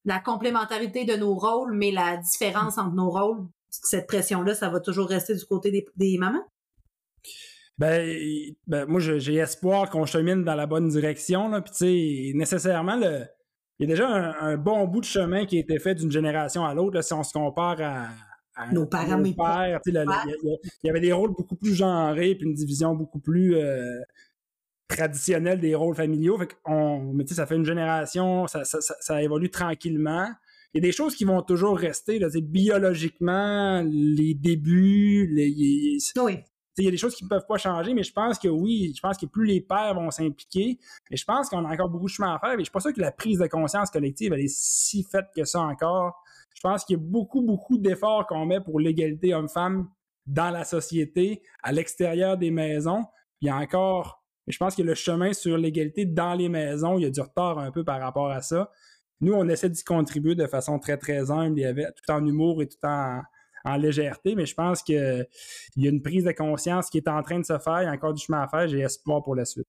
la 0.06 0.20
complémentarité 0.20 1.04
de 1.04 1.16
nos 1.16 1.36
rôles, 1.36 1.74
mais 1.74 1.92
la 1.92 2.18
différence 2.18 2.78
entre 2.78 2.96
nos 2.96 3.10
rôles, 3.10 3.46
cette 3.84 4.08
pression-là, 4.08 4.54
ça 4.54 4.70
va 4.70 4.80
toujours 4.80 5.08
rester 5.08 5.36
du 5.36 5.46
côté 5.46 5.72
des, 5.72 5.86
des 5.96 6.18
mamans? 6.18 6.46
Ben, 7.78 8.18
ben, 8.68 8.86
moi, 8.86 9.00
j'ai 9.00 9.36
espoir 9.36 9.90
qu'on 9.90 10.06
chemine 10.06 10.44
dans 10.44 10.56
la 10.56 10.66
bonne 10.66 10.88
direction. 10.88 11.50
Là. 11.50 11.62
Puis, 11.62 11.72
tu 11.72 11.78
sais, 11.78 12.38
nécessairement, 12.38 12.96
le, 12.96 13.26
il 13.80 13.90
y 13.90 13.92
a 13.92 13.96
déjà 13.96 14.08
un, 14.08 14.34
un 14.52 14.58
bon 14.58 14.86
bout 14.86 15.02
de 15.02 15.06
chemin 15.06 15.46
qui 15.46 15.58
a 15.58 15.60
été 15.60 15.80
fait 15.80 15.96
d'une 15.96 16.12
génération 16.12 16.64
à 16.66 16.74
l'autre. 16.74 17.02
Si 17.02 17.14
on 17.14 17.24
se 17.24 17.34
compare 17.34 17.82
à, 17.82 18.08
à 18.56 18.72
Nos 18.72 18.86
parents, 18.86 19.18
mes 19.18 19.34
pères, 19.34 19.82
il 19.86 20.58
y 20.84 20.90
avait 20.90 21.02
des 21.02 21.12
rôles 21.12 21.32
beaucoup 21.32 21.58
plus 21.58 21.74
genrés, 21.74 22.36
puis 22.36 22.48
une 22.48 22.54
division 22.54 22.96
beaucoup 22.96 23.20
plus, 23.20 23.58
euh, 23.58 24.00
traditionnel 24.88 25.60
des 25.60 25.76
rôles 25.76 25.96
familiaux. 25.96 26.38
Fait 26.38 26.56
on, 26.66 27.14
mais 27.14 27.26
ça 27.28 27.46
fait 27.46 27.56
une 27.56 27.66
génération, 27.66 28.48
ça, 28.48 28.64
ça, 28.64 28.80
ça, 28.82 29.22
évolue 29.22 29.50
tranquillement. 29.50 30.30
Il 30.76 30.80
y 30.80 30.82
a 30.86 30.90
des 30.90 30.92
choses 30.92 31.16
qui 31.16 31.24
vont 31.24 31.42
toujours 31.42 31.78
rester, 31.78 32.20
là, 32.20 32.28
biologiquement, 32.34 33.82
les 33.90 34.34
débuts, 34.34 35.26
les, 35.34 35.98
oui. 36.18 36.40
Il 36.78 36.84
y 36.84 36.88
a 36.90 36.92
des 36.92 36.98
choses 36.98 37.16
qui 37.16 37.24
ne 37.24 37.30
peuvent 37.30 37.46
pas 37.48 37.58
changer, 37.58 37.94
mais 37.94 38.04
je 38.04 38.12
pense 38.12 38.38
que 38.38 38.50
oui, 38.50 38.92
je 38.94 39.00
pense 39.00 39.18
que 39.18 39.26
plus 39.26 39.46
les 39.46 39.62
pères 39.62 39.96
vont 39.96 40.12
s'impliquer, 40.12 40.78
et 41.10 41.16
je 41.16 41.24
pense 41.24 41.48
qu'on 41.48 41.64
a 41.64 41.74
encore 41.74 41.88
beaucoup 41.88 42.08
de 42.08 42.12
chemin 42.12 42.36
à 42.36 42.40
faire, 42.40 42.58
mais 42.58 42.60
je 42.60 42.64
suis 42.64 42.72
pas 42.74 42.82
sûr 42.82 42.92
que 42.92 43.00
la 43.00 43.14
prise 43.14 43.40
de 43.40 43.48
conscience 43.48 43.90
collective, 43.90 44.34
elle 44.34 44.42
est 44.42 44.54
si 44.54 45.04
faite 45.04 45.28
que 45.34 45.46
ça 45.46 45.62
encore. 45.62 46.22
Je 46.54 46.60
pense 46.62 46.84
qu'il 46.84 46.98
y 46.98 47.00
a 47.00 47.02
beaucoup, 47.02 47.42
beaucoup 47.42 47.78
d'efforts 47.78 48.28
qu'on 48.28 48.46
met 48.46 48.60
pour 48.60 48.82
l'égalité 48.82 49.34
homme-femme 49.34 49.88
dans 50.26 50.50
la 50.50 50.66
société, 50.66 51.42
à 51.64 51.72
l'extérieur 51.72 52.38
des 52.38 52.52
maisons. 52.52 53.06
Il 53.40 53.48
y 53.48 53.50
a 53.50 53.56
encore 53.56 54.26
mais 54.48 54.54
je 54.54 54.60
pense 54.60 54.76
que 54.76 54.84
le 54.84 54.94
chemin 54.94 55.34
sur 55.34 55.58
l'égalité 55.58 56.06
dans 56.06 56.34
les 56.34 56.50
maisons, 56.50 56.98
il 56.98 57.04
y 57.04 57.06
a 57.06 57.10
du 57.10 57.22
retard 57.22 57.58
un 57.58 57.72
peu 57.72 57.84
par 57.84 58.00
rapport 58.00 58.30
à 58.30 58.42
ça. 58.42 58.70
Nous, 59.22 59.34
on 59.34 59.48
essaie 59.48 59.70
d'y 59.70 59.84
contribuer 59.84 60.36
de 60.36 60.48
façon 60.48 60.80
très, 60.80 60.98
très 60.98 61.32
humble, 61.32 61.62
tout 61.96 62.12
en 62.12 62.26
humour 62.26 62.62
et 62.62 62.68
tout 62.68 62.78
en, 62.84 63.22
en 63.66 63.78
légèreté, 63.78 64.36
mais 64.36 64.46
je 64.46 64.56
pense 64.56 64.84
qu'il 64.84 65.28
y 65.78 65.88
a 65.88 65.90
une 65.90 66.02
prise 66.02 66.24
de 66.24 66.32
conscience 66.32 66.90
qui 66.90 66.98
est 66.98 67.08
en 67.08 67.22
train 67.24 67.40
de 67.40 67.46
se 67.46 67.58
faire. 67.58 67.82
Il 67.82 67.86
y 67.86 67.88
a 67.88 67.92
encore 67.92 68.14
du 68.14 68.24
chemin 68.24 68.42
à 68.42 68.48
faire. 68.48 68.68
J'ai 68.68 68.80
espoir 68.80 69.24
pour 69.24 69.36
la 69.36 69.46
suite. 69.46 69.68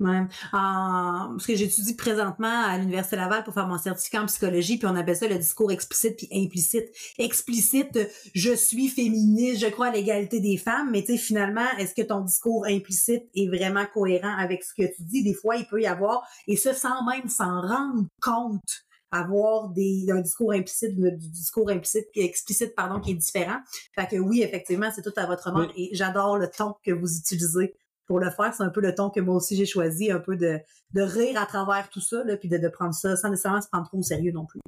Ouais. 0.00 0.28
parce 0.52 1.44
que 1.44 1.56
j'étudie 1.56 1.96
présentement 1.96 2.62
à 2.66 2.78
l'Université 2.78 3.16
Laval 3.16 3.42
pour 3.42 3.52
faire 3.52 3.66
mon 3.66 3.78
certificat 3.78 4.22
en 4.22 4.26
psychologie, 4.26 4.78
puis 4.78 4.86
on 4.86 4.94
appelle 4.94 5.16
ça 5.16 5.26
le 5.26 5.36
discours 5.36 5.72
explicite 5.72 6.16
puis 6.16 6.28
implicite. 6.32 6.86
Explicite, 7.18 7.98
je 8.32 8.52
suis 8.52 8.86
féministe, 8.86 9.60
je 9.60 9.66
crois 9.66 9.88
à 9.88 9.90
l'égalité 9.90 10.38
des 10.38 10.56
femmes, 10.56 10.90
mais 10.92 11.02
tu 11.02 11.12
sais, 11.12 11.18
finalement, 11.18 11.66
est-ce 11.78 11.96
que 11.96 12.06
ton 12.06 12.20
discours 12.20 12.64
implicite 12.66 13.24
est 13.34 13.48
vraiment 13.48 13.86
cohérent 13.92 14.36
avec 14.38 14.62
ce 14.62 14.72
que 14.72 14.86
tu 14.86 15.02
dis? 15.02 15.24
Des 15.24 15.34
fois, 15.34 15.56
il 15.56 15.66
peut 15.66 15.82
y 15.82 15.86
avoir, 15.86 16.22
et 16.46 16.56
ce 16.56 16.72
sans 16.72 17.04
même 17.04 17.28
s'en 17.28 17.60
rendre 17.60 18.06
compte, 18.22 18.86
avoir 19.10 19.70
des 19.70 20.06
un 20.10 20.20
discours 20.20 20.52
implicite 20.52 20.94
du 20.96 21.28
discours 21.30 21.70
implicite 21.70 22.08
explicite 22.14 22.74
pardon 22.74 23.00
qui 23.00 23.12
est 23.12 23.14
différent. 23.14 23.58
Fait 23.94 24.06
que 24.06 24.16
oui, 24.16 24.42
effectivement, 24.42 24.90
c'est 24.94 25.02
tout 25.02 25.14
à 25.16 25.26
votre 25.26 25.50
main 25.52 25.68
et 25.76 25.90
j'adore 25.92 26.36
le 26.36 26.48
ton 26.48 26.74
que 26.84 26.92
vous 26.92 27.16
utilisez 27.16 27.74
pour 28.06 28.18
le 28.18 28.30
faire. 28.30 28.52
C'est 28.54 28.62
un 28.62 28.70
peu 28.70 28.80
le 28.80 28.94
ton 28.94 29.10
que 29.10 29.20
moi 29.20 29.36
aussi 29.36 29.56
j'ai 29.56 29.66
choisi, 29.66 30.10
un 30.10 30.20
peu 30.20 30.36
de, 30.36 30.58
de 30.94 31.02
rire 31.02 31.40
à 31.40 31.46
travers 31.46 31.88
tout 31.90 32.00
ça, 32.00 32.24
là, 32.24 32.36
puis 32.36 32.48
de, 32.48 32.58
de 32.58 32.68
prendre 32.68 32.94
ça 32.94 33.16
sans 33.16 33.30
nécessairement 33.30 33.60
se 33.60 33.68
prendre 33.68 33.86
trop 33.86 33.98
au 33.98 34.02
sérieux 34.02 34.32
non 34.32 34.46
plus. 34.46 34.60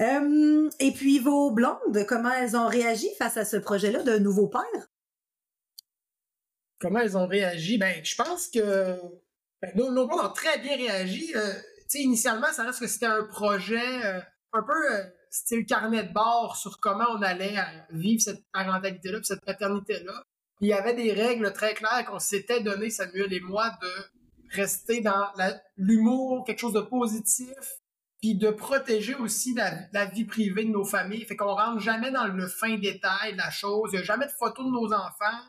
Euh, 0.00 0.70
et 0.78 0.92
puis 0.92 1.18
vos 1.18 1.50
blondes, 1.50 2.06
comment 2.06 2.32
elles 2.32 2.56
ont 2.56 2.68
réagi 2.68 3.08
face 3.18 3.36
à 3.36 3.44
ce 3.44 3.56
projet-là 3.56 4.02
d'un 4.02 4.18
nouveau 4.18 4.48
père? 4.48 4.88
Comment 6.80 7.00
elles 7.00 7.16
ont 7.16 7.26
réagi? 7.26 7.78
Ben, 7.78 8.04
je 8.04 8.14
pense 8.14 8.48
que 8.48 8.98
ben, 9.60 9.72
nos, 9.76 10.06
blondes 10.06 10.20
ont 10.20 10.32
très 10.32 10.58
bien 10.58 10.76
réagi. 10.76 11.32
Euh, 11.34 11.52
initialement, 12.00 12.52
ça 12.52 12.64
reste 12.64 12.80
que 12.80 12.86
c'était 12.86 13.06
un 13.06 13.24
projet 13.24 14.04
euh, 14.04 14.20
un 14.52 14.62
peu 14.62 14.92
euh, 14.92 15.04
style 15.30 15.66
carnet 15.66 16.04
de 16.04 16.12
bord 16.12 16.56
sur 16.56 16.78
comment 16.80 17.06
on 17.10 17.22
allait 17.22 17.56
vivre 17.90 18.20
cette 18.22 18.44
parentalité-là, 18.52 19.18
cette 19.22 19.44
paternité-là 19.44 20.22
il 20.62 20.68
y 20.68 20.72
avait 20.72 20.94
des 20.94 21.12
règles 21.12 21.52
très 21.52 21.74
claires 21.74 22.06
qu'on 22.06 22.20
s'était 22.20 22.60
donné, 22.60 22.88
Samuel 22.88 23.32
et 23.32 23.40
moi, 23.40 23.70
de 23.82 24.56
rester 24.56 25.00
dans 25.00 25.26
l'humour, 25.76 26.44
quelque 26.44 26.60
chose 26.60 26.72
de 26.72 26.80
positif, 26.80 27.52
puis 28.20 28.36
de 28.36 28.48
protéger 28.48 29.16
aussi 29.16 29.54
la, 29.54 30.04
vie 30.04 30.24
privée 30.24 30.64
de 30.64 30.70
nos 30.70 30.84
familles. 30.84 31.24
Fait 31.24 31.34
qu'on 31.34 31.56
rentre 31.56 31.80
jamais 31.80 32.12
dans 32.12 32.28
le 32.28 32.46
fin 32.46 32.78
détail 32.78 33.32
de 33.32 33.38
la 33.38 33.50
chose. 33.50 33.90
Il 33.92 33.96
n'y 33.96 34.02
a 34.02 34.04
jamais 34.04 34.26
de 34.26 34.30
photos 34.30 34.64
de 34.64 34.70
nos 34.70 34.92
enfants. 34.92 35.42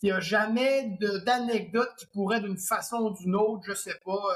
Il 0.00 0.06
n'y 0.06 0.12
a 0.12 0.20
jamais 0.20 0.98
d'anecdotes 1.26 1.94
qui 1.98 2.06
pourraient, 2.06 2.40
d'une 2.40 2.56
façon 2.56 2.96
ou 3.02 3.14
d'une 3.14 3.36
autre, 3.36 3.64
je 3.66 3.74
sais 3.74 4.00
pas, 4.02 4.34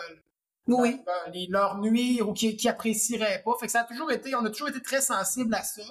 oui. 0.68 1.00
leur 1.48 1.78
nuire 1.78 2.28
ou 2.28 2.32
qui, 2.32 2.56
qui 2.56 2.68
apprécieraient 2.68 3.42
pas. 3.44 3.52
Fait 3.58 3.66
que 3.66 3.72
ça 3.72 3.80
a 3.80 3.84
toujours 3.84 4.12
été, 4.12 4.34
on 4.34 4.44
a 4.44 4.50
toujours 4.50 4.68
été 4.68 4.82
très 4.82 5.00
sensible 5.00 5.54
à 5.54 5.62
ça. 5.62 5.82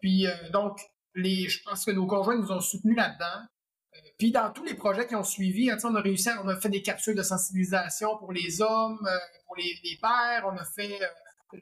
Puis 0.00 0.26
euh, 0.26 0.50
donc, 0.50 0.80
je 1.14 1.62
pense 1.64 1.84
que 1.84 1.92
nos 1.92 2.06
conjoints 2.06 2.36
nous 2.36 2.50
ont 2.50 2.60
soutenus 2.60 2.96
là-dedans. 2.96 3.46
Euh, 3.94 3.98
puis 4.18 4.32
dans 4.32 4.50
tous 4.52 4.64
les 4.64 4.74
projets 4.74 5.06
qui 5.06 5.14
ont 5.14 5.24
suivi, 5.24 5.70
hein, 5.70 5.76
on 5.84 5.94
a 5.94 6.00
réussi, 6.00 6.28
on 6.42 6.48
a 6.48 6.56
fait 6.56 6.68
des 6.68 6.82
capsules 6.82 7.14
de 7.14 7.22
sensibilisation 7.22 8.18
pour 8.18 8.32
les 8.32 8.60
hommes, 8.60 9.06
euh, 9.06 9.18
pour 9.46 9.56
les, 9.56 9.98
pères, 10.00 10.44
on 10.46 10.56
a 10.56 10.64
fait 10.64 10.98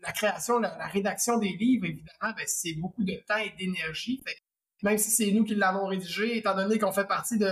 la 0.02 0.12
création, 0.12 0.58
la, 0.58 0.86
rédaction 0.86 1.38
des 1.38 1.52
livres, 1.52 1.84
évidemment, 1.84 2.34
ben, 2.34 2.44
c'est 2.46 2.72
beaucoup 2.74 3.04
de 3.04 3.14
temps 3.28 3.36
et 3.36 3.52
d'énergie. 3.58 4.22
Même 4.82 4.98
si 4.98 5.10
c'est 5.10 5.30
nous 5.30 5.44
qui 5.44 5.54
l'avons 5.54 5.86
rédigé, 5.86 6.38
étant 6.38 6.56
donné 6.56 6.78
qu'on 6.78 6.92
fait 6.92 7.06
partie 7.06 7.38
de, 7.38 7.50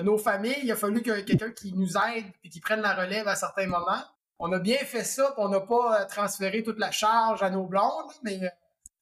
nos 0.00 0.18
familles, 0.18 0.60
il 0.62 0.72
a 0.72 0.76
fallu 0.76 1.02
que 1.02 1.20
quelqu'un 1.20 1.50
qui 1.50 1.72
nous 1.72 1.96
aide 1.96 2.24
et 2.44 2.48
qui 2.48 2.60
prenne 2.60 2.80
la 2.80 2.94
relève 2.94 3.28
à 3.28 3.36
certains 3.36 3.66
moments. 3.66 4.02
On 4.38 4.50
a 4.52 4.58
bien 4.58 4.78
fait 4.78 5.04
ça, 5.04 5.32
puis 5.36 5.44
on 5.44 5.48
n'a 5.48 5.60
pas 5.60 6.04
transféré 6.06 6.62
toute 6.62 6.78
la 6.78 6.90
charge 6.90 7.42
à 7.42 7.50
nos 7.50 7.64
blondes, 7.66 8.10
mais 8.22 8.40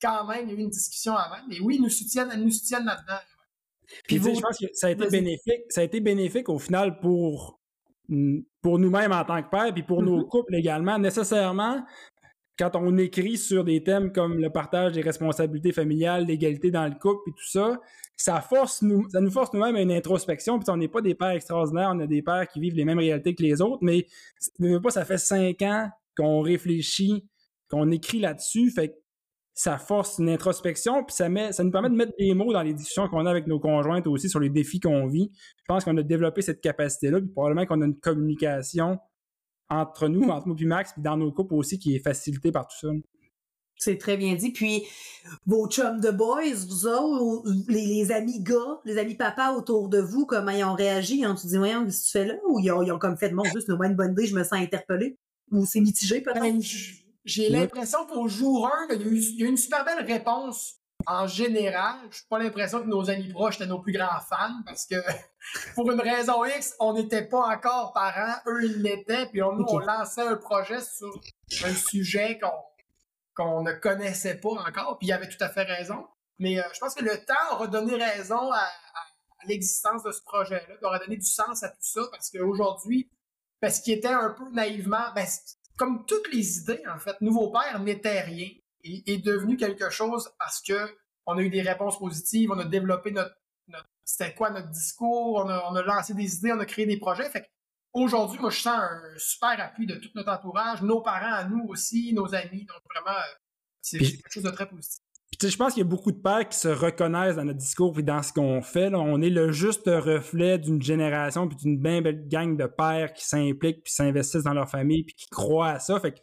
quand 0.00 0.26
même, 0.26 0.48
il 0.48 0.52
y 0.52 0.56
a 0.56 0.58
eu 0.58 0.62
une 0.62 0.70
discussion 0.70 1.14
avant. 1.14 1.42
Mais 1.48 1.60
oui, 1.60 1.76
ils 1.76 1.82
nous 1.82 1.90
soutiennent, 1.90 2.32
nous 2.42 2.50
soutiennent 2.50 2.84
là-dedans. 2.84 3.20
Puis, 4.06 4.18
je 4.18 4.40
pense 4.40 4.58
que 4.58 4.66
ça 4.72 4.88
a 4.88 4.90
été 4.90 5.08
bénéfique. 5.08 5.62
Ça 5.68 5.80
a 5.80 5.84
été 5.84 6.00
bénéfique 6.00 6.48
au 6.48 6.58
final 6.58 7.00
pour, 7.00 7.60
pour 8.62 8.78
nous-mêmes 8.78 9.12
en 9.12 9.24
tant 9.24 9.42
que 9.42 9.50
père, 9.50 9.72
puis 9.72 9.82
pour 9.82 10.02
nos 10.02 10.20
mm-hmm. 10.20 10.28
couples 10.28 10.54
également. 10.54 10.98
Nécessairement, 10.98 11.84
quand 12.60 12.76
on 12.76 12.98
écrit 12.98 13.38
sur 13.38 13.64
des 13.64 13.82
thèmes 13.82 14.12
comme 14.12 14.38
le 14.38 14.50
partage 14.50 14.92
des 14.92 15.00
responsabilités 15.00 15.72
familiales, 15.72 16.26
l'égalité 16.26 16.70
dans 16.70 16.86
le 16.86 16.94
couple 16.94 17.30
et 17.30 17.32
tout 17.32 17.48
ça, 17.48 17.80
ça 18.18 18.42
force 18.42 18.82
nous, 18.82 19.08
ça 19.08 19.22
nous 19.22 19.30
force 19.30 19.54
nous-mêmes 19.54 19.76
à 19.76 19.80
une 19.80 19.92
introspection. 19.92 20.58
Puis 20.58 20.68
on 20.68 20.76
n'est 20.76 20.88
pas 20.88 21.00
des 21.00 21.14
pères 21.14 21.30
extraordinaires, 21.30 21.90
on 21.94 22.00
a 22.00 22.06
des 22.06 22.20
pères 22.20 22.46
qui 22.48 22.60
vivent 22.60 22.74
les 22.74 22.84
mêmes 22.84 22.98
réalités 22.98 23.34
que 23.34 23.42
les 23.42 23.62
autres, 23.62 23.78
mais 23.80 24.06
pas, 24.82 24.90
ça 24.90 25.06
fait 25.06 25.16
cinq 25.16 25.62
ans 25.62 25.88
qu'on 26.14 26.42
réfléchit, 26.42 27.26
qu'on 27.70 27.90
écrit 27.90 28.20
là-dessus. 28.20 28.70
Fait 28.70 28.94
ça 29.54 29.78
force 29.78 30.18
une 30.18 30.28
introspection, 30.28 31.02
puis 31.02 31.16
ça, 31.16 31.30
met, 31.30 31.52
ça 31.52 31.64
nous 31.64 31.70
permet 31.70 31.88
de 31.88 31.94
mettre 31.94 32.12
des 32.18 32.34
mots 32.34 32.52
dans 32.52 32.62
les 32.62 32.74
discussions 32.74 33.08
qu'on 33.08 33.24
a 33.24 33.30
avec 33.30 33.46
nos 33.46 33.58
conjointes 33.58 34.06
aussi 34.06 34.28
sur 34.28 34.40
les 34.40 34.50
défis 34.50 34.80
qu'on 34.80 35.06
vit. 35.06 35.30
Je 35.34 35.64
pense 35.66 35.84
qu'on 35.84 35.96
a 35.96 36.02
développé 36.02 36.42
cette 36.42 36.60
capacité-là, 36.60 37.20
puis 37.20 37.28
probablement 37.28 37.64
qu'on 37.64 37.80
a 37.80 37.86
une 37.86 37.98
communication 37.98 38.98
entre 39.70 40.08
nous, 40.08 40.28
entre 40.28 40.48
nous 40.48 40.56
et 40.60 40.64
Max, 40.64 40.92
puis 40.92 41.02
dans 41.02 41.16
nos 41.16 41.32
couples 41.32 41.54
aussi, 41.54 41.78
qui 41.78 41.94
est 41.94 42.00
facilitée 42.00 42.52
par 42.52 42.66
tout 42.66 42.76
ça. 42.80 42.88
C'est 43.76 43.96
très 43.96 44.18
bien 44.18 44.34
dit. 44.34 44.52
Puis, 44.52 44.82
vos 45.46 45.66
chums 45.68 46.00
de 46.00 46.10
boys, 46.10 46.52
vous 46.68 46.86
autres, 46.86 47.48
les, 47.68 48.12
amis 48.12 48.42
gars, 48.42 48.80
les 48.84 48.98
amis 48.98 49.14
papa 49.14 49.54
autour 49.56 49.88
de 49.88 49.98
vous, 49.98 50.26
comment 50.26 50.50
ils 50.50 50.64
ont 50.64 50.74
réagi? 50.74 51.20
Ils 51.20 51.26
ont 51.26 51.34
dit, 51.34 51.56
voyons, 51.56 51.86
qu'est-ce 51.86 52.00
que 52.00 52.06
tu 52.06 52.10
fais 52.10 52.26
là? 52.26 52.34
Ou 52.46 52.60
ils 52.60 52.70
ont, 52.92 52.98
comme 52.98 53.16
fait, 53.16 53.30
mon 53.30 53.42
Dieu, 53.42 53.60
c'est 53.60 53.72
une 53.72 53.94
bonne 53.94 54.12
idée, 54.12 54.26
je 54.26 54.34
me 54.34 54.42
sens 54.42 54.58
interpellé? 54.60 55.16
Ou 55.50 55.64
c'est 55.64 55.80
mitigé, 55.80 56.20
peut-être? 56.20 56.42
Ben, 56.42 56.60
j'ai 57.24 57.48
l'impression 57.48 58.00
qu'au 58.06 58.28
jour 58.28 58.70
1, 58.90 58.94
il 58.96 59.38
y, 59.38 59.42
a 59.42 59.46
eu 59.46 59.48
une 59.48 59.56
super 59.56 59.84
belle 59.84 60.04
réponse 60.04 60.79
en 61.06 61.26
général. 61.26 61.96
Je 62.10 62.18
n'ai 62.18 62.26
pas 62.28 62.38
l'impression 62.38 62.80
que 62.80 62.86
nos 62.86 63.10
amis 63.10 63.32
proches 63.32 63.56
étaient 63.56 63.66
nos 63.66 63.80
plus 63.80 63.92
grands 63.92 64.20
fans 64.28 64.60
parce 64.66 64.86
que 64.86 64.96
pour 65.74 65.90
une 65.90 66.00
raison 66.00 66.44
X, 66.44 66.74
on 66.80 66.94
n'était 66.94 67.26
pas 67.26 67.40
encore 67.40 67.92
parents, 67.92 68.36
eux 68.46 68.64
ils 68.64 68.82
l'étaient, 68.82 69.26
puis 69.26 69.42
on, 69.42 69.56
on 69.66 69.78
lançait 69.78 70.26
un 70.26 70.36
projet 70.36 70.80
sur 70.80 71.20
un 71.64 71.74
sujet 71.74 72.38
qu'on 73.36 73.62
ne 73.62 73.72
connaissait 73.72 74.36
pas 74.36 74.50
encore, 74.50 74.98
puis 74.98 75.08
il 75.08 75.12
avait 75.12 75.28
tout 75.28 75.42
à 75.42 75.48
fait 75.48 75.64
raison. 75.64 76.06
Mais 76.38 76.58
euh, 76.58 76.62
je 76.74 76.80
pense 76.80 76.94
que 76.94 77.04
le 77.04 77.16
temps 77.24 77.54
aura 77.54 77.66
donné 77.66 77.94
raison 78.02 78.50
à, 78.50 78.66
l'existence 79.46 80.02
de 80.02 80.12
ce 80.12 80.22
projet-là, 80.22 80.74
aura 80.82 80.98
donné 80.98 81.16
du 81.16 81.26
sens 81.26 81.62
à 81.62 81.68
tout 81.70 81.76
ça, 81.80 82.02
parce 82.10 82.30
qu'aujourd'hui, 82.30 83.10
parce 83.60 83.80
qu'il 83.80 83.94
était 83.94 84.08
un 84.08 84.30
peu 84.30 84.50
naïvement, 84.50 85.12
ben, 85.14 85.26
comme 85.76 86.04
toutes 86.04 86.30
les 86.32 86.58
idées, 86.58 86.82
en 86.86 86.98
fait, 86.98 87.18
Nouveau 87.20 87.50
Père 87.50 87.78
n'était 87.80 88.20
rien 88.20 88.50
est 88.84 89.24
devenu 89.24 89.56
quelque 89.56 89.90
chose 89.90 90.30
parce 90.38 90.60
que 90.62 90.96
on 91.26 91.36
a 91.38 91.42
eu 91.42 91.50
des 91.50 91.62
réponses 91.62 91.98
positives, 91.98 92.50
on 92.50 92.58
a 92.58 92.64
développé 92.64 93.10
notre, 93.10 93.34
c'était 94.04 94.34
quoi 94.34 94.50
notre 94.50 94.70
discours, 94.70 95.44
on 95.44 95.76
a, 95.76 95.82
lancé 95.82 96.14
des 96.14 96.36
idées, 96.36 96.52
on 96.52 96.60
a 96.60 96.66
créé 96.66 96.86
des 96.86 96.98
projets. 96.98 97.28
Fait 97.30 97.48
aujourd'hui, 97.92 98.38
moi, 98.40 98.50
je 98.50 98.60
sens 98.60 98.74
un 98.74 99.00
super 99.16 99.60
appui 99.60 99.86
de 99.86 99.94
tout 99.96 100.08
notre 100.14 100.32
entourage, 100.32 100.82
nos 100.82 101.00
parents 101.02 101.34
à 101.34 101.44
nous 101.44 101.66
aussi, 101.68 102.12
nos 102.12 102.34
amis. 102.34 102.64
Donc 102.64 102.80
vraiment, 102.94 103.16
euh, 103.16 103.34
c'est 103.80 103.98
quelque 103.98 104.32
chose 104.32 104.42
de 104.42 104.50
très 104.50 104.68
positif 104.68 105.00
je 105.48 105.56
pense 105.56 105.74
qu'il 105.74 105.82
y 105.82 105.86
a 105.86 105.88
beaucoup 105.88 106.12
de 106.12 106.18
pères 106.18 106.48
qui 106.48 106.58
se 106.58 106.68
reconnaissent 106.68 107.36
dans 107.36 107.44
notre 107.44 107.58
discours 107.58 107.98
et 107.98 108.02
dans 108.02 108.22
ce 108.22 108.32
qu'on 108.32 108.60
fait. 108.62 108.92
On 108.94 109.22
est 109.22 109.30
le 109.30 109.52
juste 109.52 109.86
reflet 109.86 110.58
d'une 110.58 110.82
génération 110.82 111.48
puis 111.48 111.56
d'une 111.56 111.78
bien 111.78 112.02
belle 112.02 112.28
gang 112.28 112.56
de 112.56 112.66
pères 112.66 113.12
qui 113.12 113.26
s'impliquent 113.26 113.82
puis 113.82 113.92
s'investissent 113.92 114.44
dans 114.44 114.54
leur 114.54 114.68
famille 114.68 115.04
puis 115.04 115.14
qui 115.14 115.28
croient 115.30 115.70
à 115.70 115.78
ça. 115.78 115.98
Fait 116.00 116.20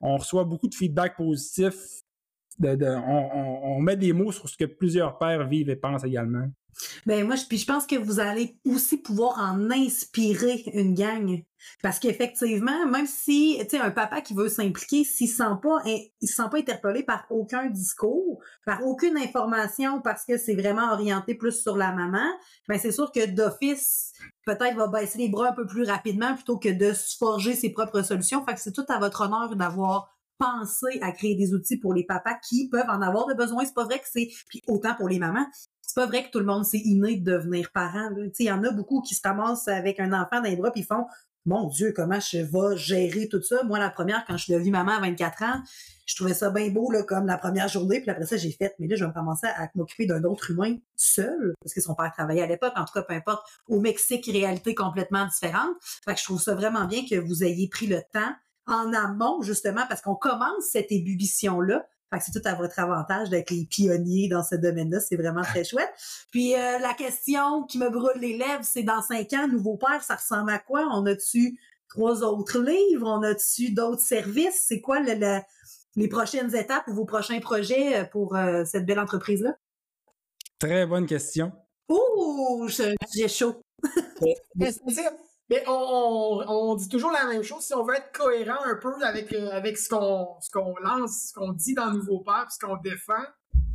on 0.00 0.16
reçoit 0.16 0.44
beaucoup 0.44 0.68
de 0.68 0.74
feedback 0.74 1.16
positif 1.16 1.74
on, 2.62 3.80
met 3.80 3.96
des 3.96 4.12
mots 4.12 4.32
sur 4.32 4.48
ce 4.48 4.56
que 4.56 4.64
plusieurs 4.64 5.18
pères 5.18 5.46
vivent 5.46 5.70
et 5.70 5.76
pensent 5.76 6.04
également. 6.04 6.46
Ben 7.06 7.26
moi, 7.26 7.36
je, 7.36 7.64
pense 7.64 7.86
que 7.86 7.96
vous 7.96 8.20
allez 8.20 8.58
aussi 8.64 8.96
pouvoir 8.96 9.38
en 9.38 9.70
inspirer 9.70 10.64
une 10.72 10.94
gang. 10.94 11.42
Parce 11.82 11.98
qu'effectivement, 11.98 12.86
même 12.86 13.06
si, 13.06 13.58
tu 13.70 13.76
un 13.76 13.90
papa 13.90 14.20
qui 14.20 14.34
veut 14.34 14.48
s'impliquer, 14.48 15.04
s'il 15.04 15.28
sent 15.28 15.56
pas, 15.62 15.78
il 15.86 16.28
se 16.28 16.34
sent 16.34 16.48
pas 16.50 16.58
interpellé 16.58 17.02
par 17.02 17.24
aucun 17.30 17.70
discours, 17.70 18.38
par 18.66 18.84
aucune 18.84 19.16
information, 19.16 20.00
parce 20.02 20.24
que 20.24 20.36
c'est 20.36 20.54
vraiment 20.54 20.92
orienté 20.92 21.34
plus 21.34 21.62
sur 21.62 21.76
la 21.76 21.92
maman, 21.92 22.26
ben 22.68 22.78
c'est 22.78 22.92
sûr 22.92 23.10
que 23.12 23.26
d'office, 23.26 24.12
peut-être 24.44 24.76
va 24.76 24.88
baisser 24.88 25.18
les 25.18 25.28
bras 25.28 25.50
un 25.50 25.52
peu 25.52 25.66
plus 25.66 25.84
rapidement 25.84 26.34
plutôt 26.34 26.58
que 26.58 26.68
de 26.68 26.92
forger 27.18 27.54
ses 27.54 27.70
propres 27.70 28.02
solutions. 28.02 28.44
Fait 28.44 28.54
que 28.54 28.60
c'est 28.60 28.72
tout 28.72 28.86
à 28.88 28.98
votre 28.98 29.22
honneur 29.22 29.56
d'avoir 29.56 30.14
pensé 30.38 30.98
à 31.00 31.12
créer 31.12 31.36
des 31.36 31.54
outils 31.54 31.78
pour 31.78 31.94
les 31.94 32.04
papas 32.04 32.34
qui 32.48 32.68
peuvent 32.68 32.88
en 32.88 33.00
avoir 33.00 33.26
de 33.26 33.34
besoin. 33.34 33.64
C'est 33.64 33.74
pas 33.74 33.84
vrai 33.84 33.98
que 33.98 34.06
c'est, 34.10 34.28
puis 34.48 34.62
autant 34.66 34.94
pour 34.94 35.08
les 35.08 35.18
mamans, 35.18 35.46
c'est 35.94 36.00
pas 36.00 36.06
vrai 36.06 36.24
que 36.24 36.30
tout 36.30 36.40
le 36.40 36.44
monde 36.44 36.64
c'est 36.64 36.78
inné 36.78 37.16
de 37.16 37.32
devenir 37.32 37.70
parent. 37.70 38.10
Il 38.16 38.44
y 38.44 38.50
en 38.50 38.64
a 38.64 38.72
beaucoup 38.72 39.00
qui 39.00 39.14
se 39.14 39.20
ramassent 39.22 39.68
avec 39.68 40.00
un 40.00 40.12
enfant 40.12 40.40
dans 40.40 40.50
les 40.50 40.56
bras 40.56 40.72
puis 40.72 40.82
font 40.82 41.06
Mon 41.46 41.68
Dieu, 41.68 41.92
comment 41.94 42.18
je 42.18 42.38
vais 42.38 42.76
gérer 42.76 43.28
tout 43.28 43.40
ça? 43.42 43.62
Moi, 43.62 43.78
la 43.78 43.90
première, 43.90 44.24
quand 44.26 44.36
je 44.36 44.44
suis 44.44 44.52
devenue 44.54 44.72
maman 44.72 44.92
à 44.92 45.00
24 45.00 45.42
ans, 45.44 45.62
je 46.06 46.16
trouvais 46.16 46.34
ça 46.34 46.50
bien 46.50 46.68
beau, 46.70 46.90
là, 46.90 47.04
comme 47.04 47.26
la 47.26 47.38
première 47.38 47.68
journée, 47.68 48.00
puis 48.00 48.10
après 48.10 48.26
ça, 48.26 48.36
j'ai 48.36 48.50
fait, 48.50 48.74
mais 48.80 48.88
là, 48.88 48.96
je 48.96 49.04
vais 49.04 49.12
commencer 49.12 49.46
à 49.46 49.68
m'occuper 49.76 50.06
d'un 50.06 50.24
autre 50.24 50.50
humain 50.50 50.76
seul, 50.96 51.54
parce 51.60 51.72
que 51.72 51.80
son 51.80 51.94
père 51.94 52.10
travaillait 52.12 52.42
à 52.42 52.46
l'époque, 52.46 52.72
en 52.76 52.84
tout 52.84 52.92
cas, 52.92 53.02
peu 53.02 53.14
importe, 53.14 53.46
au 53.68 53.78
Mexique, 53.78 54.26
réalité 54.26 54.74
complètement 54.74 55.26
différente. 55.26 55.76
Fait 56.04 56.14
que 56.14 56.18
je 56.18 56.24
trouve 56.24 56.40
ça 56.40 56.54
vraiment 56.54 56.86
bien 56.86 57.04
que 57.08 57.16
vous 57.16 57.44
ayez 57.44 57.68
pris 57.68 57.86
le 57.86 58.00
temps 58.12 58.32
en 58.66 58.92
amont, 58.92 59.42
justement, 59.42 59.84
parce 59.88 60.00
qu'on 60.00 60.16
commence 60.16 60.64
cette 60.72 60.90
ébullition-là, 60.90 61.86
c'est 62.20 62.32
tout 62.32 62.46
à 62.46 62.54
votre 62.54 62.78
avantage 62.78 63.30
d'être 63.30 63.50
les 63.50 63.64
pionniers 63.64 64.28
dans 64.28 64.42
ce 64.42 64.54
domaine-là. 64.54 65.00
C'est 65.00 65.16
vraiment 65.16 65.42
très 65.42 65.64
chouette. 65.64 65.92
Puis 66.30 66.54
euh, 66.54 66.78
la 66.78 66.94
question 66.94 67.64
qui 67.64 67.78
me 67.78 67.90
brûle 67.90 68.20
les 68.20 68.36
lèvres, 68.36 68.64
c'est 68.64 68.82
dans 68.82 69.02
cinq 69.02 69.32
ans, 69.32 69.48
Nouveau 69.48 69.76
Père, 69.76 70.02
ça 70.02 70.16
ressemble 70.16 70.50
à 70.50 70.58
quoi? 70.58 70.86
On 70.92 71.06
a-tu 71.06 71.58
trois 71.88 72.22
autres 72.22 72.60
livres? 72.60 73.06
On 73.06 73.22
a-tu 73.22 73.72
d'autres 73.72 74.02
services? 74.02 74.64
C'est 74.66 74.80
quoi 74.80 75.00
les 75.00 76.08
prochaines 76.08 76.54
étapes 76.54 76.86
ou 76.88 76.94
vos 76.94 77.04
prochains 77.04 77.40
projets 77.40 78.00
euh, 78.00 78.04
pour 78.04 78.36
euh, 78.36 78.64
cette 78.64 78.86
belle 78.86 79.00
entreprise-là? 79.00 79.56
Très 80.58 80.86
bonne 80.86 81.06
question. 81.06 81.52
Oh, 81.88 82.66
j'ai 83.14 83.28
chaud. 83.28 83.62
Mais 85.54 85.62
on, 85.68 86.74
dit 86.74 86.88
toujours 86.88 87.12
la 87.12 87.26
même 87.26 87.44
chose. 87.44 87.64
Si 87.64 87.72
on 87.74 87.84
veut 87.84 87.94
être 87.94 88.10
cohérent 88.12 88.64
un 88.64 88.74
peu 88.74 88.92
avec, 89.04 89.32
euh, 89.32 89.52
avec 89.52 89.78
ce 89.78 89.88
qu'on 89.88 90.36
ce 90.40 90.50
qu'on 90.50 90.74
lance, 90.78 91.28
ce 91.28 91.32
qu'on 91.32 91.52
dit 91.52 91.74
dans 91.74 91.92
Nouveau 91.92 92.20
Père, 92.20 92.50
ce 92.50 92.58
qu'on 92.58 92.76
défend, 92.76 93.22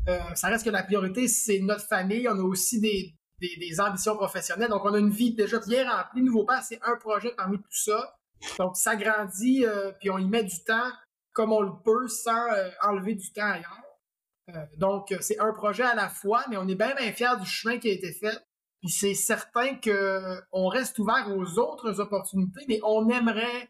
euh, 0.09 0.19
ça 0.35 0.49
reste 0.49 0.65
que 0.65 0.71
la 0.71 0.83
priorité, 0.83 1.29
c'est 1.29 1.59
notre 1.59 1.85
famille. 1.85 2.27
On 2.27 2.37
a 2.37 2.43
aussi 2.43 2.81
des, 2.81 3.15
des, 3.39 3.79
ambitions 3.79 4.17
professionnelles. 4.17 4.69
Donc, 4.69 4.83
on 4.83 4.93
a 4.93 4.99
une 4.99 5.09
vie 5.09 5.33
déjà 5.33 5.59
bien 5.59 5.89
remplie. 5.89 6.21
Nouveau 6.21 6.43
Père, 6.43 6.61
c'est 6.63 6.79
un 6.83 6.97
projet 6.97 7.33
parmi 7.37 7.57
tout 7.57 7.63
ça. 7.71 8.13
Donc, 8.57 8.75
ça 8.75 8.97
grandit, 8.97 9.65
euh, 9.65 9.93
puis 10.01 10.09
on 10.09 10.17
y 10.17 10.27
met 10.27 10.43
du 10.43 10.63
temps 10.65 10.91
comme 11.31 11.53
on 11.53 11.61
le 11.61 11.71
peut 11.85 12.09
sans 12.09 12.47
enlever 12.83 13.15
du 13.15 13.31
temps 13.31 13.51
ailleurs. 13.51 14.67
donc, 14.77 15.15
c'est 15.21 15.39
un 15.39 15.53
projet 15.53 15.83
à 15.83 15.95
la 15.95 16.09
fois, 16.09 16.43
mais 16.49 16.57
on 16.57 16.67
est 16.67 16.75
bien, 16.75 16.93
bien 16.93 17.13
fiers 17.13 17.39
du 17.39 17.45
chemin 17.45 17.77
qui 17.77 17.89
a 17.89 17.93
été 17.93 18.11
fait. 18.11 18.37
Puis 18.79 18.89
c'est 18.89 19.13
certain 19.13 19.75
qu'on 19.75 20.67
reste 20.67 20.99
ouvert 20.99 21.27
aux 21.35 21.59
autres 21.59 21.99
opportunités, 21.99 22.65
mais 22.67 22.79
on 22.83 23.09
aimerait 23.09 23.69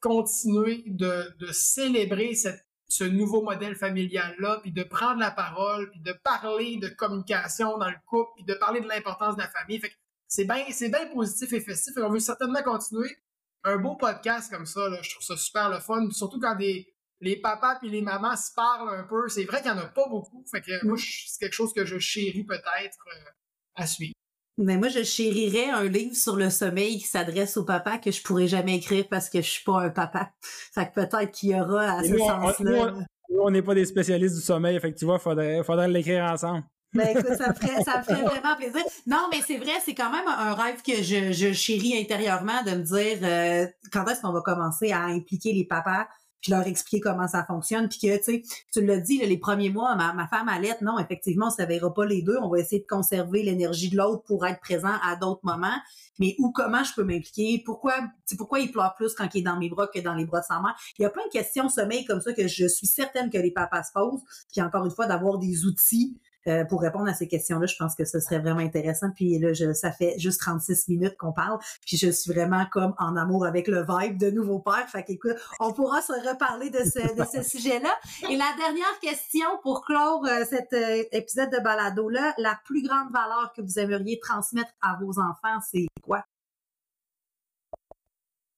continuer 0.00 0.84
de, 0.86 1.34
de 1.38 1.52
célébrer 1.52 2.34
cette, 2.34 2.66
ce 2.88 3.04
nouveau 3.04 3.42
modèle 3.42 3.76
familial-là, 3.76 4.60
puis 4.62 4.72
de 4.72 4.82
prendre 4.82 5.20
la 5.20 5.30
parole, 5.30 5.90
puis 5.90 6.00
de 6.00 6.12
parler 6.12 6.78
de 6.78 6.88
communication 6.88 7.76
dans 7.78 7.88
le 7.88 7.96
couple, 8.06 8.30
puis 8.36 8.44
de 8.44 8.54
parler 8.54 8.80
de 8.80 8.88
l'importance 8.88 9.36
de 9.36 9.42
la 9.42 9.48
famille. 9.48 9.78
Fait 9.78 9.92
c'est 10.26 10.44
bien 10.44 10.64
c'est 10.70 10.88
bien 10.88 11.06
positif 11.12 11.52
et 11.52 11.60
festif. 11.60 11.96
Et 11.96 12.02
on 12.02 12.10
veut 12.10 12.18
certainement 12.18 12.62
continuer. 12.62 13.16
Un 13.64 13.76
beau 13.76 13.96
podcast 13.96 14.50
comme 14.50 14.66
ça, 14.66 14.88
là, 14.88 14.98
je 15.02 15.10
trouve 15.10 15.24
ça 15.24 15.36
super 15.36 15.68
le 15.68 15.80
fun. 15.80 16.10
Surtout 16.10 16.40
quand 16.40 16.54
des, 16.54 16.94
les 17.20 17.40
papas 17.40 17.76
puis 17.76 17.90
les 17.90 18.02
mamans 18.02 18.36
se 18.36 18.52
parlent 18.54 18.94
un 18.94 19.04
peu. 19.04 19.28
C'est 19.28 19.44
vrai 19.44 19.62
qu'il 19.62 19.72
n'y 19.72 19.78
en 19.78 19.82
a 19.82 19.86
pas 19.86 20.08
beaucoup. 20.08 20.44
Fait 20.50 20.60
que 20.60 20.86
moi, 20.86 20.96
c'est 20.98 21.38
quelque 21.38 21.54
chose 21.54 21.72
que 21.74 21.84
je 21.84 21.98
chéris 21.98 22.44
peut-être 22.44 22.98
euh, 23.14 23.30
à 23.74 23.86
suivre. 23.86 24.14
Mais 24.58 24.76
moi, 24.76 24.88
je 24.88 25.04
chérirais 25.04 25.70
un 25.70 25.84
livre 25.84 26.16
sur 26.16 26.34
le 26.34 26.50
sommeil 26.50 26.98
qui 26.98 27.06
s'adresse 27.06 27.56
au 27.56 27.64
papa 27.64 27.98
que 27.98 28.10
je 28.10 28.20
pourrais 28.22 28.48
jamais 28.48 28.76
écrire 28.76 29.06
parce 29.08 29.30
que 29.30 29.40
je 29.40 29.48
suis 29.48 29.64
pas 29.64 29.82
un 29.82 29.90
papa. 29.90 30.32
Fait 30.74 30.86
que 30.86 30.94
peut-être 30.94 31.30
qu'il 31.30 31.50
y 31.50 31.60
aura 31.60 31.98
à 31.98 32.02
ce 32.02 32.18
sens-là. 32.18 32.94
on 33.38 33.50
n'est 33.50 33.62
pas 33.62 33.74
des 33.74 33.84
spécialistes 33.84 34.34
du 34.34 34.40
sommeil, 34.40 34.80
fait 34.80 34.92
que 34.92 34.98
tu 34.98 35.04
vois, 35.04 35.20
faudrait, 35.20 35.62
faudrait 35.62 35.86
l'écrire 35.88 36.24
ensemble. 36.24 36.64
Ben 36.92 37.08
écoute, 37.08 37.34
ça 37.36 37.50
me 37.50 37.54
ferait, 37.54 37.82
ça 37.84 38.02
ferait 38.02 38.22
vraiment 38.24 38.56
plaisir. 38.56 38.82
Non, 39.06 39.28
mais 39.30 39.40
c'est 39.46 39.58
vrai, 39.58 39.72
c'est 39.84 39.94
quand 39.94 40.10
même 40.10 40.26
un 40.26 40.54
rêve 40.54 40.82
que 40.82 41.02
je, 41.02 41.32
je 41.32 41.52
chéris 41.52 41.96
intérieurement 42.00 42.62
de 42.64 42.70
me 42.70 42.82
dire 42.82 43.18
euh, 43.22 43.66
quand 43.92 44.06
est-ce 44.06 44.22
qu'on 44.22 44.32
va 44.32 44.40
commencer 44.40 44.90
à 44.90 45.04
impliquer 45.04 45.52
les 45.52 45.66
papas 45.66 46.08
puis 46.40 46.52
leur 46.52 46.66
expliquer 46.66 47.00
comment 47.00 47.28
ça 47.28 47.44
fonctionne, 47.44 47.88
puis 47.88 47.98
que, 47.98 48.16
tu 48.18 48.22
sais, 48.22 48.42
tu 48.72 48.84
l'as 48.84 49.00
dit, 49.00 49.18
les 49.18 49.38
premiers 49.38 49.70
mois, 49.70 49.94
ma, 49.96 50.12
ma 50.12 50.26
femme 50.28 50.48
allait, 50.48 50.76
non, 50.82 50.98
effectivement, 50.98 51.48
on 51.48 51.50
se 51.50 51.88
pas 51.88 52.04
les 52.06 52.22
deux, 52.22 52.36
on 52.42 52.48
va 52.48 52.58
essayer 52.58 52.80
de 52.80 52.86
conserver 52.86 53.42
l'énergie 53.42 53.90
de 53.90 53.96
l'autre 53.96 54.22
pour 54.24 54.46
être 54.46 54.60
présent 54.60 54.94
à 55.02 55.16
d'autres 55.16 55.40
moments, 55.42 55.78
mais 56.18 56.34
où, 56.38 56.50
comment 56.52 56.84
je 56.84 56.92
peux 56.94 57.04
m'impliquer, 57.04 57.62
pourquoi, 57.64 57.94
pourquoi 58.36 58.60
il 58.60 58.70
pleure 58.70 58.94
plus 58.96 59.14
quand 59.14 59.28
il 59.34 59.40
est 59.40 59.42
dans 59.42 59.58
mes 59.58 59.68
bras 59.68 59.86
que 59.86 60.00
dans 60.00 60.14
les 60.14 60.26
bras 60.26 60.40
de 60.40 60.46
sa 60.46 60.60
mère? 60.60 60.76
Il 60.98 61.02
y 61.02 61.04
a 61.04 61.10
plein 61.10 61.24
de 61.24 61.30
questions 61.30 61.68
sommeil 61.68 62.04
comme 62.04 62.20
ça 62.20 62.32
que 62.32 62.46
je 62.46 62.66
suis 62.66 62.86
certaine 62.86 63.30
que 63.30 63.38
les 63.38 63.52
papas 63.52 63.84
se 63.84 63.92
posent, 63.92 64.22
puis 64.50 64.60
encore 64.62 64.84
une 64.84 64.90
fois, 64.90 65.06
d'avoir 65.06 65.38
des 65.38 65.64
outils 65.64 66.18
euh, 66.48 66.64
pour 66.64 66.80
répondre 66.80 67.08
à 67.08 67.14
ces 67.14 67.28
questions-là, 67.28 67.66
je 67.66 67.76
pense 67.76 67.94
que 67.94 68.04
ce 68.04 68.20
serait 68.20 68.38
vraiment 68.38 68.60
intéressant. 68.60 69.10
Puis 69.14 69.38
là, 69.38 69.52
ça 69.74 69.92
fait 69.92 70.18
juste 70.18 70.40
36 70.40 70.88
minutes 70.88 71.16
qu'on 71.16 71.32
parle, 71.32 71.58
puis 71.86 71.96
je 71.96 72.10
suis 72.10 72.32
vraiment 72.32 72.66
comme 72.70 72.94
en 72.98 73.16
amour 73.16 73.46
avec 73.46 73.68
le 73.68 73.84
vibe 73.88 74.18
de 74.18 74.30
Nouveau 74.30 74.58
Père. 74.58 74.88
Fait 74.88 75.04
qu'écoute, 75.04 75.36
on 75.60 75.72
pourra 75.72 76.00
se 76.02 76.12
reparler 76.12 76.70
de 76.70 76.78
ce, 76.78 77.42
sujet-là. 77.42 77.94
Et 78.28 78.36
la 78.36 78.52
dernière 78.56 78.98
question 79.00 79.46
pour 79.62 79.84
clore 79.84 80.24
euh, 80.26 80.44
cet 80.48 80.72
euh, 80.72 81.04
épisode 81.12 81.50
de 81.50 81.62
balado-là, 81.62 82.34
la 82.38 82.58
plus 82.64 82.82
grande 82.82 83.12
valeur 83.12 83.52
que 83.56 83.62
vous 83.62 83.78
aimeriez 83.78 84.18
transmettre 84.18 84.72
à 84.80 84.98
vos 85.00 85.18
enfants, 85.18 85.60
c'est 85.70 85.86
quoi? 86.02 86.24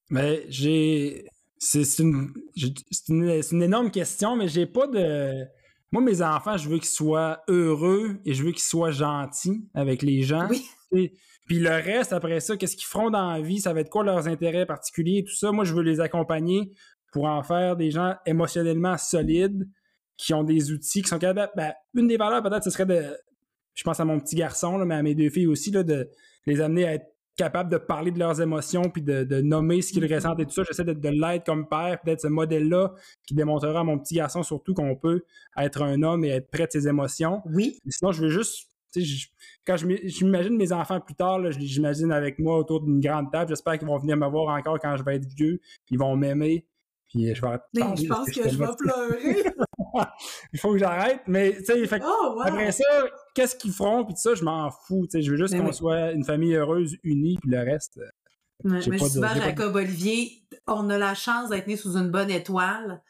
Mais 0.08 0.44
j'ai... 0.48 1.28
C'est 1.62 1.98
une, 1.98 2.32
une 2.56 3.62
énorme 3.62 3.90
question, 3.90 4.34
mais 4.34 4.48
j'ai 4.48 4.64
pas 4.64 4.86
de 4.86 5.46
moi, 5.92 6.02
mes 6.02 6.22
enfants, 6.22 6.56
je 6.56 6.68
veux 6.68 6.78
qu'ils 6.78 6.86
soient 6.86 7.42
heureux 7.48 8.18
et 8.24 8.34
je 8.34 8.44
veux 8.44 8.52
qu'ils 8.52 8.62
soient 8.62 8.92
gentils 8.92 9.68
avec 9.74 10.02
les 10.02 10.22
gens. 10.22 10.48
Oui. 10.92 11.12
puis 11.46 11.58
le 11.58 11.70
reste, 11.70 12.12
après 12.12 12.40
ça, 12.40 12.56
qu'est-ce 12.56 12.76
qu'ils 12.76 12.86
feront 12.86 13.10
dans 13.10 13.32
la 13.32 13.40
vie? 13.40 13.60
Ça 13.60 13.72
va 13.72 13.80
être 13.80 13.90
quoi 13.90 14.04
leurs 14.04 14.28
intérêts 14.28 14.66
particuliers 14.66 15.18
et 15.18 15.24
tout 15.24 15.34
ça? 15.34 15.52
Moi, 15.52 15.64
je 15.64 15.74
veux 15.74 15.82
les 15.82 16.00
accompagner 16.00 16.72
pour 17.12 17.24
en 17.24 17.42
faire 17.42 17.76
des 17.76 17.90
gens 17.90 18.14
émotionnellement 18.26 18.96
solides, 18.96 19.68
qui 20.16 20.34
ont 20.34 20.44
des 20.44 20.70
outils, 20.70 21.02
qui 21.02 21.08
sont 21.08 21.18
capables. 21.18 21.50
Ben, 21.56 21.72
une 21.94 22.06
des 22.06 22.16
valeurs, 22.18 22.42
peut-être, 22.42 22.64
ce 22.64 22.70
serait 22.70 22.86
de. 22.86 23.16
Je 23.74 23.82
pense 23.84 24.00
à 24.00 24.04
mon 24.04 24.20
petit 24.20 24.36
garçon, 24.36 24.76
là, 24.76 24.84
mais 24.84 24.96
à 24.96 25.02
mes 25.02 25.14
deux 25.14 25.30
filles 25.30 25.46
aussi, 25.46 25.70
là, 25.70 25.82
de 25.82 26.10
les 26.46 26.60
amener 26.60 26.84
à 26.84 26.94
être 26.94 27.06
capables 27.40 27.70
de 27.70 27.78
parler 27.78 28.10
de 28.10 28.18
leurs 28.18 28.40
émotions 28.40 28.90
puis 28.90 29.02
de, 29.02 29.40
nommer 29.40 29.80
ce 29.80 29.92
qu'ils 29.92 30.04
mm-hmm. 30.04 30.14
ressentent 30.14 30.40
et 30.40 30.46
tout 30.46 30.52
ça. 30.52 30.62
J'essaie 30.62 30.84
de, 30.84 30.92
de 30.92 31.08
l'être 31.08 31.46
comme 31.46 31.66
père, 31.66 31.98
peut-être 32.02 32.20
ce 32.20 32.28
modèle-là 32.28 32.92
qui 33.26 33.34
démontrera 33.34 33.80
à 33.80 33.84
mon 33.84 33.98
petit 33.98 34.14
garçon 34.14 34.42
surtout 34.42 34.74
qu'on 34.74 34.94
peut 34.94 35.24
être 35.56 35.82
un 35.82 36.02
homme 36.02 36.24
et 36.24 36.28
être 36.28 36.50
près 36.50 36.66
de 36.66 36.72
ses 36.72 36.86
émotions. 36.86 37.42
Oui. 37.46 37.78
sinon, 37.88 38.12
je 38.12 38.22
veux 38.22 38.28
juste. 38.28 38.68
quand 39.66 39.76
je 39.76 39.86
m'imagine 39.86 40.56
mes 40.56 40.72
enfants 40.72 41.00
plus 41.00 41.14
tard, 41.14 41.40
j'imagine 41.52 42.12
avec 42.12 42.38
moi 42.38 42.58
autour 42.58 42.82
d'une 42.82 43.00
grande 43.00 43.30
table. 43.32 43.48
J'espère 43.48 43.78
qu'ils 43.78 43.88
vont 43.88 43.98
venir 43.98 44.16
me 44.16 44.28
voir 44.28 44.54
encore 44.54 44.78
quand 44.78 44.96
je 44.96 45.02
vais 45.02 45.16
être 45.16 45.26
vieux. 45.26 45.60
Ils 45.90 45.98
vont 45.98 46.16
m'aimer. 46.16 46.66
Puis 47.08 47.34
je 47.34 47.40
vais 47.40 47.58
je 47.74 48.06
pense 48.06 48.30
que, 48.30 48.48
je 48.48 48.56
vais 48.56 48.66
pleurer. 48.78 49.44
Il 50.52 50.58
faut 50.58 50.72
que 50.72 50.78
j'arrête. 50.78 51.20
Mais 51.26 51.56
tu 51.56 51.64
sais, 51.64 52.00
oh, 52.02 52.40
après 52.44 52.72
ça, 52.72 52.84
qu'est-ce 53.34 53.56
qu'ils 53.56 53.72
feront? 53.72 54.04
Puis 54.04 54.14
tout 54.14 54.20
ça, 54.20 54.34
je 54.34 54.44
m'en 54.44 54.70
fous. 54.70 55.06
je 55.12 55.30
veux 55.30 55.36
juste 55.36 55.56
qu'on 55.56 55.72
soit 55.72 56.12
une 56.12 56.24
famille 56.24 56.54
heureuse, 56.54 56.96
unie, 57.02 57.38
puis 57.40 57.50
le 57.50 57.60
reste. 57.60 57.98
Euh, 57.98 58.80
mais 58.88 58.98
souvent, 58.98 59.34
Jacob 59.34 59.74
Olivier, 59.74 60.42
on 60.66 60.90
a 60.90 60.98
la 60.98 61.14
chance 61.14 61.50
d'être 61.50 61.66
né 61.66 61.76
sous 61.76 61.96
une 61.96 62.10
bonne 62.10 62.30
étoile. 62.30 63.02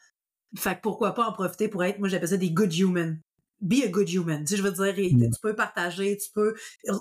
Fait 0.55 0.75
que 0.75 0.81
pourquoi 0.81 1.13
pas 1.13 1.27
en 1.27 1.33
profiter 1.33 1.69
pour 1.69 1.83
être, 1.83 1.99
moi 1.99 2.09
j'appelle 2.09 2.27
ça 2.27 2.37
des 2.37 2.51
good 2.51 2.73
humans 2.75 3.15
be 3.61 3.83
a 3.83 3.87
good 3.87 4.09
human. 4.09 4.43
Tu 4.43 4.47
sais, 4.47 4.57
je 4.57 4.63
veux 4.63 4.71
dire, 4.71 4.93
tu 4.95 5.39
peux 5.41 5.55
partager, 5.55 6.17
tu 6.17 6.29
peux 6.33 6.55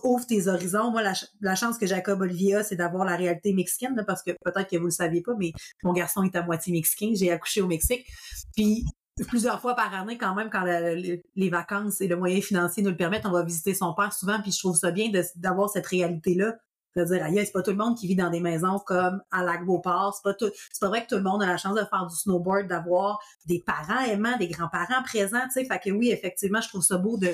ouvre 0.05 0.27
tes 0.27 0.47
horizons. 0.47 0.91
Moi, 0.91 1.03
la, 1.41 1.55
chance 1.55 1.79
que 1.79 1.87
Jacob 1.87 2.21
Olivier 2.21 2.57
a, 2.57 2.65
c'est 2.65 2.77
d'avoir 2.77 3.05
la 3.05 3.17
réalité 3.17 3.53
mexicaine, 3.53 4.03
parce 4.07 4.23
que 4.23 4.33
peut-être 4.45 4.69
que 4.69 4.77
vous 4.77 4.85
le 4.85 4.91
saviez 4.91 5.23
pas, 5.23 5.33
mais 5.39 5.53
mon 5.83 5.93
garçon 5.93 6.23
est 6.23 6.37
à 6.37 6.43
moitié 6.43 6.73
mexicain. 6.73 7.13
J'ai 7.15 7.33
accouché 7.33 7.63
au 7.63 7.67
Mexique. 7.67 8.07
Puis 8.55 8.85
plusieurs 9.25 9.61
fois 9.61 9.75
par 9.75 9.93
année, 9.95 10.19
quand 10.19 10.35
même, 10.35 10.51
quand 10.51 10.65
les 10.65 11.51
vacances 11.51 12.01
et 12.01 12.09
le 12.09 12.17
moyen 12.17 12.41
financier 12.41 12.83
nous 12.83 12.91
le 12.91 12.97
permettent, 12.97 13.27
on 13.27 13.31
va 13.33 13.43
visiter 13.43 13.75
son 13.75 13.95
père 13.95 14.13
souvent. 14.13 14.41
Puis 14.41 14.53
je 14.53 14.59
trouve 14.59 14.77
ça 14.77 14.91
bien 14.91 15.11
d'avoir 15.37 15.69
cette 15.71 15.87
réalité-là 15.87 16.57
C'est-à-dire, 16.95 17.25
aïe, 17.25 17.41
c'est 17.45 17.53
pas 17.53 17.63
tout 17.63 17.71
le 17.71 17.77
monde 17.77 17.97
qui 17.97 18.07
vit 18.07 18.17
dans 18.17 18.31
des 18.31 18.41
maisons 18.41 18.79
comme 18.81 19.23
à 19.31 19.45
Lac-Beauport. 19.45 20.15
C'est 20.15 20.23
pas 20.23 20.35
tout, 20.35 20.51
c'est 20.73 20.81
pas 20.81 20.89
vrai 20.89 21.05
que 21.05 21.09
tout 21.09 21.17
le 21.17 21.23
monde 21.23 21.43
a 21.43 21.47
la 21.47 21.57
chance 21.57 21.75
de 21.75 21.85
faire 21.85 22.07
du 22.07 22.17
snowboard, 22.17 22.67
d'avoir 22.67 23.21
des 23.47 23.63
parents 23.65 24.01
aimants, 24.05 24.37
des 24.39 24.49
grands-parents 24.49 25.03
présents, 25.05 25.43
tu 25.45 25.61
sais. 25.61 25.65
Fait 25.65 25.79
que 25.79 25.91
oui, 25.91 26.11
effectivement, 26.11 26.61
je 26.61 26.69
trouve 26.69 26.83
ça 26.83 26.99
beau 26.99 27.17
de, 27.17 27.33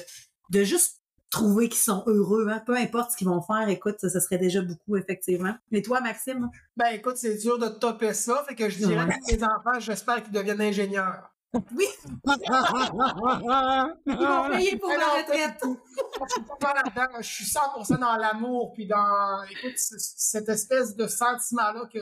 de 0.51 0.63
juste 0.65 1.01
trouver 1.31 1.69
qu'ils 1.69 1.81
sont 1.81 2.05
heureux, 2.07 2.49
hein. 2.49 2.63
peu 2.65 2.77
importe 2.77 3.11
ce 3.13 3.17
qu'ils 3.17 3.27
vont 3.29 3.43
faire, 3.43 3.69
écoute, 3.69 3.97
ce 4.01 4.09
serait 4.09 4.39
déjà 4.39 4.63
beaucoup, 4.63 4.97
effectivement. 4.97 5.55
Et 5.73 5.83
toi, 5.83 6.01
Maxime? 6.01 6.49
Ben, 6.77 6.87
écoute, 6.95 7.17
c'est 7.17 7.37
dur 7.37 7.59
de 7.59 7.67
topper 7.69 8.15
ça, 8.15 8.45
fait 8.49 8.55
que 8.55 8.69
je 8.69 8.79
dirais 8.79 9.05
Ouais. 9.05 9.19
que 9.29 9.35
mes 9.35 9.43
enfants, 9.43 9.81
j'espère 9.81 10.23
qu'ils 10.23 10.33
deviennent 10.33 10.61
ingénieurs. 10.61 11.33
Oui, 11.55 11.87
ils 14.07 14.17
vont 14.17 14.51
payer 14.51 14.77
pour 14.77 14.91
la 14.91 14.99
non, 14.99 15.17
retraite. 15.17 15.63
Je 15.63 16.33
suis 16.33 16.43
pas 16.61 16.75
là-dedans, 16.75 17.21
je 17.21 17.33
suis 17.33 17.45
100% 17.45 17.99
dans 17.99 18.17
l'amour, 18.17 18.73
puis 18.75 18.87
dans, 18.87 19.43
écoute, 19.45 19.77
cette 19.77 20.49
espèce 20.49 20.97
de 20.97 21.07
sentiment-là 21.07 21.89
que 21.93 22.01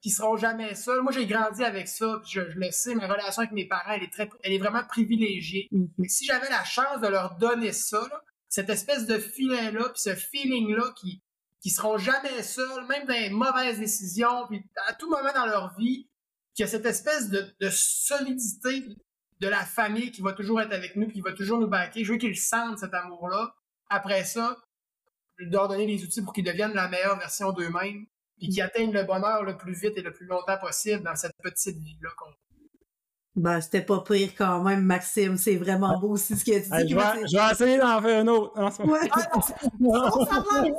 qui 0.00 0.10
seront 0.10 0.36
jamais 0.36 0.74
seuls. 0.74 1.02
Moi, 1.02 1.10
j'ai 1.10 1.26
grandi 1.26 1.64
avec 1.64 1.88
ça, 1.88 2.20
puis 2.22 2.30
je, 2.32 2.48
je 2.50 2.58
le 2.58 2.70
sais, 2.70 2.94
ma 2.94 3.08
relation 3.08 3.40
avec 3.40 3.52
mes 3.52 3.66
parents, 3.66 3.92
elle 3.92 4.04
est 4.04 4.12
très, 4.12 4.30
elle 4.44 4.52
est 4.52 4.58
vraiment 4.58 4.84
privilégiée. 4.84 5.68
Mais 5.98 6.08
si 6.08 6.24
j'avais 6.26 6.48
la 6.48 6.62
chance 6.64 7.00
de 7.00 7.08
leur 7.08 7.36
donner 7.38 7.72
ça, 7.72 8.00
là, 8.00 8.22
cette 8.48 8.70
espèce 8.70 9.06
de 9.06 9.18
filet-là, 9.18 9.88
puis 9.88 10.00
ce 10.00 10.14
feeling-là 10.14 10.92
qui, 10.96 11.22
qui 11.60 11.70
seront 11.70 11.98
jamais 11.98 12.42
seuls, 12.42 12.86
même 12.86 13.06
dans 13.06 13.14
les 13.14 13.30
mauvaises 13.30 13.80
décisions, 13.80 14.46
puis 14.48 14.62
à 14.86 14.94
tout 14.94 15.10
moment 15.10 15.32
dans 15.34 15.46
leur 15.46 15.74
vie, 15.76 16.08
qu'il 16.56 16.64
y 16.64 16.68
a 16.68 16.70
cette 16.70 16.86
espèce 16.86 17.28
de, 17.28 17.44
de 17.60 17.68
solidité 17.70 18.82
de 19.40 19.48
la 19.48 19.64
famille 19.64 20.10
qui 20.10 20.22
va 20.22 20.32
toujours 20.32 20.60
être 20.62 20.72
avec 20.72 20.96
nous, 20.96 21.06
puis 21.06 21.16
qui 21.16 21.20
va 21.20 21.32
toujours 21.32 21.60
nous 21.60 21.68
baquer. 21.68 22.02
Je 22.02 22.12
veux 22.12 22.18
qu'ils 22.18 22.38
sentent 22.38 22.78
cet 22.78 22.94
amour-là. 22.94 23.54
Après 23.90 24.24
ça, 24.24 24.56
je 25.36 25.44
leur 25.44 25.68
donner 25.68 25.86
les 25.86 26.02
outils 26.02 26.22
pour 26.22 26.32
qu'ils 26.32 26.44
deviennent 26.44 26.72
la 26.72 26.88
meilleure 26.88 27.18
version 27.18 27.52
d'eux-mêmes, 27.52 28.06
puis 28.38 28.48
qu'ils 28.48 28.62
atteignent 28.62 28.92
le 28.92 29.04
bonheur 29.04 29.44
le 29.44 29.58
plus 29.58 29.74
vite 29.74 29.92
et 29.96 30.02
le 30.02 30.12
plus 30.12 30.26
longtemps 30.26 30.56
possible 30.58 31.02
dans 31.02 31.14
cette 31.14 31.36
petite 31.42 31.76
vie-là 31.76 32.08
qu'on 32.16 32.32
Ben, 33.36 33.60
c'était 33.60 33.82
pas 33.82 34.00
pire 34.00 34.30
quand 34.36 34.62
même, 34.62 34.80
Maxime. 34.80 35.36
C'est 35.36 35.56
vraiment 35.56 36.00
beau 36.00 36.12
aussi 36.12 36.36
ce 36.36 36.44
que 36.44 36.52
tu 36.52 36.70
dis. 36.70 36.74
Hey, 36.74 36.88
je, 36.88 36.96
vais, 36.96 37.26
je 37.28 37.36
vais 37.36 37.52
essayer 37.52 37.78
d'en 37.78 38.00
faire 38.00 38.22
un 38.22 38.28
autre. 38.28 38.58
Ouais. 38.82 39.10
On 39.34 39.40
s'en 39.42 39.54
relance! 39.78 40.78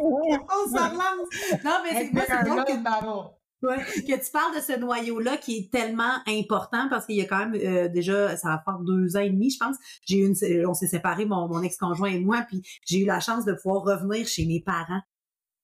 On 0.50 0.76
s'en 0.76 0.90
relance! 0.90 1.64
Non, 1.64 1.78
mais 1.84 1.92
c'est, 1.92 2.14
moi, 2.14 2.24
c'est 2.28 2.44
drôle 2.44 2.66
que. 2.66 3.38
Ouais, 3.64 3.78
que 3.78 4.26
tu 4.26 4.32
parles 4.32 4.56
de 4.56 4.62
ce 4.62 4.80
noyau-là 4.80 5.38
qui 5.38 5.58
est 5.58 5.72
tellement 5.72 6.14
important 6.28 6.88
parce 6.90 7.06
qu'il 7.06 7.16
y 7.16 7.22
a 7.22 7.26
quand 7.26 7.48
même 7.48 7.56
euh, 7.56 7.88
déjà, 7.88 8.36
ça 8.38 8.50
va 8.50 8.62
faire 8.64 8.80
deux 8.80 9.18
ans 9.18 9.22
et 9.22 9.30
demi, 9.30 9.50
je 9.52 9.58
pense. 9.60 9.76
J'ai 10.06 10.18
une, 10.18 10.36
on 10.68 10.74
s'est 10.74 10.88
séparés, 10.88 11.26
mon, 11.26 11.48
mon 11.48 11.62
ex-conjoint 11.62 12.10
et 12.10 12.20
moi, 12.20 12.46
puis 12.48 12.62
j'ai 12.86 13.00
eu 13.00 13.06
la 13.06 13.20
chance 13.20 13.46
de 13.46 13.54
pouvoir 13.54 13.84
revenir 13.84 14.28
chez 14.28 14.46
mes 14.46 14.62
parents. 14.62 15.02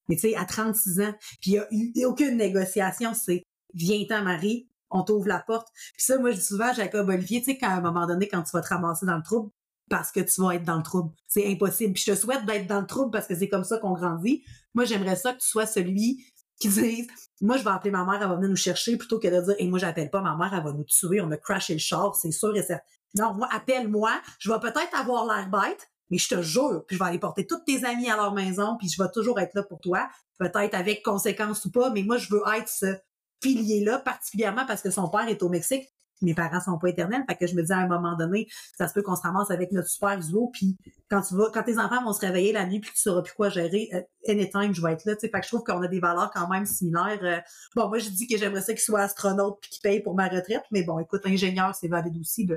Mais 0.10 0.16
tu 0.16 0.30
sais, 0.30 0.36
à 0.36 0.46
36 0.46 1.02
ans, 1.02 1.14
puis 1.42 1.52
il 1.52 1.54
y 1.54 1.58
a 1.60 1.68
eu 1.72 2.06
aucune 2.06 2.38
négociation, 2.38 3.14
c'est 3.14 3.44
viens-t'en, 3.74 4.24
Marie, 4.24 4.68
on 4.90 5.04
t'ouvre 5.04 5.28
la 5.28 5.40
porte. 5.40 5.68
Puis 5.74 6.04
ça, 6.06 6.18
moi, 6.18 6.32
je 6.32 6.38
dis 6.38 6.46
souvent 6.46 6.70
à 6.70 6.74
Jacob 6.74 7.10
Olivier, 7.10 7.40
tu 7.40 7.46
sais, 7.46 7.58
qu'à 7.58 7.72
un 7.72 7.82
moment 7.82 8.06
donné, 8.06 8.28
quand 8.28 8.44
tu 8.44 8.52
vas 8.52 8.62
te 8.62 8.68
ramasser 8.68 9.06
dans 9.06 9.18
le 9.18 9.24
trouble, 9.24 9.50
parce 9.90 10.12
que 10.12 10.22
tu 10.22 10.42
vas 10.42 10.56
être 10.56 10.64
dans 10.64 10.78
le 10.78 10.84
trouble. 10.84 11.12
C'est 11.28 11.46
impossible. 11.52 11.94
Puis 11.94 12.04
je 12.08 12.14
te 12.14 12.18
souhaite 12.18 12.46
d'être 12.46 12.68
dans 12.68 12.82
le 12.82 12.88
trouble 12.88 13.12
parce 13.12 13.28
que 13.28 13.36
c'est 13.36 13.50
comme 13.50 13.64
ça 13.64 13.78
qu'on 13.78 13.94
grandit. 13.94 14.44
Moi, 14.74 14.86
j'aimerais 14.86 15.16
ça 15.16 15.34
que 15.34 15.40
tu 15.40 15.48
sois 15.48 15.66
celui 15.66 16.26
qui 16.64 16.70
dise 16.70 17.08
Moi, 17.42 17.58
je 17.58 17.64
vais 17.64 17.70
appeler 17.70 17.92
ma 17.92 18.06
mère, 18.06 18.22
elle 18.22 18.30
va 18.30 18.36
venir 18.36 18.50
nous 18.50 18.56
chercher 18.56 18.98
plutôt 18.98 19.20
que 19.20 19.28
de 19.28 19.42
dire 19.42 19.56
Et 19.60 19.68
moi, 19.68 19.80
j'appelle 19.80 20.10
pas 20.10 20.22
ma 20.22 20.36
mère, 20.36 20.54
elle 20.54 20.64
va 20.64 20.72
nous 20.72 20.86
tuer, 20.86 21.22
on 21.22 21.32
a 21.32 21.38
crashé 21.38 21.74
le 21.74 21.80
char, 21.80 22.16
c'est 22.16 22.32
sûr 22.32 22.56
et 22.56 22.64
certain. 22.64 22.84
Non, 23.16 23.34
moi, 23.34 23.48
appelle-moi, 23.52 24.12
je 24.40 24.52
vais 24.52 24.60
peut-être 24.60 24.98
avoir 24.98 25.26
l'air 25.26 25.50
bête, 25.50 25.90
mais 26.10 26.18
je 26.18 26.30
te 26.30 26.42
jure, 26.42 26.84
puis 26.88 26.98
je 26.98 27.04
vais 27.04 27.10
aller 27.10 27.20
porter 27.20 27.46
tous 27.46 27.60
tes 27.66 27.86
amis 27.86 28.10
à 28.10 28.16
leur 28.16 28.34
maison, 28.34 28.76
puis 28.78 28.90
je 28.90 29.02
vais 29.02 29.10
toujours 29.14 29.40
être 29.40 29.54
là 29.54 29.64
pour 29.64 29.80
toi, 29.82 30.10
peut-être 30.40 30.74
avec 30.74 31.04
conséquences 31.04 31.64
ou 31.66 31.72
pas, 31.72 31.92
mais 31.92 32.04
moi, 32.04 32.18
je 32.18 32.30
veux 32.34 32.42
être 32.56 32.70
ce 32.70 32.96
pilier-là, 33.40 34.00
particulièrement 34.00 34.66
parce 34.66 34.82
que 34.82 34.90
son 34.90 35.10
père 35.10 35.28
est 35.28 35.44
au 35.44 35.50
Mexique. 35.50 35.88
Mes 36.22 36.34
parents 36.34 36.62
sont 36.62 36.78
pas 36.78 36.90
éternels, 36.90 37.24
fait 37.28 37.36
que 37.36 37.48
je 37.48 37.56
me 37.56 37.64
dis 37.64 37.72
à 37.72 37.78
un 37.78 37.88
moment 37.88 38.16
donné, 38.16 38.48
ça 38.78 38.88
se 38.88 38.94
peut 38.94 39.02
qu'on 39.02 39.16
se 39.16 39.22
ramasse 39.22 39.52
avec 39.52 39.72
notre 39.72 39.90
super 39.90 40.18
duo, 40.20 40.50
puis 40.54 40.78
quand 41.10 41.22
tu 41.22 41.36
vas, 41.36 41.50
quand 41.54 41.64
tes 41.64 41.78
enfants 41.78 42.04
vont 42.04 42.14
se 42.14 42.22
réveiller 42.22 42.54
la 42.54 42.66
nuit, 42.66 42.80
puis 42.80 42.92
que 42.92 42.96
tu 42.96 43.02
sauras 43.02 43.22
plus 43.22 43.34
quoi 43.34 43.50
gérer, 43.50 43.90
euh, 43.94 44.02
anytime, 44.28 44.74
je 44.74 44.82
vais 44.82 44.94
être 44.94 45.06
là, 45.06 45.16
tu 45.16 45.22
sais, 45.22 45.30
fait 45.30 45.40
que 45.40 45.46
je 45.46 45.50
trouve 45.50 45.64
qu'on 45.64 45.82
a 45.82 45.88
des 45.88 46.00
valeurs 46.00 46.32
quand 46.34 46.48
même 46.48 46.66
similaires. 46.66 47.20
euh. 47.24 47.40
bon, 47.76 47.90
moi, 47.90 48.00
je 48.00 48.10
dis 48.10 48.28
que 48.28 48.38
j'aimerais 48.38 48.62
ça 48.62 48.74
qu'il 48.74 48.82
soit 48.82 49.02
astronaute 49.02 49.60
puis 49.62 49.70
qu'il 49.70 49.82
paye 49.82 50.02
pour 50.02 50.16
ma 50.16 50.28
retraite, 50.28 50.64
mais 50.72 50.84
bon, 50.84 51.00
écoute, 51.00 51.22
ingénieur, 51.26 51.76
c'est 51.76 51.88
valide 51.88 52.18
aussi, 52.20 52.48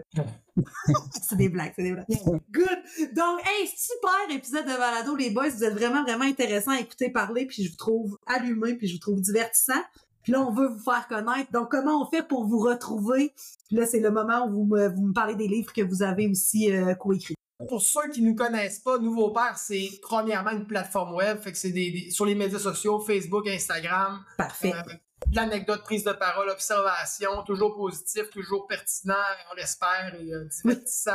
c'est 1.22 1.36
des 1.36 1.48
blagues, 1.48 1.72
c'est 1.76 1.82
des 1.82 1.92
blagues. 1.92 2.06
Good! 2.08 3.14
Donc, 3.14 3.40
hey, 3.44 3.68
super 3.76 4.30
épisode 4.30 4.64
de 4.64 4.76
Balado, 4.76 5.16
les 5.16 5.30
boys, 5.30 5.48
vous 5.50 5.64
êtes 5.64 5.74
vraiment, 5.74 6.02
vraiment 6.02 6.24
intéressants 6.24 6.72
à 6.72 6.80
écouter 6.80 7.10
parler, 7.10 7.46
puis 7.46 7.64
je 7.64 7.70
vous 7.70 7.76
trouve 7.76 8.18
allumé, 8.26 8.74
puis 8.74 8.86
je 8.86 8.94
vous 8.94 9.00
trouve 9.00 9.20
divertissant. 9.20 9.82
Puis 10.26 10.32
là, 10.32 10.40
on 10.40 10.50
veut 10.50 10.66
vous 10.66 10.80
faire 10.82 11.06
connaître. 11.06 11.52
Donc, 11.52 11.70
comment 11.70 12.02
on 12.02 12.10
fait 12.10 12.26
pour 12.26 12.46
vous 12.46 12.58
retrouver? 12.58 13.32
Puis 13.68 13.76
là, 13.76 13.86
c'est 13.86 14.00
le 14.00 14.10
moment 14.10 14.44
où 14.48 14.50
vous 14.50 14.64
me, 14.64 14.88
vous 14.88 15.02
me 15.06 15.12
parlez 15.12 15.36
des 15.36 15.46
livres 15.46 15.72
que 15.72 15.82
vous 15.82 16.02
avez 16.02 16.26
aussi 16.28 16.72
euh, 16.74 16.96
coécrits. 16.96 17.36
Pour 17.68 17.80
ceux 17.80 18.08
qui 18.12 18.22
ne 18.22 18.30
nous 18.30 18.34
connaissent 18.34 18.80
pas, 18.80 18.98
Nouveau 18.98 19.30
Père, 19.30 19.56
c'est 19.56 19.88
premièrement 20.02 20.50
une 20.50 20.66
plateforme 20.66 21.14
web, 21.14 21.38
fait 21.38 21.52
que 21.52 21.58
c'est 21.58 21.70
des, 21.70 21.92
des- 21.92 22.10
sur 22.10 22.26
les 22.26 22.34
médias 22.34 22.58
sociaux, 22.58 22.98
Facebook, 22.98 23.46
Instagram, 23.46 24.24
Parfait. 24.36 24.72
euh, 24.74 24.92
de 25.28 25.36
l'anecdote, 25.36 25.82
prise 25.84 26.02
de 26.02 26.10
parole, 26.12 26.50
observation, 26.50 27.44
toujours 27.46 27.76
positif, 27.76 28.28
toujours 28.30 28.66
pertinent, 28.66 29.14
on 29.52 29.54
l'espère, 29.54 30.12
et 30.20 30.32
euh, 30.34 30.44
divertissant. 30.64 31.12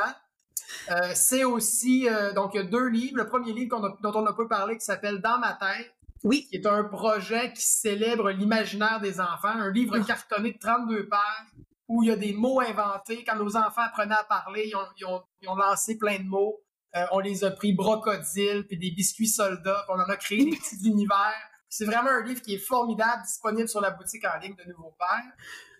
Euh, 0.89 1.11
c'est 1.15 1.43
aussi, 1.43 2.07
euh, 2.07 2.31
donc 2.31 2.51
il 2.53 2.57
y 2.57 2.59
a 2.61 2.63
deux 2.63 2.87
livres. 2.87 3.17
Le 3.17 3.27
premier 3.27 3.51
livre 3.51 3.75
a- 3.85 3.97
dont 4.01 4.19
on 4.19 4.25
a 4.25 4.31
peu 4.33 4.47
parlé 4.47 4.77
qui 4.77 4.85
s'appelle 4.85 5.19
Dans 5.21 5.37
ma 5.37 5.51
tête, 5.53 5.91
Oui. 6.23 6.47
qui 6.49 6.55
est 6.57 6.65
un 6.67 6.83
projet 6.83 7.51
qui 7.53 7.61
célèbre 7.63 8.29
l'imaginaire 8.31 8.99
des 9.01 9.19
enfants, 9.19 9.47
un 9.49 9.71
livre 9.71 9.97
cartonné 9.99 10.53
de 10.53 10.57
32 10.59 11.07
pages 11.07 11.19
où 11.87 12.03
il 12.03 12.07
y 12.09 12.11
a 12.11 12.15
des 12.15 12.33
mots 12.33 12.61
inventés. 12.61 13.23
Quand 13.25 13.35
nos 13.35 13.57
enfants 13.57 13.81
apprenaient 13.81 14.15
à 14.15 14.23
parler, 14.23 14.65
ils 14.67 14.75
ont, 14.75 14.85
ils 14.97 15.05
ont- 15.05 15.23
ils 15.41 15.49
ont 15.49 15.55
lancé 15.55 15.97
plein 15.97 16.19
de 16.19 16.23
mots. 16.27 16.61
Euh, 16.95 17.05
on 17.11 17.19
les 17.19 17.43
a 17.43 17.51
pris 17.51 17.73
brocodile, 17.73 18.65
puis 18.67 18.77
des 18.77 18.91
biscuits 18.91 19.27
soldats, 19.27 19.83
puis 19.87 19.95
on 19.97 19.99
en 20.01 20.09
a 20.09 20.17
créé 20.17 20.43
des 20.45 20.57
petits 20.57 20.77
univers. 20.87 21.33
C'est 21.69 21.85
vraiment 21.85 22.09
un 22.09 22.21
livre 22.23 22.41
qui 22.41 22.55
est 22.55 22.65
formidable, 22.65 23.23
disponible 23.25 23.67
sur 23.69 23.79
la 23.81 23.91
boutique 23.91 24.25
en 24.25 24.37
ligne 24.39 24.55
de 24.55 24.69
Nouveau 24.71 24.93
Père. 24.99 25.31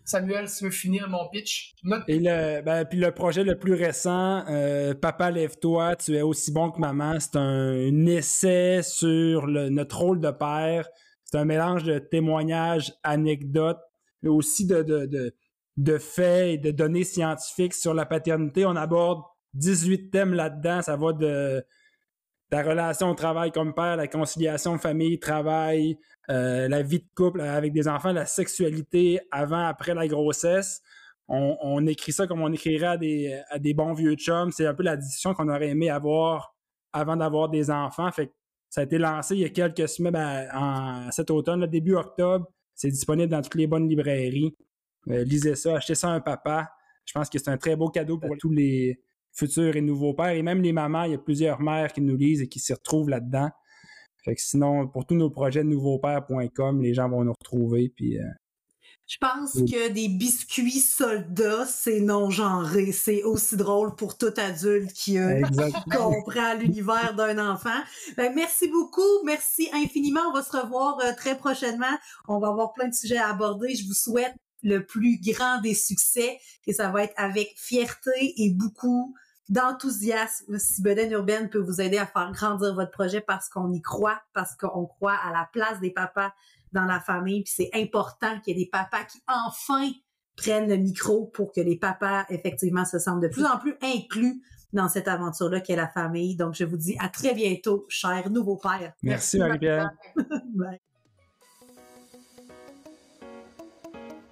Samuel, 0.03 0.47
tu 0.49 0.63
veux 0.65 0.71
finir 0.71 1.09
mon 1.09 1.29
pitch, 1.29 1.73
Et 2.07 2.19
le, 2.19 2.61
ben, 2.61 2.85
puis 2.85 2.99
le 2.99 3.11
projet 3.11 3.43
le 3.43 3.57
plus 3.57 3.73
récent, 3.73 4.43
euh, 4.49 4.93
Papa 4.93 5.31
lève-toi, 5.31 5.95
tu 5.95 6.15
es 6.15 6.21
aussi 6.21 6.51
bon 6.51 6.71
que 6.71 6.79
maman, 6.79 7.19
c'est 7.19 7.35
un, 7.35 8.05
essai 8.05 8.81
sur 8.83 9.47
notre 9.47 9.97
rôle 9.97 10.19
de 10.19 10.31
père. 10.31 10.87
C'est 11.23 11.37
un 11.37 11.45
mélange 11.45 11.83
de 11.83 11.99
témoignages, 11.99 12.93
anecdotes, 13.03 13.79
mais 14.21 14.29
aussi 14.29 14.65
de, 14.65 14.83
de, 14.83 15.05
de, 15.05 15.35
de 15.77 15.97
faits 15.97 16.49
et 16.49 16.57
de 16.57 16.71
données 16.71 17.03
scientifiques 17.03 17.73
sur 17.73 17.93
la 17.93 18.05
paternité. 18.05 18.65
On 18.65 18.75
aborde 18.75 19.21
18 19.53 20.11
thèmes 20.11 20.33
là-dedans. 20.33 20.81
Ça 20.81 20.95
va 20.97 21.13
de 21.13 21.63
ta 22.51 22.63
relation 22.63 23.09
au 23.09 23.15
travail 23.15 23.51
comme 23.51 23.73
père, 23.73 23.95
la 23.95 24.07
conciliation 24.07 24.77
famille-travail, 24.77 25.97
euh, 26.29 26.67
la 26.67 26.81
vie 26.81 26.99
de 26.99 27.07
couple 27.15 27.39
avec 27.39 27.71
des 27.71 27.87
enfants, 27.87 28.11
la 28.11 28.25
sexualité 28.25 29.21
avant, 29.31 29.65
après 29.65 29.95
la 29.95 30.05
grossesse. 30.05 30.81
On, 31.29 31.57
on 31.61 31.87
écrit 31.87 32.11
ça 32.11 32.27
comme 32.27 32.41
on 32.41 32.51
écrirait 32.51 32.87
à 32.87 32.97
des, 32.97 33.41
à 33.49 33.57
des 33.57 33.73
bons 33.73 33.93
vieux 33.93 34.15
chums. 34.15 34.51
C'est 34.51 34.65
un 34.65 34.73
peu 34.73 34.83
la 34.83 34.97
discussion 34.97 35.33
qu'on 35.33 35.47
aurait 35.47 35.69
aimé 35.69 35.89
avoir 35.89 36.53
avant 36.91 37.15
d'avoir 37.15 37.47
des 37.47 37.71
enfants. 37.71 38.11
Fait 38.11 38.27
que 38.27 38.33
ça 38.69 38.81
a 38.81 38.83
été 38.83 38.97
lancé 38.97 39.35
il 39.35 39.41
y 39.41 39.45
a 39.45 39.49
quelques 39.49 39.87
semaines, 39.87 40.11
ben, 40.11 40.49
en, 40.53 41.09
cet 41.11 41.31
automne, 41.31 41.61
le 41.61 41.67
début 41.67 41.95
octobre. 41.95 42.47
C'est 42.75 42.91
disponible 42.91 43.31
dans 43.31 43.41
toutes 43.41 43.55
les 43.55 43.67
bonnes 43.67 43.87
librairies. 43.87 44.53
Euh, 45.09 45.23
lisez 45.23 45.55
ça, 45.55 45.77
achetez 45.77 45.95
ça 45.95 46.09
à 46.09 46.11
un 46.15 46.19
papa. 46.19 46.69
Je 47.05 47.13
pense 47.13 47.29
que 47.29 47.39
c'est 47.39 47.49
un 47.49 47.57
très 47.57 47.77
beau 47.77 47.87
cadeau 47.87 48.17
pour 48.17 48.35
tous 48.37 48.51
les 48.51 48.99
futurs 49.33 49.75
et 49.75 49.81
nouveaux 49.81 50.13
pères. 50.13 50.29
Et 50.35 50.41
même 50.43 50.61
les 50.61 50.73
mamans, 50.73 51.03
il 51.03 51.11
y 51.11 51.15
a 51.15 51.19
plusieurs 51.19 51.61
mères 51.61 51.93
qui 51.93 52.01
nous 52.01 52.17
lisent 52.17 52.41
et 52.41 52.47
qui 52.47 52.59
s'y 52.59 52.73
retrouvent 52.73 53.09
là-dedans. 53.09 53.49
Fait 54.23 54.35
que 54.35 54.41
sinon, 54.41 54.87
pour 54.87 55.05
tous 55.05 55.15
nos 55.15 55.29
projets, 55.31 55.63
nouveaupère.com, 55.63 56.81
les 56.81 56.93
gens 56.93 57.09
vont 57.09 57.23
nous 57.23 57.33
retrouver. 57.39 57.89
Puis, 57.95 58.19
euh, 58.19 58.23
Je 59.07 59.17
pense 59.19 59.55
Oui. 59.55 59.65
que 59.69 59.89
des 59.89 60.07
biscuits 60.07 60.79
soldats, 60.79 61.65
c'est 61.65 61.99
non-genré. 61.99 62.91
C'est 62.93 63.23
aussi 63.23 63.57
drôle 63.57 63.95
pour 63.95 64.17
tout 64.17 64.31
adulte 64.37 64.93
qui, 64.93 65.17
euh, 65.17 65.41
comprend 65.91 66.53
l'univers 66.53 67.13
d'un 67.15 67.51
enfant. 67.51 67.81
Ben, 68.15 68.31
merci 68.33 68.69
beaucoup, 68.69 69.23
merci 69.25 69.69
infiniment. 69.73 70.21
On 70.29 70.33
va 70.33 70.43
se 70.43 70.55
revoir 70.55 70.99
euh, 70.99 71.11
très 71.17 71.37
prochainement. 71.37 71.97
On 72.27 72.39
va 72.39 72.49
avoir 72.49 72.71
plein 72.73 72.87
de 72.87 72.93
sujets 72.93 73.17
à 73.17 73.29
aborder. 73.31 73.75
Je 73.75 73.85
vous 73.85 73.93
souhaite 73.95 74.33
le 74.63 74.85
plus 74.85 75.19
grand 75.19 75.59
des 75.61 75.73
succès 75.73 76.39
et 76.67 76.73
ça 76.73 76.89
va 76.89 77.03
être 77.03 77.13
avec 77.17 77.53
fierté 77.57 78.33
et 78.37 78.51
beaucoup 78.51 79.15
d'enthousiasme. 79.49 80.57
Si 80.57 80.81
Bedaine 80.81 81.11
Urbaine 81.11 81.49
peut 81.49 81.59
vous 81.59 81.81
aider 81.81 81.97
à 81.97 82.05
faire 82.05 82.31
grandir 82.31 82.73
votre 82.73 82.91
projet 82.91 83.21
parce 83.21 83.49
qu'on 83.49 83.71
y 83.73 83.81
croit, 83.81 84.21
parce 84.33 84.55
qu'on 84.55 84.85
croit 84.85 85.17
à 85.25 85.31
la 85.31 85.49
place 85.51 85.79
des 85.79 85.91
papas 85.91 86.33
dans 86.71 86.85
la 86.85 86.99
famille, 86.99 87.43
puis 87.43 87.53
c'est 87.55 87.69
important 87.73 88.39
qu'il 88.39 88.57
y 88.57 88.61
ait 88.61 88.65
des 88.65 88.69
papas 88.69 89.03
qui 89.03 89.19
enfin 89.27 89.89
prennent 90.37 90.69
le 90.69 90.77
micro 90.77 91.25
pour 91.25 91.51
que 91.51 91.59
les 91.59 91.75
papas 91.75 92.25
effectivement 92.29 92.85
se 92.85 92.97
sentent 92.97 93.21
de 93.21 93.27
plus 93.27 93.45
en 93.45 93.57
plus 93.57 93.75
inclus 93.81 94.41
dans 94.73 94.87
cette 94.87 95.09
aventure-là 95.09 95.59
qu'est 95.59 95.75
la 95.75 95.89
famille. 95.89 96.35
Donc, 96.37 96.55
je 96.55 96.63
vous 96.63 96.77
dis 96.77 96.95
à 96.99 97.09
très 97.09 97.33
bientôt, 97.33 97.85
chers 97.89 98.29
nouveaux 98.29 98.57
pères. 98.57 98.93
Merci, 99.03 99.37
Marie-Pierre. 99.37 99.91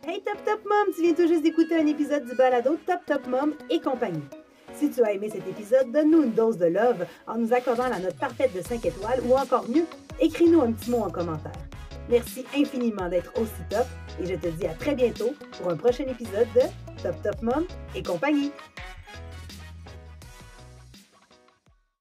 Hey 0.10 0.24
Top 0.26 0.44
Top 0.44 0.66
Mom, 0.66 0.92
tu 0.96 1.04
viens 1.04 1.14
tout 1.14 1.28
juste 1.28 1.44
d'écouter 1.44 1.76
un 1.76 1.86
épisode 1.86 2.26
du 2.26 2.34
balado 2.34 2.80
Top 2.88 3.02
Top 3.06 3.28
Mom 3.28 3.54
et 3.70 3.80
compagnie. 3.80 4.24
Si 4.74 4.90
tu 4.90 5.04
as 5.04 5.14
aimé 5.14 5.30
cet 5.30 5.48
épisode, 5.48 5.92
donne-nous 5.92 6.24
une 6.24 6.32
dose 6.32 6.58
de 6.58 6.66
love 6.66 7.06
en 7.28 7.38
nous 7.38 7.54
accordant 7.54 7.88
la 7.88 8.00
note 8.00 8.16
parfaite 8.16 8.52
de 8.56 8.62
5 8.64 8.84
étoiles 8.88 9.22
ou 9.28 9.36
encore 9.36 9.70
mieux, 9.70 9.86
écris-nous 10.20 10.62
un 10.62 10.72
petit 10.72 10.90
mot 10.90 11.04
en 11.04 11.12
commentaire. 11.12 11.52
Merci 12.10 12.44
infiniment 12.58 13.08
d'être 13.08 13.32
aussi 13.40 13.62
top 13.70 13.86
et 14.20 14.26
je 14.26 14.34
te 14.34 14.48
dis 14.48 14.66
à 14.66 14.74
très 14.74 14.96
bientôt 14.96 15.30
pour 15.60 15.70
un 15.70 15.78
prochain 15.78 16.06
épisode 16.06 16.48
de 16.56 16.62
Top 17.04 17.22
Top 17.22 17.40
Mom 17.44 17.68
et 17.94 18.02
compagnie. 18.02 18.52